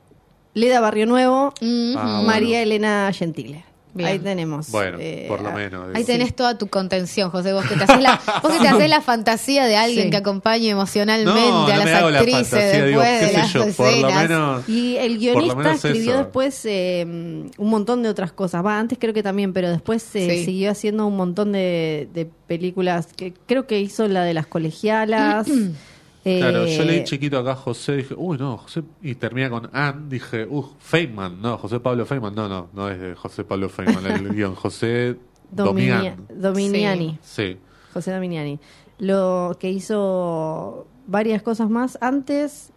[0.54, 2.64] Leda Barrio Nuevo, Mm, Ah, María bueno.
[2.64, 3.64] Elena Gentile.
[3.98, 4.10] Bien.
[4.10, 4.70] Ahí tenemos.
[4.72, 5.88] Bueno, eh, por lo a- menos.
[5.96, 8.90] Ahí tenés toda tu contención, José, vos que te haces la, vos que te haces
[8.90, 10.10] la fantasía de alguien Sí.
[10.12, 13.86] que acompañe emocionalmente No, a no las la actrices digo, después de las yo, por
[13.88, 14.30] lo escenas.
[14.30, 14.70] menos.
[14.70, 16.18] Y el Por lo guionista menos escribió eso.
[16.24, 17.04] después eh,
[17.58, 18.66] un montón de otras cosas.
[18.66, 20.46] Va, antes creo que también, pero después eh, Sí.
[20.46, 23.08] siguió haciendo un montón de, de películas.
[23.16, 25.48] que Creo que hizo la de las colegialas.
[26.28, 30.10] eh, Claro, yo leí chiquito acá José, dije, uy, no, José, y termina con Ann,
[30.10, 34.06] dije, uh, Feynman, no, José Pablo Feynman, no, no, no es de José Pablo Feynman
[34.06, 35.16] el guion, José
[35.52, 36.28] Dominia- Domian.
[36.34, 37.20] Dominiani.
[37.22, 37.58] Sí,
[37.94, 38.60] José Dominiani.
[39.00, 42.72] Lo que hizo varias cosas más antes.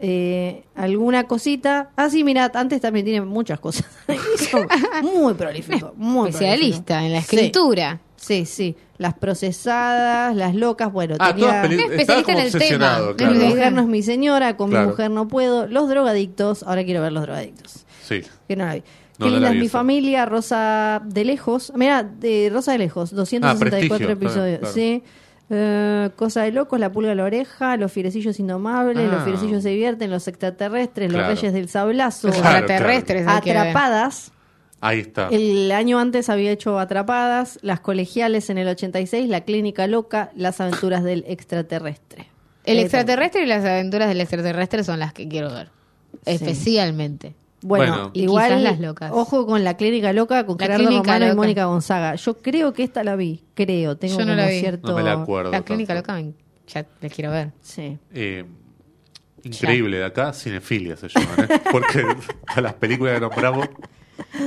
[0.00, 1.90] eh, alguna cosita.
[1.96, 3.84] Ah, sí, mirad, antes también tiene muchas cosas.
[4.34, 4.58] Hizo
[5.02, 5.92] muy prolífico.
[5.96, 7.06] Muy Especialista prolífico.
[7.06, 7.36] en la Sí.
[7.36, 8.00] escritura.
[8.16, 8.76] Sí, sí.
[8.98, 11.62] Las procesadas, las locas, bueno, Ah, tenía...
[11.62, 12.98] peli- especialista en el tema.
[13.16, 13.34] claro.
[13.34, 14.86] Mi mujer no es mi señora, con Claro.
[14.86, 15.66] mi mujer no puedo.
[15.68, 17.86] Los drogadictos, ahora quiero ver los drogadictos.
[18.04, 18.22] Sí.
[18.48, 18.82] Que no la vi.
[19.18, 21.72] No, Qué no linda es mi familia, Rosa de Lejos.
[21.76, 24.58] Mira, de Rosa de Lejos, 264 prestigio, episodios.
[24.60, 24.74] claro.
[24.74, 25.02] Sí.
[25.50, 29.14] Eh, Cosa de locos, la pulga a la oreja, los fierecillos indomables, Ah.
[29.14, 31.28] los fierecillos se divierten, los extraterrestres, Claro.
[31.30, 33.26] los reyes del sablazo, extraterrestres.
[33.26, 34.32] atrapadas.
[34.80, 35.28] Ahí está.
[35.30, 40.60] El año antes había hecho Atrapadas, Las Colegiales en el 86, La Clínica Loca, Las
[40.60, 42.28] Aventuras del Extraterrestre.
[42.64, 45.70] El extraterrestre y las aventuras del extraterrestre son las que quiero ver.
[46.26, 47.34] Especialmente.
[47.62, 48.10] Bueno, Bueno.
[48.14, 49.10] Y igual quizás las locas.
[49.12, 51.36] ojo con La Clínica Loca con La Gerardo Clínica Romano y Loca.
[51.42, 52.14] Mónica Gonzaga.
[52.14, 54.60] Yo creo que esta la vi, creo, tengo Yo no como la vi.
[54.60, 55.50] cierto No me la acuerdo.
[55.50, 56.12] La clínica tanto.
[56.12, 56.34] loca, me-
[56.72, 57.50] ya la quiero ver.
[57.62, 57.98] Sí.
[58.14, 58.44] Eh,
[59.42, 61.60] increíble de acá, cinefilia se llaman, ¿eh?
[61.72, 62.04] porque
[62.46, 63.68] a las películas que nombramos,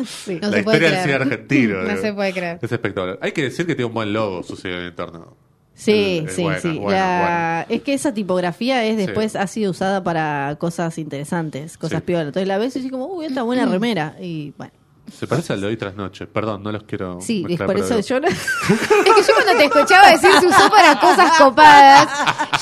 [0.06, 0.40] sí.
[0.42, 1.22] No la se puede historia del cine creer.
[1.22, 1.78] argentino.
[1.84, 2.02] No digo.
[2.02, 2.60] se puede creer.
[2.62, 3.20] Es espectacular.
[3.22, 5.36] Hay que decir que tiene un buen logo su ciudad interno.
[5.74, 6.68] Sí, El- el sí, bueno, sí.
[6.78, 9.06] bueno, La- Es que esa tipografía es Sí.
[9.08, 12.06] después ha sido usada para cosas interesantes, cosas Sí.
[12.06, 12.28] piolas.
[12.28, 14.16] Entonces la ves y dices como, uy, esta buena remera.
[14.22, 14.74] Y bueno,
[15.18, 16.26] Se parece al de hoy tras noche.
[16.28, 17.20] Perdón, no los quiero.
[17.22, 20.70] sí, es por eso yo no- Es que yo cuando te escuchaba decir se usó
[20.70, 22.08] para cosas copadas,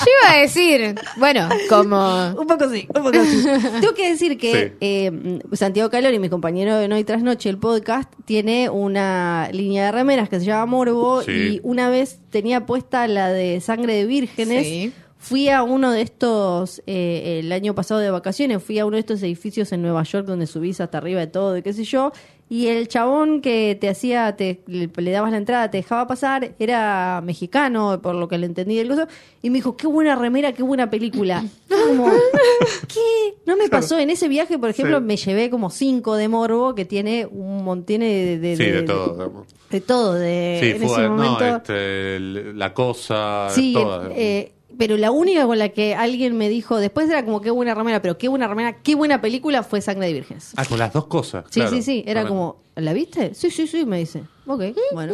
[0.00, 2.34] yo iba a decir, bueno, como...
[2.38, 3.44] Un poco sí, un poco sí.
[3.80, 4.76] Tengo que decir que Sí.
[4.80, 9.92] eh, Santiago Calori, mi compañero de Noy Tras Noche, el podcast, tiene una línea de
[9.92, 11.30] remeras que se llama Morbo Sí.
[11.32, 14.66] y una vez tenía puesta la de Sangre de Vírgenes.
[14.66, 14.92] Sí.
[15.22, 19.00] Fui a uno de estos, eh, el año pasado de vacaciones, fui a uno de
[19.00, 22.10] estos edificios en Nueva York donde subís hasta arriba de todo y qué sé yo,
[22.52, 26.52] Y el chabón que te hacía, te, le, le dabas la entrada, te dejaba pasar,
[26.58, 29.06] era mexicano, por lo que le entendí del coso,
[29.40, 31.44] y me dijo, qué buena remera, qué buena película.
[31.68, 32.10] Como,
[32.88, 33.34] ¿qué?
[33.46, 35.04] No me pasó en ese viaje, por ejemplo, Sí.
[35.04, 39.12] me llevé como cinco de Morbo, que tiene un montón de, de, Sí, de todo.
[39.14, 39.46] digamos.
[39.70, 42.20] de todo, de, Sí, Eh, en fue, ese no, este,
[42.54, 44.10] la cosa, Sí, toda.
[44.12, 47.74] eh, pero la única con la que alguien me dijo, después era como qué buena
[47.74, 50.54] remera, pero qué buena remera, qué buena película fue Sangre de Vírgenes.
[50.56, 51.44] ah, con las dos cosas.
[51.50, 51.76] Sí, claro.
[51.76, 52.28] sí, sí, era Tremendo.
[52.30, 53.34] como, ¿la viste?
[53.34, 54.22] Sí, sí, sí, me dice.
[54.46, 54.62] Ok,
[54.94, 55.12] bueno.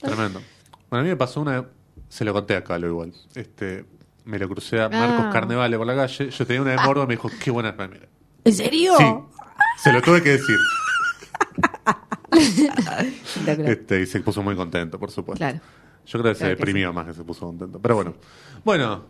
[0.00, 0.40] Tremendo.
[0.88, 1.66] Bueno, a mí me pasó una.
[2.08, 3.12] Se lo conté acá, lo igual.
[3.34, 3.84] Este,
[4.24, 5.30] me lo crucé a Marcos Ah.
[5.34, 6.30] Carnevale por la calle.
[6.30, 8.08] Yo tenía una de Morbo y me dijo, qué buena remera.
[8.42, 8.94] ¿En serio?
[8.96, 9.04] Sí,
[9.82, 10.56] se lo tuve que decir.
[13.66, 15.38] Este, y se puso muy contento, por supuesto.
[15.44, 15.60] Claro.
[16.08, 17.78] Yo creo que se que deprimió más que se puso contento.
[17.80, 18.14] Pero bueno.
[18.64, 19.04] Bueno,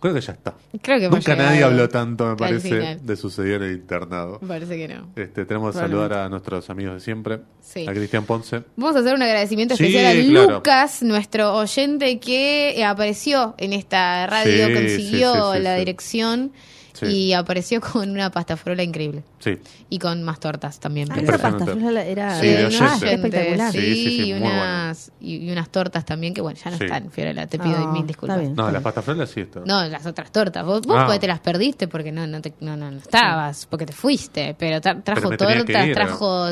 [0.00, 0.54] creo que ya está.
[0.82, 3.06] Creo que hemos Nunca nadie llegado habló tanto, me parece, final.
[3.06, 4.38] de sucedió en el internado.
[4.40, 5.08] Me parece que no.
[5.16, 7.40] Este, tenemos que saludar a nuestros amigos de siempre.
[7.60, 7.86] Sí.
[7.86, 8.62] A Cristian Ponce.
[8.76, 10.54] Vamos a hacer un agradecimiento Sí, especial a claro.
[10.56, 15.74] Lucas, nuestro oyente que eh, apareció en esta radio, Sí, consiguió sí, sí, sí, la
[15.74, 15.78] sí.
[15.80, 16.52] dirección
[17.00, 17.06] Sí.
[17.06, 19.22] y apareció con una pasta frola increíble.
[19.38, 19.58] Sí.
[19.90, 21.08] Y con más tortas también.
[21.10, 21.64] Ah, pero- esa Impresionante.
[21.72, 23.72] pasta frola era Sí, Eh, Ah, espectacular.
[23.72, 26.84] Sí, sí, sí, y, unas, y, y unas tortas también que, bueno, ya no Sí.
[26.84, 28.40] están, Fiorella, te pido Ah, mil está disculpas.
[28.40, 28.54] bien.
[28.54, 29.64] No, las pastas frolas sí están.
[29.64, 30.64] No, las otras tortas.
[30.64, 31.04] Vos, vos Ah.
[31.06, 34.54] porque te las perdiste porque no, no, te- no, no, no estabas, porque te fuiste.
[34.58, 36.46] Pero tra- trajo tortas, ir, trajo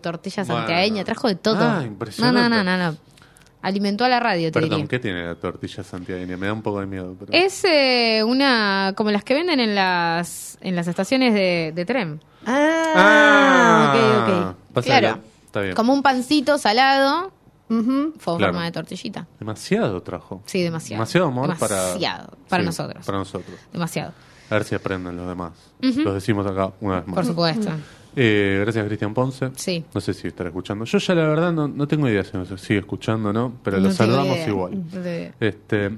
[0.00, 0.60] tortillas Bueno.
[0.62, 1.60] santiagueñas, trajo de todo.
[1.60, 2.40] Ah, no, impresionante.
[2.40, 2.96] no, no, no, no.
[3.62, 4.88] Alimentó a la radio, te Perdón, diría.
[4.88, 6.36] ¿qué tiene la tortilla santiagueña?
[6.36, 7.14] Me da un poco de miedo.
[7.18, 7.32] Pero...
[7.32, 12.20] Es eh, una, como las que venden en las, en las estaciones de, de tren.
[12.44, 14.56] Ah, ok, ok.
[14.74, 15.18] Pasa Claro.
[15.46, 15.74] Está bien.
[15.74, 17.32] Como un pancito salado,
[17.68, 18.18] fue en Claro.
[18.18, 19.26] forma de tortillita.
[19.38, 20.42] Demasiado trajo.
[20.46, 20.98] Sí, demasiado.
[21.00, 21.76] Demasiado amor para...
[21.86, 23.06] Demasiado, para Sí, nosotros.
[23.06, 23.56] Para nosotros.
[23.72, 24.12] Demasiado,
[24.50, 25.52] A ver si aprenden los demás.
[25.80, 27.14] Los decimos acá una vez más.
[27.14, 27.70] por supuesto.
[28.14, 29.50] Eh, gracias, Cristian Ponce.
[29.56, 29.84] Sí.
[29.94, 30.84] No sé si estará escuchando.
[30.84, 33.78] Yo ya la verdad no, no tengo idea si nos sigue escuchando o no, pero
[33.78, 34.48] No lo saludamos idea.
[34.48, 34.82] igual.
[35.40, 35.90] Este,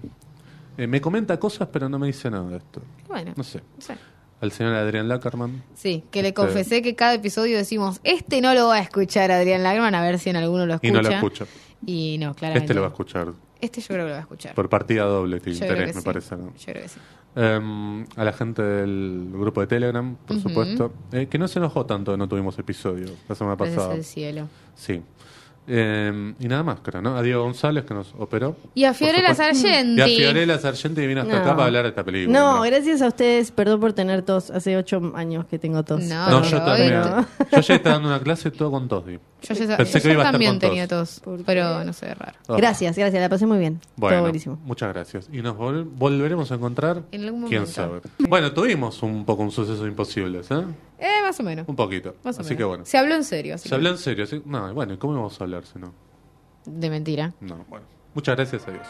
[0.79, 2.83] eh, me comenta cosas, pero no me dice nada de esto.
[3.09, 3.59] Bueno, No sé.
[3.77, 3.97] no sé.
[4.41, 5.63] Al señor Adrián Lackerman.
[5.75, 9.31] Sí, que le Este- confesé que cada episodio decimos, este no lo va a escuchar
[9.33, 10.89] Adrián Lagman, a ver si en alguno lo escucha.
[10.89, 11.47] Y no lo escucha.
[11.87, 12.65] Y no, claramente.
[12.67, 13.29] Este lo va a escuchar
[13.65, 14.55] Este yo creo que lo va a escuchar.
[14.55, 16.05] por partida doble, Yo creo interés, que me sí.
[16.05, 16.37] parece.
[16.37, 16.55] ¿no?
[16.55, 17.01] Yo creo que sí.
[17.37, 20.49] Em, a la gente del grupo de Telegram, por Ujú.
[20.49, 23.95] supuesto, eh, que no se enojó tanto que no tuvimos episodio la semana Gracias pasada.
[23.95, 24.49] al cielo.
[24.77, 25.03] Sí.
[25.67, 27.17] Em, y nada más, creo, ¿no?
[27.17, 28.57] A Diego González que nos operó.
[28.75, 29.35] Y a Fiorella.
[29.35, 29.99] Sargenti.
[29.99, 31.41] Y a Fiorella Sargenti que vino hasta No.
[31.41, 32.39] acá para hablar de esta película.
[32.39, 34.51] No, gracias a ustedes, perdón por tener tos.
[34.51, 36.03] Hace ocho años que tengo tos.
[36.03, 37.01] No, yo también.
[37.01, 37.27] no.
[37.53, 39.07] Yo ya estaba dando una clase todo con tos.
[39.07, 39.19] di.
[39.43, 40.71] Yo, ya- Pensé yo que iba a estar también con tos.
[40.71, 42.33] tenía tos, pero no sé, raro.
[42.47, 42.57] Oh.
[42.57, 43.79] Gracias, gracias, la pasé muy bien.
[43.97, 44.59] Bueno, Todo buenísimo.
[44.65, 45.29] muchas gracias.
[45.33, 47.03] Y nos vol- volveremos a encontrar.
[47.13, 47.75] En algún ¿Quién momento.
[47.75, 48.01] sabe?
[48.19, 50.65] Bueno, tuvimos un poco un suceso imposible, ¿eh?
[50.99, 51.69] Eh, más o menos.
[51.69, 52.15] Un poquito.
[52.25, 52.59] Más o así menos.
[52.59, 52.85] que bueno.
[52.87, 53.55] Se habló en serio.
[53.55, 54.27] así Se que- habló en serio.
[54.27, 54.43] ¿sí?
[54.45, 55.93] No, bueno, ¿y cómo vamos a hablar si no?
[56.67, 57.35] De mentira.
[57.41, 57.87] No, bueno.
[58.15, 58.87] Muchas gracias a Dios.